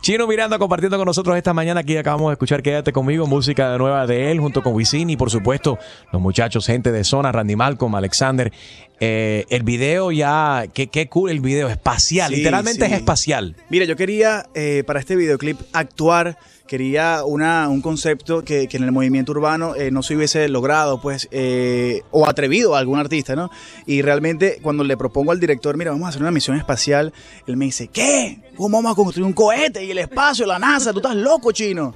Chino 0.02 0.28
Miranda 0.28 0.60
compartiendo 0.60 0.98
con 0.98 1.06
nosotros 1.06 1.36
esta 1.36 1.54
mañana. 1.54 1.80
Aquí 1.82 1.98
acabamos 1.98 2.30
de 2.30 2.34
escuchar 2.34 2.62
Quédate 2.62 2.91
conmigo, 2.93 3.26
música 3.28 3.78
nueva 3.78 4.06
de 4.06 4.32
él 4.32 4.39
junto 4.39 4.62
con 4.62 4.74
Wisin 4.74 5.10
y 5.10 5.18
por 5.18 5.32
supuesto 5.32 5.78
los 6.12 6.22
muchachos, 6.22 6.66
gente 6.68 6.91
de 6.91 7.04
zona, 7.04 7.32
Randy 7.32 7.56
Malcolm, 7.56 7.96
Alexander. 7.96 8.52
Eh, 9.00 9.46
el 9.50 9.64
video 9.64 10.12
ya, 10.12 10.66
qué, 10.74 10.88
qué 10.88 11.08
cool 11.10 11.30
el 11.30 11.41
video, 11.41 11.68
espacial, 11.68 12.30
Sí, 12.32 12.38
literalmente 12.38 12.86
sí. 12.86 12.91
es 12.91 12.98
espacial. 12.98 13.56
Mira, 13.70 13.86
yo 13.86 13.96
quería 13.96 14.48
eh, 14.54 14.84
para 14.88 15.00
este 15.02 15.16
videoclip 15.18 15.60
actuar, 15.74 16.38
quería 16.66 17.24
una, 17.26 17.68
un 17.68 17.82
concepto 17.82 18.43
que, 18.43 18.68
que 18.68 18.78
en 18.78 18.84
el 18.84 18.91
movimiento 18.91 19.34
urbano 19.34 19.76
eh, 19.76 19.91
no 19.91 20.02
se 20.02 20.16
hubiese 20.16 20.48
logrado, 20.48 21.02
pues, 21.02 21.28
eh, 21.32 22.02
o 22.12 22.28
atrevido 22.28 22.74
a 22.76 22.80
algún 22.80 22.98
artista, 22.98 23.36
¿no? 23.36 23.52
Y 23.86 24.02
realmente 24.02 24.60
cuando 24.62 24.84
le 24.84 24.96
propongo 24.98 25.32
al 25.32 25.39
director, 25.41 25.76
mira, 25.78 25.91
vamos 25.91 26.06
a 26.06 26.10
hacer 26.10 26.22
una 26.22 26.32
misión 26.32 26.56
espacial, 26.58 27.12
él 27.48 27.58
me 27.58 27.66
dice, 27.66 27.89
¿qué? 27.89 28.39
¿Cómo 28.56 28.78
vamos 28.78 28.93
a 28.93 28.96
construir 28.96 29.26
un 29.26 29.34
cohete 29.34 29.84
y 29.84 29.91
el 29.91 29.98
espacio, 29.98 30.46
la 30.46 30.58
NASA? 30.58 30.93
¿Tú 30.93 31.00
estás 31.00 31.16
loco, 31.16 31.52
chino? 31.52 31.93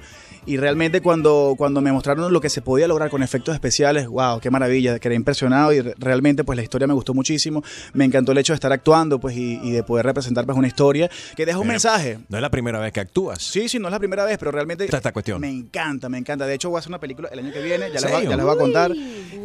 Y 0.49 0.57
realmente 0.57 1.01
cuando, 1.01 1.53
cuando 1.57 1.79
me 1.79 1.91
mostraron 1.91 2.33
lo 2.33 2.41
que 2.41 2.49
se 2.49 2.61
podía 2.63 2.87
lograr 2.87 3.11
con 3.11 3.21
efectos 3.21 3.53
especiales, 3.53 4.07
wow, 4.07 4.39
qué 4.39 4.49
maravilla, 4.49 4.97
quedé 4.97 5.13
impresionado 5.13 5.71
y 5.73 5.81
re- 5.81 5.93
realmente 5.99 6.43
pues 6.43 6.55
la 6.55 6.63
historia 6.63 6.87
me 6.87 6.93
gustó 6.95 7.13
muchísimo. 7.13 7.63
Me 7.93 8.03
encantó 8.05 8.31
el 8.31 8.39
hecho 8.39 8.53
de 8.53 8.55
estar 8.55 8.71
actuando 8.73 9.19
pues 9.19 9.35
y, 9.37 9.59
y 9.61 9.69
de 9.71 9.83
poder 9.83 10.07
representar 10.07 10.45
pues 10.47 10.57
una 10.57 10.67
historia 10.67 11.07
que 11.37 11.45
deja 11.45 11.59
un 11.59 11.65
Pero 11.65 11.73
mensaje. 11.73 12.17
No 12.29 12.37
es 12.37 12.41
la 12.41 12.49
primera 12.49 12.79
vez 12.79 12.91
que 12.91 12.99
actúas. 12.99 13.43
Sí, 13.43 13.69
sí, 13.69 13.77
no 13.77 13.89
es 13.89 13.91
la 13.91 13.99
primera 13.99 14.25
vez, 14.25 14.39
pero 14.39 14.49
realmente 14.51 14.85
Esta- 14.85 14.97
esta 14.97 15.11
cuestión. 15.11 15.39
me 15.39 15.49
encanta, 15.49 16.09
me 16.09 16.17
encanta. 16.17 16.47
De 16.47 16.55
hecho, 16.55 16.69
voy 16.69 16.77
a 16.77 16.79
hacer 16.79 16.89
una 16.89 16.99
película 16.99 17.29
el 17.31 17.37
año 17.39 17.53
que 17.53 17.61
viene, 17.61 17.85
ya 17.87 17.93
les, 17.93 18.03
voy, 18.03 18.11
¿Serio? 18.13 18.29
ya 18.31 18.35
les 18.35 18.45
voy 18.45 18.55
a 18.55 18.57
contar. 18.57 18.91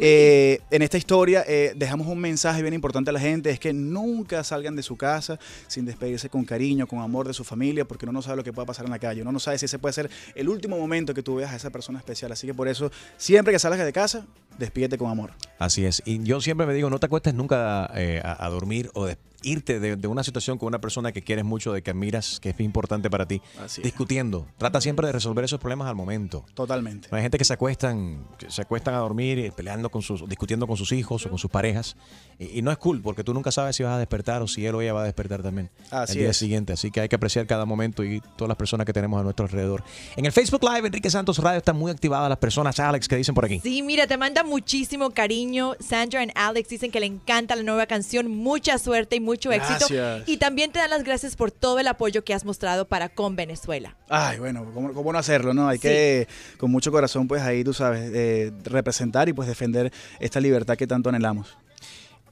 Eh, 0.01 0.59
en 0.71 0.81
esta 0.81 0.97
historia 0.97 1.43
eh, 1.47 1.73
dejamos 1.75 2.07
un 2.07 2.17
mensaje 2.19 2.63
bien 2.63 2.73
importante 2.73 3.11
a 3.11 3.13
la 3.13 3.19
gente, 3.19 3.51
es 3.51 3.59
que 3.59 3.73
nunca 3.73 4.43
salgan 4.43 4.75
de 4.75 4.81
su 4.81 4.97
casa 4.97 5.37
sin 5.67 5.85
despedirse 5.85 6.29
con 6.29 6.45
cariño, 6.45 6.87
con 6.87 6.99
amor 6.99 7.27
de 7.27 7.33
su 7.33 7.43
familia, 7.43 7.85
porque 7.85 8.05
uno 8.05 8.13
no 8.13 8.21
sabe 8.23 8.37
lo 8.37 8.43
que 8.43 8.51
pueda 8.53 8.65
pasar 8.65 8.85
en 8.85 8.91
la 8.91 8.97
calle. 8.99 9.21
Uno 9.21 9.31
no 9.31 9.39
sabe 9.39 9.59
si 9.59 9.65
ese 9.65 9.77
puede 9.77 9.93
ser 9.93 10.09
el 10.33 10.49
último 10.49 10.77
momento 10.79 10.94
que 11.03 11.21
tú 11.23 11.35
veas 11.35 11.51
a 11.51 11.55
esa 11.55 11.69
persona 11.69 11.99
especial. 11.99 12.31
Así 12.31 12.47
que 12.47 12.53
por 12.53 12.67
eso, 12.67 12.91
siempre 13.17 13.51
que 13.53 13.59
salgas 13.59 13.83
de 13.85 13.91
casa, 13.93 14.25
despídete 14.57 14.97
con 14.97 15.09
amor. 15.11 15.31
Así 15.59 15.85
es. 15.85 16.01
Y 16.05 16.23
yo 16.23 16.39
siempre 16.41 16.65
me 16.65 16.73
digo, 16.73 16.89
no 16.89 16.99
te 16.99 17.07
acuestes 17.07 17.33
nunca 17.33 17.89
eh, 17.95 18.21
a, 18.23 18.47
dormir 18.49 18.89
o 18.93 19.05
des- 19.05 19.17
irte 19.45 19.79
de, 19.79 19.95
de 19.95 20.07
una 20.07 20.23
situación 20.23 20.57
con 20.57 20.67
una 20.67 20.81
persona 20.81 21.11
que 21.11 21.21
quieres 21.21 21.45
mucho, 21.45 21.71
de 21.71 21.81
que 21.81 21.91
admiras, 21.91 22.39
que 22.39 22.49
es 22.49 22.59
importante 22.59 23.09
para 23.09 23.27
ti, 23.27 23.41
Así 23.63 23.81
es. 23.81 23.85
discutiendo. 23.85 24.47
Trata 24.57 24.81
siempre 24.81 25.07
de 25.07 25.13
resolver 25.13 25.45
esos 25.45 25.59
problemas 25.59 25.87
al 25.87 25.95
momento. 25.95 26.45
Totalmente. 26.53 27.07
Hay 27.11 27.21
gente 27.21 27.37
que 27.37 27.45
se 27.45 27.53
acuestan, 27.53 28.27
que 28.37 28.49
se 28.49 28.61
acuestan 28.61 28.93
a 28.95 28.97
dormir 28.97 29.39
eh, 29.39 29.51
peleando 29.55 29.89
con 29.89 30.01
sus, 30.01 30.27
discutiendo 30.27 30.67
con 30.67 30.77
sus 30.77 30.91
hijos 30.91 31.25
o 31.25 31.29
con 31.29 31.37
sus 31.39 31.49
parejas. 31.51 31.95
Y, 32.39 32.59
y 32.59 32.61
no 32.61 32.71
es 32.71 32.77
cool, 32.77 33.01
porque 33.01 33.23
tú 33.23 33.33
nunca 33.33 33.51
sabes 33.51 33.75
si 33.75 33.83
vas 33.83 33.93
a 33.93 33.99
despertar 33.99 34.41
o 34.41 34.47
si 34.47 34.65
él 34.65 34.75
o 34.75 34.81
ella 34.81 34.93
va 34.93 35.01
a 35.01 35.05
despertar 35.05 35.41
también 35.43 35.69
Así 35.91 36.13
el 36.13 36.19
día 36.19 36.31
es. 36.31 36.37
siguiente. 36.37 36.73
Así 36.73 36.91
que 36.91 37.01
hay 37.01 37.07
que 37.09 37.15
apreciar 37.15 37.45
cada 37.47 37.65
momento 37.65 38.03
y 38.03 38.21
todas 38.35 38.47
las 38.49 38.57
personas 38.57 38.85
que 38.85 38.93
tenemos 38.93 39.19
a 39.19 39.23
nuestro 39.23 39.45
alrededor. 39.45 39.83
En 40.15 40.25
el 40.25 40.31
Facebook 40.31 40.63
Live, 40.63 40.87
Enrique 40.87 41.09
Santos 41.09 41.37
Radio 41.39 41.57
están 41.59 41.77
muy 41.77 41.91
activadas 41.91 42.27
las 42.29 42.37
personas. 42.39 42.79
Alex, 42.79 43.07
¿qué 43.07 43.15
dicen 43.17 43.35
por 43.35 43.45
aquí? 43.45 43.59
Sí, 43.61 43.81
mira, 43.83 44.07
te 44.07 44.17
manda 44.17 44.43
muchísimo 44.43 45.11
cariño. 45.11 45.73
Sandra 45.79 46.23
y 46.23 46.29
Alex 46.35 46.69
dicen 46.69 46.91
que 46.91 46.99
le 46.99 47.05
encanta 47.05 47.55
la 47.55 47.63
nueva 47.63 47.85
canción. 47.85 48.29
Mucha 48.29 48.77
suerte 48.77 49.15
y 49.15 49.19
mucho 49.35 49.51
éxito. 49.51 49.85
Gracias. 49.89 50.27
Y 50.29 50.37
también 50.37 50.71
te 50.71 50.79
dan 50.79 50.89
las 50.89 51.03
gracias 51.03 51.35
por 51.35 51.51
todo 51.51 51.79
el 51.79 51.87
apoyo 51.87 52.23
que 52.23 52.33
has 52.33 52.45
mostrado 52.45 52.87
para 52.87 53.09
con 53.09 53.35
Venezuela. 53.35 53.95
Ay, 54.09 54.39
bueno, 54.39 54.65
¿cómo, 54.73 54.93
cómo 54.93 55.11
no 55.11 55.19
hacerlo, 55.19 55.53
no? 55.53 55.67
Hay 55.67 55.77
que, 55.79 56.27
con 56.57 56.71
mucho 56.71 56.91
corazón, 56.91 57.27
pues 57.27 57.41
ahí, 57.41 57.63
tú 57.63 57.73
sabes, 57.73 58.11
eh, 58.13 58.51
representar 58.63 59.27
y 59.29 59.33
pues 59.33 59.47
defender 59.47 59.91
esta 60.19 60.39
libertad 60.39 60.75
que 60.77 60.87
tanto 60.87 61.09
anhelamos. 61.09 61.57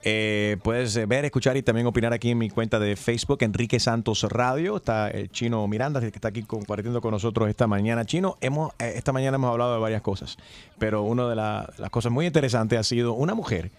Eh, 0.05 0.57
puedes 0.63 0.93
eh, 0.97 1.05
ver, 1.05 1.23
escuchar 1.23 1.55
y 1.55 1.63
también 1.63 1.87
opinar 1.87 2.11
aquí 2.11 2.31
en 2.31 2.37
mi 2.37 2.49
cuenta 2.49 2.77
de 2.77 2.97
Facebook, 2.97 3.37
Enrique 3.41 3.79
Santos 3.79 4.23
Radio. 4.23 4.75
Está 4.75 5.09
el 5.09 5.29
chino 5.31 5.65
Miranda, 5.67 6.01
que 6.01 6.07
está 6.07 6.27
aquí 6.27 6.43
compartiendo 6.43 6.99
con 6.99 7.11
nosotros 7.11 7.47
esta 7.49 7.67
mañana. 7.67 8.03
Chino, 8.05 8.37
hemos, 8.41 8.73
eh, 8.79 8.93
esta 8.97 9.13
mañana 9.13 9.35
hemos 9.35 9.49
hablado 9.49 9.75
de 9.75 9.79
varias 9.79 10.01
cosas, 10.01 10.35
pero 10.77 11.03
una 11.03 11.29
de 11.29 11.35
la- 11.37 11.71
las 11.77 11.89
cosas 11.89 12.11
muy 12.11 12.25
interesantes 12.25 12.77
ha 12.79 12.83
sido 12.83 13.13
una 13.13 13.33
mujer. 13.33 13.71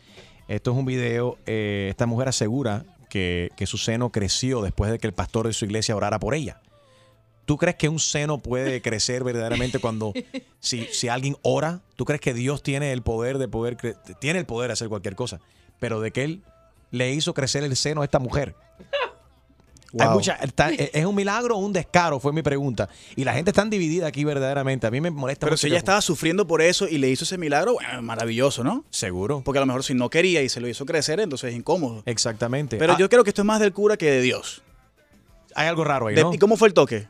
Esto 0.49 0.73
es 0.73 0.77
un 0.79 0.85
video, 0.87 1.37
eh, 1.47 1.89
esta 1.91 2.07
mujer 2.07 2.29
asegura 2.29 2.85
que, 3.15 3.51
que 3.55 3.69
su 3.69 3.79
seno 3.79 4.11
creció 4.11 4.61
después 4.61 4.91
de 4.91 4.99
que 4.99 5.07
el 5.07 5.13
pastor 5.13 5.47
de 5.47 5.53
su 5.53 5.65
iglesia 5.67 5.95
orara 5.95 6.19
por 6.19 6.35
ella. 6.35 6.61
¿Tú 7.45 7.59
crees 7.59 7.77
que 7.77 7.89
un 7.89 8.01
seno 8.01 8.39
puede 8.39 8.83
crecer 8.83 9.23
verdaderamente 9.23 9.79
cuando 9.79 10.13
si, 10.59 10.87
si 10.87 11.07
alguien 11.07 11.37
ora? 11.43 11.81
¿Tú 11.95 12.07
crees 12.07 12.21
que 12.21 12.35
Dios 12.35 12.65
tiene 12.65 12.93
el 12.93 13.03
poder 13.03 13.39
de 13.39 13.47
poder 13.47 13.77
tiene 14.19 14.41
el 14.41 14.47
poder 14.47 14.69
de 14.69 14.73
hacer 14.73 14.89
cualquier 14.89 15.15
cosa? 15.15 15.39
Pero 15.79 16.01
de 16.01 16.11
que 16.11 16.25
él 16.25 16.43
le 16.91 17.13
hizo 17.13 17.35
crecer 17.35 17.63
el 17.63 17.77
seno 17.77 18.03
a 18.03 18.05
esta 18.05 18.19
mujer. 18.19 18.57
Hay 19.99 20.07
Wow. 20.09 20.15
mucha- 20.17 20.35
está- 20.43 20.73
e, 20.73 20.91
es 20.93 21.05
un 21.05 21.15
milagro 21.15 21.57
o 21.57 21.59
un 21.61 21.73
descaro, 21.73 22.19
fue 22.19 22.33
mi 22.33 22.43
pregunta. 22.43 22.89
Y 23.17 23.25
la 23.25 23.33
gente 23.33 23.51
está 23.53 23.65
dividida 23.65 24.07
aquí 24.09 24.25
verdaderamente. 24.25 24.87
A 24.87 24.91
mí 24.91 25.01
me 25.01 25.11
molesta 25.11 25.47
Pero 25.47 25.53
mucho 25.53 25.61
si 25.63 25.67
ella 25.69 25.79
estaba 25.79 26.01
sufriendo 26.01 26.47
por 26.47 26.63
eso 26.63 26.89
y 26.89 26.99
le 26.99 27.09
hizo 27.11 27.25
ese 27.25 27.39
milagro, 27.39 27.75
bueno, 27.75 28.03
maravilloso, 28.03 28.65
¿no? 28.65 28.85
Seguro. 28.91 29.43
Porque 29.45 29.59
a 29.59 29.63
lo 29.63 29.67
mejor 29.67 29.85
si 29.85 29.95
no 29.95 30.11
quería 30.11 30.43
y 30.43 30.49
se 30.49 30.61
lo 30.61 30.69
hizo 30.69 30.85
crecer, 30.85 31.21
entonces 31.21 31.51
es 31.51 31.57
incómodo. 31.57 32.03
Exactamente. 32.07 32.77
Pero 32.77 32.95
Ah, 32.95 32.97
yo 32.99 33.09
creo 33.09 33.23
que 33.25 33.31
esto 33.31 33.43
es 33.43 33.47
más 33.47 33.61
del 33.61 33.73
cura 33.73 33.97
que 33.97 34.11
de 34.11 34.21
Dios. 34.21 34.63
Hay 35.55 35.69
algo 35.69 35.85
raro 35.85 36.09
ahí, 36.09 36.17
¿no? 36.17 36.35
¿Y 36.35 36.39
cómo 36.39 36.57
fue 36.57 36.67
el 36.69 36.75
toque? 36.75 37.07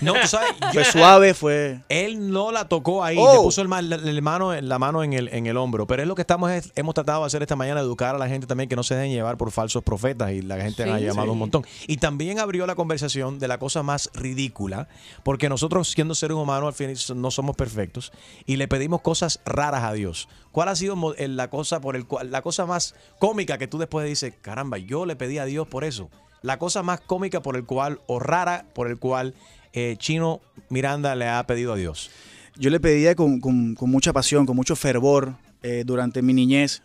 No, 0.00 0.14
tú 0.14 0.26
sabes. 0.26 0.50
Fue 0.72 0.84
suave, 0.84 1.34
fue. 1.34 1.80
Él 1.88 2.30
no 2.30 2.50
la 2.52 2.68
tocó 2.68 3.04
ahí, 3.04 3.16
Oh. 3.18 3.32
le 3.34 3.38
puso 3.40 3.62
el, 3.62 3.68
mano, 3.68 4.60
la 4.60 4.78
mano 4.78 5.02
en 5.04 5.12
el, 5.12 5.28
en 5.28 5.46
el 5.46 5.56
hombro. 5.56 5.86
Pero 5.86 6.02
es 6.02 6.08
lo 6.08 6.14
que 6.14 6.22
estamos 6.22 6.50
es- 6.50 6.72
hemos 6.76 6.94
tratado 6.94 7.20
de 7.20 7.26
hacer 7.26 7.42
esta 7.42 7.56
mañana, 7.56 7.80
educar 7.80 8.14
a 8.14 8.18
la 8.18 8.28
gente 8.28 8.46
también 8.46 8.68
que 8.68 8.76
no 8.76 8.82
se 8.82 8.94
dejen 8.94 9.12
llevar 9.12 9.36
por 9.36 9.50
falsos 9.50 9.82
profetas 9.82 10.32
y 10.32 10.42
la 10.42 10.56
gente 10.60 10.84
Sí. 10.84 10.88
ha 10.90 10.98
llamado 10.98 11.26
Sí. 11.28 11.32
un 11.32 11.38
montón. 11.38 11.64
Y 11.86 11.98
también 11.98 12.38
abrió 12.38 12.66
la 12.66 12.74
conversación 12.74 13.38
de 13.38 13.48
la 13.48 13.58
cosa 13.58 13.82
más 13.82 14.10
ridícula, 14.14 14.88
porque 15.22 15.48
nosotros 15.48 15.88
siendo 15.90 16.14
seres 16.14 16.36
humanos 16.36 16.68
al 16.68 16.74
fin 16.74 16.94
no 17.20 17.30
somos 17.30 17.56
perfectos 17.56 18.12
y 18.46 18.56
le 18.56 18.68
pedimos 18.68 19.00
cosas 19.02 19.40
raras 19.44 19.84
a 19.84 19.92
Dios. 19.92 20.28
¿Cuál 20.52 20.68
ha 20.68 20.76
sido 20.76 21.14
el- 21.16 21.36
la 21.36 21.48
cosa 21.48 21.80
por 21.80 21.96
el 21.96 22.06
cual, 22.06 22.30
la 22.30 22.42
cosa 22.42 22.66
más 22.66 22.94
cómica 23.18 23.58
que 23.58 23.66
tú 23.68 23.78
después 23.78 24.06
dices, 24.06 24.34
caramba, 24.42 24.78
yo 24.78 25.06
le 25.06 25.16
pedí 25.16 25.38
a 25.38 25.44
Dios 25.44 25.66
por 25.68 25.84
eso? 25.84 26.10
La 26.42 26.58
cosa 26.58 26.82
más 26.82 27.00
cómica 27.00 27.40
por 27.40 27.56
el 27.56 27.64
cual, 27.64 28.00
o 28.08 28.18
rara 28.18 28.66
por 28.74 28.88
el 28.88 28.98
cual 28.98 29.34
eh, 29.72 29.96
Chino 29.98 30.40
Miranda 30.68 31.14
le 31.14 31.28
ha 31.28 31.44
pedido 31.46 31.72
a 31.72 31.76
Dios. 31.76 32.10
Yo 32.56 32.70
le 32.70 32.80
pedía 32.80 33.14
con, 33.14 33.40
con- 33.40 33.74
mucha 33.90 34.12
pasión, 34.12 34.44
con 34.46 34.56
mucho 34.56 34.76
fervor 34.76 35.36
eh, 35.62 35.84
durante 35.86 36.20
mi 36.22 36.32
niñez 36.34 36.82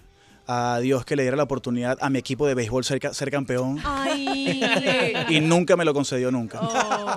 a 0.47 0.79
Dios 0.81 1.03
que 1.05 1.15
le 1.15 1.23
diera 1.23 1.35
la 1.37 1.43
oportunidad 1.43 1.97
a 2.01 2.09
mi 2.09 2.19
equipo 2.19 2.47
de 2.47 2.53
béisbol 2.55 2.83
ser, 2.85 2.99
ca- 2.99 3.13
ser 3.13 3.29
campeón. 3.31 3.79
Ay. 3.83 4.61
Y 5.29 5.41
nunca 5.41 5.75
me 5.75 5.83
lo 5.83 5.93
concedió 5.93 6.31
nunca. 6.31 6.61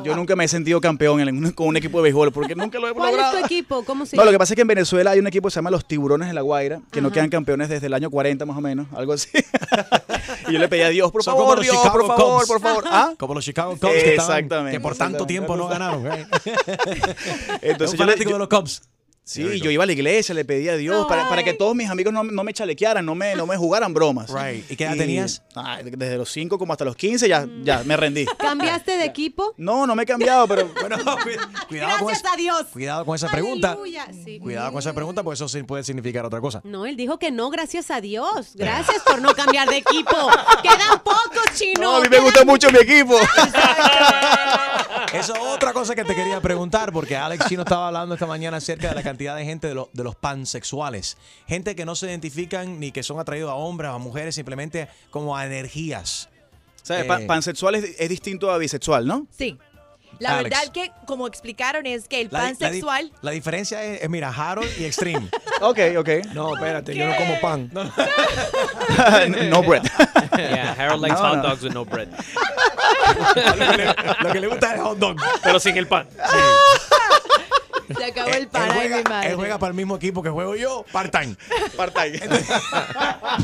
Yo 0.05 0.17
nunca 0.17 0.35
me 0.35 0.45
he 0.45 0.49
sentido 0.49 0.81
campeón 0.81 1.21
en 1.21 1.29
un- 1.45 1.53
con 1.53 1.69
un 1.69 1.77
equipo 1.77 1.99
de 1.99 2.05
béisbol 2.05 2.33
porque 2.33 2.55
nunca 2.57 2.79
lo 2.79 2.89
he 2.89 2.93
¿Cuál 2.93 3.11
es 3.11 3.17
logrado. 3.17 3.39
tu 3.39 3.45
equipo? 3.45 3.85
¿Cómo 3.85 4.05
se 4.07 4.17
No, 4.17 4.25
lo 4.25 4.31
que 4.33 4.39
pasa 4.39 4.55
es 4.55 4.57
que 4.57 4.63
en 4.63 4.69
Venezuela 4.69 5.13
hay 5.13 5.19
un 5.21 5.27
equipo 5.27 5.47
que 5.49 5.53
se 5.53 5.57
llama 5.59 5.71
Los 5.71 5.85
Tiburones 5.87 6.29
de 6.29 6.35
la 6.35 6.41
Guaira, 6.41 6.81
que 6.91 7.01
no 7.01 7.11
quedan 7.13 7.29
campeones 7.31 7.69
desde 7.69 7.87
el 7.87 7.95
año 7.95 8.11
40 8.11 8.45
más 8.47 8.57
o 8.57 8.61
menos, 8.61 8.87
algo 8.95 9.13
así. 9.13 9.29
y 10.49 10.53
yo 10.53 10.59
le 10.59 10.69
pedí 10.69 10.83
a 10.83 10.89
Dios, 10.89 11.11
por 11.13 11.23
Son 11.23 11.33
favor, 11.35 11.45
como 11.45 11.55
los 11.57 11.65
Dios, 11.65 11.77
Chicago 11.77 11.99
por 11.99 12.07
favor, 12.07 12.39
Cubs. 12.39 12.49
por 12.49 12.61
favor. 12.61 12.85
¿Ah? 12.89 13.13
Como 13.19 13.35
los 13.35 13.45
Chicago 13.45 13.77
Cubs 13.79 13.93
que, 13.93 14.15
estaban- 14.17 14.49
que 14.71 14.81
por 14.81 14.97
tanto 14.97 15.27
tiempo 15.27 15.57
no 15.57 15.69
ganaron. 15.69 16.07
¿eh? 16.07 16.27
Entonces 17.63 17.99
yo 17.99 18.05
le- 18.05 18.13
fanático 18.13 18.31
yo- 18.31 18.37
de 18.37 18.39
los 18.41 18.49
Cubs. 18.49 18.83
Sí, 19.31 19.61
yo 19.61 19.71
iba 19.71 19.85
a 19.85 19.87
la 19.87 19.93
iglesia, 19.93 20.35
le 20.35 20.45
pedí 20.45 20.69
a 20.69 20.77
Dios 20.77 21.07
para, 21.07 21.29
para 21.29 21.45
que 21.45 21.53
todos 21.53 21.77
mis 21.77 21.89
amigos 21.89 22.13
no, 22.13 22.25
no 22.25 22.43
me 22.43 22.53
chalequearan, 22.53 23.07
no 23.07 23.15
me, 23.15 23.37
no 23.37 23.47
me 23.47 23.57
jugaran 23.57 23.95
bromas. 23.95 24.29
Right. 24.29 24.69
¿Y 24.69 24.75
qué 24.75 24.83
edad 24.83 24.97
tenías? 24.97 25.41
Ay, 25.55 25.85
desde 25.85 26.19
los 26.19 26.33
5 26.33 26.59
como 26.59 26.73
hasta 26.73 26.85
los 26.85 26.97
15 26.97 27.29
ya, 27.29 27.47
ya 27.63 27.85
me 27.85 27.97
rendí. 27.97 28.27
¿Cambiaste 28.39 28.97
de 28.97 29.05
equipo? 29.05 29.55
No, 29.57 29.87
no 29.87 29.95
me 29.95 30.03
he 30.03 30.07
cambiado, 30.07 30.49
pero 30.49 30.69
bueno, 30.81 30.97
cuidado 31.69 31.99
con 31.99 32.09
Gracias 32.09 32.33
a 32.33 32.37
Dios. 32.37 32.67
Cuidado 32.73 33.05
con 33.05 33.15
esa 33.15 33.29
pregunta. 33.29 33.71
Aleluya. 33.71 34.09
Sí. 34.25 34.41
Cuidado 34.41 34.73
con 34.73 34.81
esa 34.81 34.95
pregunta, 34.95 35.23
porque 35.23 35.35
eso 35.35 35.49
sí 35.49 35.63
puede 35.63 35.85
significar 35.85 36.25
otra 36.25 36.41
cosa. 36.41 36.61
No, 36.65 36.85
él 36.85 36.97
dijo 36.97 37.21
que 37.21 37.31
no, 37.31 37.51
gracias 37.51 37.93
a 37.93 38.01
Dios. 38.01 38.51
Gracias 38.57 39.01
por 39.05 39.23
no 39.23 39.33
cambiar 39.35 39.69
de 39.69 39.77
equipo. 39.77 40.29
Quedan 40.61 41.01
pocos, 41.05 41.55
chino. 41.55 41.83
no, 41.83 41.97
a 41.97 42.01
mí 42.01 42.09
me 42.11 42.19
gusta 42.19 42.45
mucho 42.45 42.69
mi 42.73 42.79
equipo. 42.81 43.15
Eso 45.13 45.35
es 45.35 45.41
otra 45.41 45.73
cosa 45.73 45.95
que 45.97 46.05
te 46.05 46.15
quería 46.15 46.41
preguntar, 46.41 46.93
porque 46.93 47.17
Alex 47.17 47.47
Chino 47.49 47.63
estaba 47.63 47.89
hablando 47.89 48.15
esta 48.15 48.27
mañana 48.27 48.59
acerca 48.59 48.91
de 48.91 48.95
la 48.95 49.03
cantidad 49.03 49.35
de 49.37 49.45
gente 49.45 49.67
de, 49.67 49.75
lo- 49.75 49.91
de 49.93 50.05
los 50.05 50.15
pansexuales. 50.15 51.17
Gente 51.49 51.75
que 51.75 51.85
no 51.85 51.97
se 51.97 52.07
identifican 52.07 52.79
ni 52.79 52.93
que 52.93 53.03
son 53.03 53.19
atraídos 53.19 53.51
a 53.51 53.55
hombres 53.55 53.91
o 53.91 53.95
a 53.95 53.99
mujeres, 53.99 54.37
simplemente 54.37 54.89
como 55.11 55.37
a 55.37 55.45
energías. 55.47 56.29
O 56.83 56.87
sea, 56.87 57.01
Eh, 57.01 57.05
pa- 57.05 57.21
pansexual 57.27 57.75
es, 57.75 57.97
es 57.99 58.09
distinto 58.09 58.51
a 58.53 58.59
bisexual, 58.59 59.05
¿no? 59.07 59.27
Sí. 59.37 59.59
La 60.21 60.39
Alex. 60.39 60.51
verdad 60.51 60.73
que, 60.73 60.93
como 61.07 61.27
explicaron, 61.27 61.87
es 61.87 62.07
que 62.07 62.21
el 62.21 62.29
La, 62.31 62.41
di- 62.41 62.45
la 62.47 62.51
di- 62.53 62.57
pansexual... 62.59 63.13
la 63.23 63.31
diferencia 63.33 63.83
es, 63.83 64.03
es, 64.03 64.09
mira, 64.11 64.29
Harold 64.29 64.71
y 64.79 64.85
Extreme. 64.85 65.29
ok, 65.61 65.79
ok. 65.99 66.09
No, 66.35 66.55
espérate, 66.55 66.95
yo 66.95 67.07
no 67.07 67.17
como 67.17 67.41
pan. 67.41 67.71
no 67.73 69.63
bread. 69.63 69.83
Yeah, 70.37 70.75
Harold 70.79 71.03
likes 71.03 71.21
No, 71.21 71.29
hot 71.29 71.37
no. 71.39 71.43
dogs 71.43 71.63
with 71.63 71.73
no 71.73 71.85
bread. 71.85 72.09
Lo 74.23 74.33
que 74.33 74.41
le 74.41 74.47
gusta 74.47 74.75
es 74.75 74.81
hot 74.81 74.99
dog. 74.99 75.17
Pero 75.43 75.59
sin 75.61 75.77
el 75.77 75.87
pan. 75.87 76.07
Se 77.97 78.05
acabó 78.05 78.31
el 78.31 78.43
Él 78.43 78.49
ay, 78.53 78.69
mi 78.69 78.75
juega, 78.75 79.11
madre. 79.11 79.31
él 79.31 79.37
juega 79.37 79.59
para 79.59 79.71
el 79.71 79.77
mismo 79.77 79.97
equipo 79.97 80.23
que 80.23 80.31
juego 80.31 80.55
yo, 80.57 80.85
part-time. 80.93 81.37
Part-time. 81.77 82.21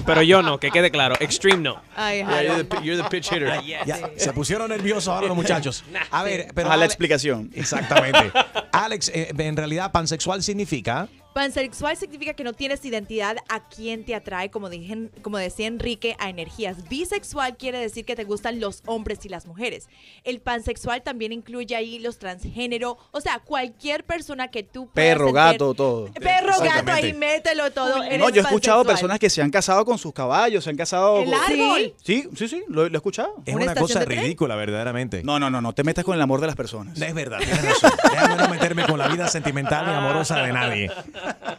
Pero 0.05 0.23
yo 0.23 0.43
no, 0.43 0.59
que 0.59 0.71
quede 0.71 0.91
claro. 0.91 1.17
Extreme 1.21 1.63
no. 1.63 1.83
Ay, 1.95 2.19
Yeah, 2.19 2.43
you're, 2.43 2.65
the, 2.65 2.83
you're 2.83 3.03
the 3.03 3.09
pitch 3.09 3.31
hitter. 3.31 3.61
Ya, 3.65 4.11
se 4.17 4.33
pusieron 4.33 4.69
nerviosos 4.69 5.09
ahora 5.09 5.27
los 5.27 5.37
muchachos. 5.37 5.85
A 6.11 6.23
ver, 6.23 6.49
pero 6.55 6.71
a 6.71 6.77
la 6.77 6.85
explicación. 6.85 7.51
Exactamente. 7.55 8.33
Alex, 8.73 9.11
eh, 9.15 9.33
en 9.37 9.57
realidad 9.57 9.93
pansexual 9.93 10.43
significa 10.43 11.09
Pansexual 11.37 11.95
significa 11.99 12.33
que 12.33 12.45
no 12.45 12.55
tienes 12.55 12.83
identidad 12.87 13.37
a 13.51 13.69
quién 13.69 14.07
te 14.07 14.15
atrae, 14.15 14.51
como, 14.51 14.71
dije, 14.71 15.11
como 15.21 15.37
decía 15.37 15.67
Enrique, 15.67 16.17
a 16.19 16.31
energías. 16.31 16.89
Bisexual 16.89 17.59
quiere 17.59 17.79
decir 17.79 18.07
que 18.07 18.17
te 18.17 18.25
gustan 18.25 18.59
los 18.59 18.83
hombres 18.87 19.23
y 19.27 19.29
las 19.29 19.45
mujeres. 19.45 19.91
El 20.25 20.41
pansexual 20.41 21.03
también 21.03 21.33
incluye 21.33 21.77
ahí 21.77 21.99
los 21.99 22.19
transgénero, 22.19 22.97
o 23.11 23.21
sea, 23.21 23.41
cualquier 23.41 24.03
persona 24.05 24.49
que 24.49 24.63
tú 24.63 24.89
puedas 24.89 24.95
Perro, 24.95 25.27
sentir- 25.27 25.35
gato, 25.35 25.75
todo. 25.75 26.11
Perro, 26.15 26.55
gato, 26.59 26.91
ahí 26.91 27.13
mételo 27.13 27.71
todo. 27.71 27.99
No, 27.99 28.31
yo 28.31 28.41
he 28.41 28.45
escuchado 28.45 28.79
pansexual. 28.79 28.87
personas 28.87 29.19
que 29.19 29.29
se 29.29 29.43
han 29.43 29.51
casado 29.51 29.85
con 29.85 29.99
sus 29.99 30.15
caballos, 30.15 30.65
se 30.65 30.71
han 30.71 30.77
casado 30.77 31.21
El 31.21 31.31
con... 31.31 31.35
árbol. 31.39 31.95
Sí, 32.03 32.31
sí, 32.35 32.49
sí, 32.49 32.63
lo, 32.69 32.89
lo 32.89 32.95
he 32.95 32.97
escuchado. 32.97 33.43
es 33.45 33.55
¿Una 33.55 33.75
cosa 33.75 34.07
ridícula, 34.07 34.57
verdaderamente. 34.57 35.23
No, 35.23 35.39
no, 35.39 35.51
no, 35.51 35.61
no 35.61 35.75
te 35.75 35.85
metas 35.85 36.03
con 36.03 36.15
el 36.15 36.23
amor 36.23 36.41
de 36.41 36.47
las 36.47 36.57
personas. 36.57 36.99
Es 36.99 37.13
verdad, 37.13 37.41
tienes 37.41 37.63
razón. 37.63 37.91
Déjame 38.11 38.37
no 38.37 38.49
meterme 38.49 38.87
con 38.87 38.99
la 38.99 39.09
vida 39.09 39.29
sentimental 39.29 39.85
ni 39.85 39.93
amorosa 39.93 40.39
de 40.43 40.53
nadie. 40.55 40.91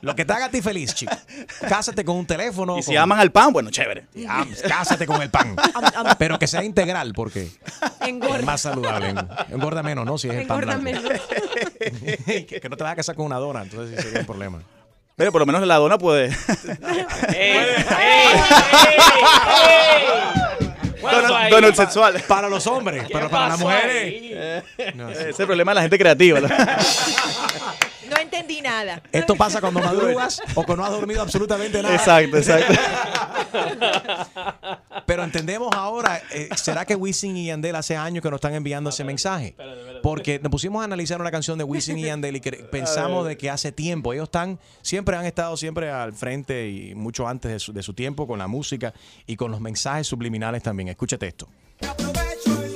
Lo 0.01 0.15
que 0.15 0.26
te 0.26 0.34
haga 0.34 0.45
a 0.45 0.49
ti 0.49 0.61
feliz, 0.61 0.93
chico. 0.93 1.15
Cásate 1.68 2.03
con 2.05 2.15
un 2.18 2.26
teléfono. 2.26 2.78
Y 2.78 2.84
si 2.84 2.91
con- 2.93 2.97
aman 3.03 3.20
al 3.20 3.32
pan, 3.32 3.51
bueno, 3.53 3.70
chévere. 3.70 4.05
Ah, 4.28 4.45
Cásate 4.68 5.05
con 5.07 5.22
el 5.22 5.30
pan. 5.30 5.55
Pero 6.18 6.38
que 6.39 6.47
sea 6.47 6.63
integral, 6.63 7.13
porque 7.13 7.49
Engorda. 8.01 8.38
es 8.39 8.45
más 8.45 8.61
saludable. 8.61 9.13
Engorda 9.49 9.84
menos, 9.84 10.05
¿no? 10.05 10.18
Si 10.18 10.28
es 10.30 10.36
el 10.36 10.47
pan 10.47 10.63
Engorda 10.63 10.78
blanco. 10.78 11.09
menos. 11.09 11.22
que, 12.26 12.59
que 12.61 12.70
no 12.70 12.78
te 12.78 12.84
vas 12.84 12.93
a 12.93 12.95
casar 12.95 13.15
con 13.15 13.26
una 13.26 13.38
dona, 13.38 13.63
entonces 13.63 13.95
sí 13.97 14.03
sería 14.03 14.20
un 14.22 14.26
problema. 14.26 14.59
Pero 15.15 15.32
por 15.32 15.39
lo 15.41 15.45
menos 15.47 15.65
la 15.65 15.76
dona 15.78 15.97
puede. 15.97 16.30
Donald, 21.01 21.49
Donald 21.49 21.76
sexual. 21.76 22.22
Para 22.28 22.49
los 22.49 22.65
hombres, 22.68 23.05
pero 23.11 23.30
para 23.30 23.49
las 23.49 23.59
mujeres. 23.59 24.63
No, 24.95 25.09
Ese 25.09 25.45
problema 25.45 25.72
de 25.72 25.76
la 25.76 25.82
gente 25.82 25.97
creativa. 25.97 26.39
entendí 28.39 28.61
nada. 28.61 29.01
Esto 29.11 29.35
pasa 29.35 29.61
cuando 29.61 29.79
madrugas 29.81 30.41
o 30.55 30.63
cuando 30.63 30.77
no 30.77 30.85
has 30.85 30.91
dormido 30.91 31.21
absolutamente 31.21 31.81
nada. 31.81 31.95
Exacto, 31.95 32.38
exacto. 32.38 32.73
Pero 35.05 35.23
entendemos 35.23 35.69
ahora, 35.73 36.21
eh, 36.31 36.49
¿será 36.55 36.85
que 36.85 36.95
Wisin 36.95 37.38
y 37.38 37.45
Yandel 37.45 37.75
hace 37.75 37.95
años 37.95 38.21
que 38.21 38.29
nos 38.29 38.38
están 38.38 38.53
enviando 38.53 38.89
ese 38.89 39.03
mensaje? 39.03 39.55
Porque 40.03 40.39
nos 40.39 40.51
pusimos 40.51 40.81
a 40.81 40.85
analizar 40.85 41.21
una 41.21 41.31
canción 41.31 41.57
de 41.57 41.63
Wisin 41.63 41.97
y 41.97 42.03
Yandel 42.03 42.35
y 42.35 42.41
pensamos 42.41 43.25
de 43.25 43.38
que 43.38 43.49
hace 43.49 43.71
tiempo, 43.71 44.13
ellos 44.13 44.25
están, 44.25 44.59
siempre 44.81 45.15
han 45.15 45.25
estado 45.25 45.55
siempre 45.55 45.89
al 45.89 46.13
frente 46.13 46.69
y 46.69 46.95
mucho 46.95 47.27
antes 47.27 47.51
de 47.51 47.59
su, 47.59 47.73
de 47.73 47.83
su 47.83 47.93
tiempo 47.93 48.27
con 48.27 48.39
la 48.39 48.47
música 48.47 48.93
y 49.25 49.38
con 49.38 49.51
los 49.51 49.61
mensajes 49.61 50.07
subliminales 50.07 50.61
también. 50.61 50.89
Escúchate 50.89 51.27
esto. 51.27 51.47
There 51.79 52.66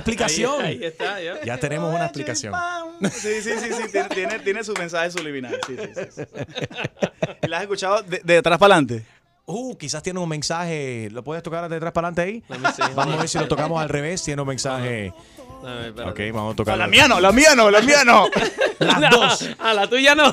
explicación. 0.00 0.60
Ahí, 0.60 0.78
ahí 0.78 0.84
está, 0.84 1.20
ya. 1.22 1.44
Ya 1.44 1.58
tenemos 1.58 1.94
una 1.94 2.04
explicación. 2.04 2.52
Sí, 3.12 3.40
sí, 3.42 3.52
sí, 3.58 3.70
sí. 3.72 3.98
Tiene, 4.14 4.38
tiene, 4.40 4.64
su 4.64 4.74
mensaje 4.74 5.10
subliminal. 5.10 5.58
Sí, 5.66 5.76
sí, 5.76 5.90
sí, 5.94 6.02
sí. 6.10 6.22
¿Y 7.42 7.46
la 7.46 7.58
has 7.58 7.62
escuchado 7.62 8.02
de, 8.02 8.20
de 8.22 8.38
atrás 8.38 8.58
para 8.58 8.74
adelante? 8.74 9.04
Uh, 9.46 9.76
quizás 9.76 10.02
tiene 10.02 10.20
un 10.20 10.28
mensaje. 10.28 11.08
¿Lo 11.10 11.24
puedes 11.24 11.42
tocar 11.42 11.68
de 11.68 11.76
atrás 11.76 11.92
para 11.92 12.08
adelante 12.08 12.46
ahí? 12.48 12.58
Vamos 12.94 13.14
a 13.14 13.18
ver 13.18 13.28
si 13.28 13.38
lo 13.38 13.48
tocamos 13.48 13.80
al 13.80 13.88
revés. 13.88 14.22
Tiene 14.22 14.42
un 14.42 14.48
mensaje. 14.48 15.12
Espérate. 15.60 16.02
Ok, 16.02 16.34
vamos 16.34 16.54
a 16.54 16.56
tocar. 16.56 16.78
La 16.78 16.86
mía 16.86 17.08
no, 17.08 17.20
la 17.20 17.32
mía 17.32 17.54
no, 17.54 17.70
la 17.70 17.80
mía 17.80 18.04
no. 18.04 18.28
Las 18.78 19.10
dos. 19.10 19.50
Ah, 19.58 19.74
la 19.74 19.88
tuya 19.88 20.14
no. 20.14 20.32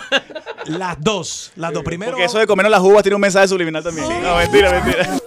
Las 0.65 1.01
dos. 1.01 1.51
Las 1.55 1.73
dos. 1.73 1.83
Primero. 1.83 2.11
Porque 2.11 2.25
eso 2.25 2.37
de 2.37 2.47
comernos 2.47 2.71
las 2.71 2.81
uvas 2.81 3.03
tiene 3.03 3.15
un 3.15 3.21
mensaje 3.21 3.47
subliminal 3.47 3.83
también. 3.83 4.07
No, 4.21 4.37
mentira, 4.37 4.71
mentira. 4.71 5.17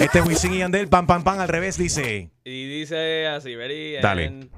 Este 0.00 0.20
Wisin 0.22 0.54
y 0.54 0.58
Yandel, 0.58 0.88
pam, 0.88 1.06
pam, 1.06 1.22
pam, 1.22 1.38
al 1.40 1.48
revés, 1.48 1.76
dice. 1.76 2.30
Y 2.44 2.66
dice 2.80 3.26
así, 3.28 3.54
ready. 3.54 3.96
Dale. 4.00 4.26
and- 4.26 4.50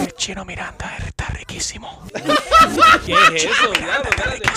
El 0.00 0.12
chino 0.14 0.44
Miranda 0.44 0.96
está 1.06 1.28
riquísimo. 1.28 2.02
¿Qué 3.06 3.12
es 3.34 3.44
eso? 3.44 3.70
Diablo, 3.72 4.08
espérate. 4.10 4.48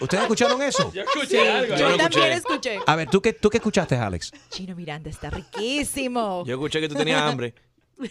¿Ustedes 0.00 0.22
escucharon 0.24 0.60
eso? 0.62 0.92
Yo 0.92 1.02
escuché 1.02 1.50
algo. 1.50 1.76
Yo 1.76 1.86
ahí. 1.88 1.96
también 1.96 2.32
escuché. 2.32 2.78
A 2.86 2.96
ver, 2.96 3.08
¿tú 3.08 3.22
qué, 3.22 3.32
¿tú 3.32 3.48
qué 3.48 3.56
escuchaste, 3.58 3.96
Alex? 3.96 4.32
Chino 4.50 4.74
Miranda 4.76 5.08
está 5.08 5.30
riquísimo. 5.30 6.44
Yo 6.46 6.54
escuché 6.54 6.80
que 6.80 6.88
tú 6.88 6.94
tenías 6.94 7.22
hambre. 7.22 7.54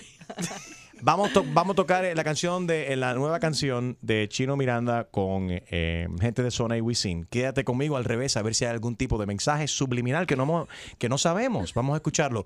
Vamos, 1.06 1.34
to- 1.34 1.44
vamos 1.54 1.74
a 1.74 1.76
tocar 1.76 2.06
eh, 2.06 2.16
la 2.16 2.24
canción 2.24 2.66
de 2.66 2.94
eh, 2.94 2.96
la 2.96 3.14
nueva 3.14 3.40
canción 3.42 3.98
de 4.02 4.30
Chino 4.30 4.56
Miranda 4.56 5.04
con 5.12 5.48
eh, 5.50 6.08
gente 6.22 6.44
de 6.44 6.50
Zona 6.50 6.78
y 6.78 6.82
Wisin. 6.82 7.26
Quédate 7.26 7.66
conmigo 7.66 7.98
al 7.98 8.06
revés 8.06 8.38
a 8.38 8.42
ver 8.42 8.56
si 8.56 8.64
hay 8.64 8.72
algún 8.72 8.96
tipo 8.96 9.18
de 9.18 9.26
mensaje 9.26 9.68
subliminal 9.68 10.26
que 10.26 10.38
no, 10.38 10.68
que 10.98 11.10
no 11.10 11.18
sabemos. 11.18 11.74
Vamos 11.74 11.96
a 11.96 11.98
escucharlo. 11.98 12.46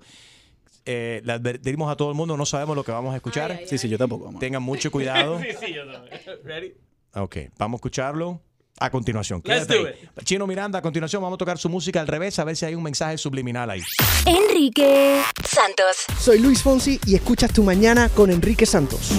Eh, 0.86 1.20
le 1.24 1.32
advertimos 1.34 1.88
a 1.92 1.94
todo 1.96 2.08
el 2.10 2.16
mundo, 2.16 2.36
no 2.36 2.46
sabemos 2.46 2.74
lo 2.74 2.82
que 2.82 2.90
vamos 2.90 3.12
a 3.12 3.16
escuchar. 3.16 3.60
Sí, 3.66 3.78
sí, 3.78 3.88
yo 3.88 3.96
tampoco. 3.96 4.36
Tengan 4.40 4.62
mucho 4.62 4.90
cuidado. 4.90 5.38
Sí, 5.42 5.48
sí, 5.66 5.72
yo 5.74 5.86
también. 5.90 6.14
Ready? 6.42 6.72
Ok, 7.14 7.36
vamos 7.58 7.76
a 7.76 7.78
escucharlo 7.78 8.40
a 8.80 8.90
continuación. 8.90 9.42
Let's 9.44 9.66
do 9.66 9.86
ahí. 9.86 9.94
Chino 10.24 10.46
Miranda, 10.46 10.78
a 10.78 10.82
continuación 10.82 11.22
vamos 11.22 11.36
a 11.36 11.38
tocar 11.38 11.58
su 11.58 11.68
música 11.68 12.00
al 12.00 12.06
revés 12.06 12.38
a 12.38 12.44
ver 12.44 12.56
si 12.56 12.64
hay 12.66 12.74
un 12.74 12.82
mensaje 12.82 13.18
subliminal 13.18 13.70
ahí. 13.70 13.82
Enrique 14.26 15.22
Santos. 15.44 16.04
Soy 16.18 16.38
Luis 16.38 16.62
Fonsi 16.62 17.00
y 17.06 17.14
escuchas 17.14 17.52
Tu 17.52 17.62
Mañana 17.62 18.08
con 18.08 18.30
Enrique 18.30 18.66
Santos. 18.66 19.12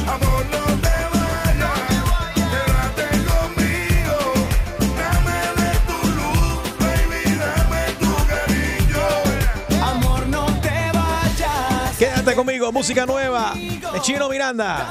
Amor, 9.82 10.28
no 10.28 10.46
te 10.62 10.70
vayas. 10.94 11.98
Quédate 11.98 12.36
conmigo, 12.36 12.72
música 12.72 13.06
nueva 13.06 13.54
de 13.56 14.02
Chino 14.02 14.30
Miranda. 14.30 14.90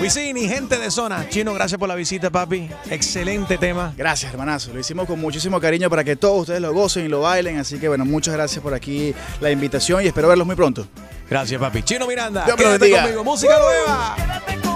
Wisin 0.00 0.36
y 0.36 0.48
gente 0.48 0.78
de 0.78 0.90
zona. 0.90 1.28
Chino, 1.28 1.54
gracias 1.54 1.78
por 1.78 1.88
la 1.88 1.94
visita, 1.94 2.30
papi. 2.30 2.68
Excelente 2.90 3.56
tema. 3.58 3.94
Gracias, 3.96 4.30
hermanazo. 4.30 4.72
Lo 4.72 4.80
hicimos 4.80 5.06
con 5.06 5.20
muchísimo 5.20 5.60
cariño 5.60 5.88
para 5.88 6.04
que 6.04 6.16
todos 6.16 6.42
ustedes 6.42 6.60
lo 6.60 6.72
gocen 6.72 7.06
y 7.06 7.08
lo 7.08 7.22
bailen. 7.22 7.58
Así 7.58 7.78
que, 7.78 7.88
bueno, 7.88 8.04
muchas 8.04 8.34
gracias 8.34 8.62
por 8.62 8.74
aquí 8.74 9.14
la 9.40 9.50
invitación 9.50 10.04
y 10.04 10.06
espero 10.06 10.28
verlos 10.28 10.46
muy 10.46 10.56
pronto. 10.56 10.86
Gracias, 11.28 11.60
papi. 11.60 11.82
Chino 11.82 12.06
Miranda, 12.06 12.44
Dios 12.44 12.56
quédate 12.56 12.90
conmigo, 12.90 13.24
música 13.24 13.58
nueva. 13.58 14.16
Esto 14.46 14.75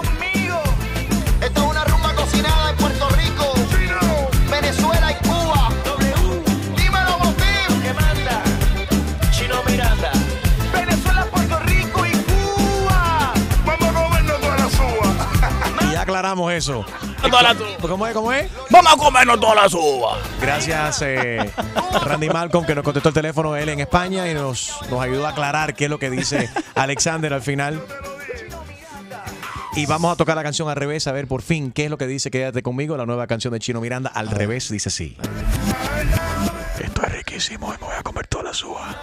aclaramos 16.21 16.53
eso. 16.53 16.85
¿Cómo 17.81 18.05
es? 18.07 18.13
¿Cómo 18.13 18.31
es? 18.31 18.49
Vamos 18.69 18.93
a 18.93 18.97
comernos 18.97 19.39
todas 19.39 19.55
las 19.55 19.73
uvas. 19.73 20.19
Gracias, 20.39 21.01
eh, 21.01 21.51
Randy 22.03 22.29
Malcolm, 22.29 22.63
que 22.65 22.75
nos 22.75 22.83
contestó 22.83 23.09
el 23.09 23.15
teléfono 23.15 23.55
él 23.55 23.69
en 23.69 23.79
España 23.79 24.29
y 24.29 24.33
nos, 24.35 24.71
nos 24.91 25.01
ayudó 25.01 25.25
a 25.25 25.29
aclarar 25.31 25.73
qué 25.73 25.85
es 25.85 25.89
lo 25.89 25.97
que 25.97 26.09
dice 26.11 26.49
Alexander 26.75 27.33
al 27.33 27.41
final. 27.41 27.81
Y 29.75 29.85
vamos 29.87 30.11
a 30.13 30.15
tocar 30.15 30.35
la 30.35 30.43
canción 30.43 30.69
al 30.69 30.75
revés, 30.75 31.07
a 31.07 31.11
ver 31.11 31.27
por 31.27 31.41
fin 31.41 31.71
qué 31.71 31.85
es 31.85 31.89
lo 31.89 31.97
que 31.97 32.05
dice 32.05 32.29
Quédate 32.29 32.61
conmigo, 32.61 32.97
la 32.97 33.05
nueva 33.05 33.25
canción 33.25 33.53
de 33.53 33.59
Chino 33.59 33.81
Miranda. 33.81 34.11
Al 34.13 34.29
revés 34.29 34.69
dice 34.69 34.89
así. 34.89 35.17
Esto 36.79 37.01
es 37.03 37.11
riquísimo 37.13 37.69
y 37.73 37.77
me 37.81 37.87
voy 37.87 37.95
a 37.97 38.03
comer 38.03 38.27
toda 38.27 38.43
la 38.45 38.53
suba. 38.53 38.95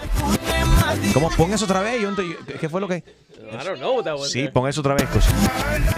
¿Cómo? 1.14 1.30
Pon 1.30 1.52
eso 1.52 1.64
otra 1.64 1.80
vez. 1.80 2.00
Yo 2.02 2.10
no 2.10 2.16
te- 2.16 2.58
¿Qué 2.60 2.68
fue 2.68 2.80
lo 2.80 2.86
que...? 2.88 3.02
I 3.50 3.64
don't 3.64 3.78
know 3.78 3.94
what 3.96 4.04
that 4.04 4.14
was. 4.18 4.30
Sí, 4.30 4.40
there. 4.40 4.52
pon 4.52 4.68
eso 4.68 4.80
otra 4.80 4.94
vez. 4.94 5.08
cosa. 5.08 5.30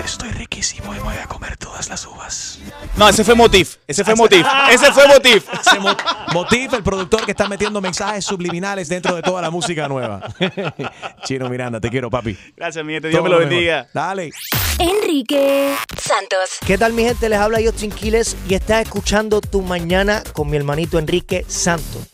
Estoy 0.05 0.31
riquísimo 0.31 0.93
y 0.95 0.99
me 0.99 1.03
voy 1.03 1.17
a 1.17 1.27
comer 1.27 1.57
todas 1.57 1.89
las 1.89 2.07
uvas. 2.07 2.59
No, 2.97 3.09
ese 3.09 3.25
fue 3.25 3.35
Motif. 3.35 3.77
Ese 3.87 4.05
fue 4.05 4.15
Motif. 4.15 4.47
Ese 4.71 4.93
fue 4.93 5.07
Motif. 5.09 5.45
Ese 5.67 5.79
Mo- 5.81 5.97
Motif, 6.33 6.73
el 6.75 6.83
productor 6.83 7.25
que 7.25 7.33
está 7.33 7.49
metiendo 7.49 7.81
mensajes 7.81 8.25
subliminales 8.25 8.89
dentro 8.89 9.15
de 9.17 9.23
toda 9.23 9.43
la 9.43 9.51
música 9.51 9.89
nueva. 9.89 10.21
Chino 11.25 11.49
Miranda, 11.49 11.81
te 11.81 11.91
quiero, 11.91 12.11
papi. 12.11 12.37
Gracias, 12.57 12.85
mi 12.85 12.93
gente. 12.95 13.09
Dios 13.09 13.19
Todo 13.19 13.25
me 13.25 13.31
lo 13.31 13.39
mejor. 13.39 13.51
bendiga. 13.51 13.89
Dale. 13.93 14.31
Enrique 14.79 15.75
Santos. 16.01 16.59
¿Qué 16.67 16.79
tal 16.79 16.93
mi 16.93 17.05
gente? 17.05 17.29
Les 17.29 17.39
habla 17.39 17.61
yo 17.61 17.73
Quiles 17.73 18.37
y 18.49 18.55
estás 18.55 18.83
escuchando 18.83 19.41
Tu 19.41 19.63
Mañana 19.63 20.23
con 20.33 20.49
mi 20.51 20.57
hermanito 20.57 20.99
Enrique 20.99 21.45
Santos. 21.49 22.07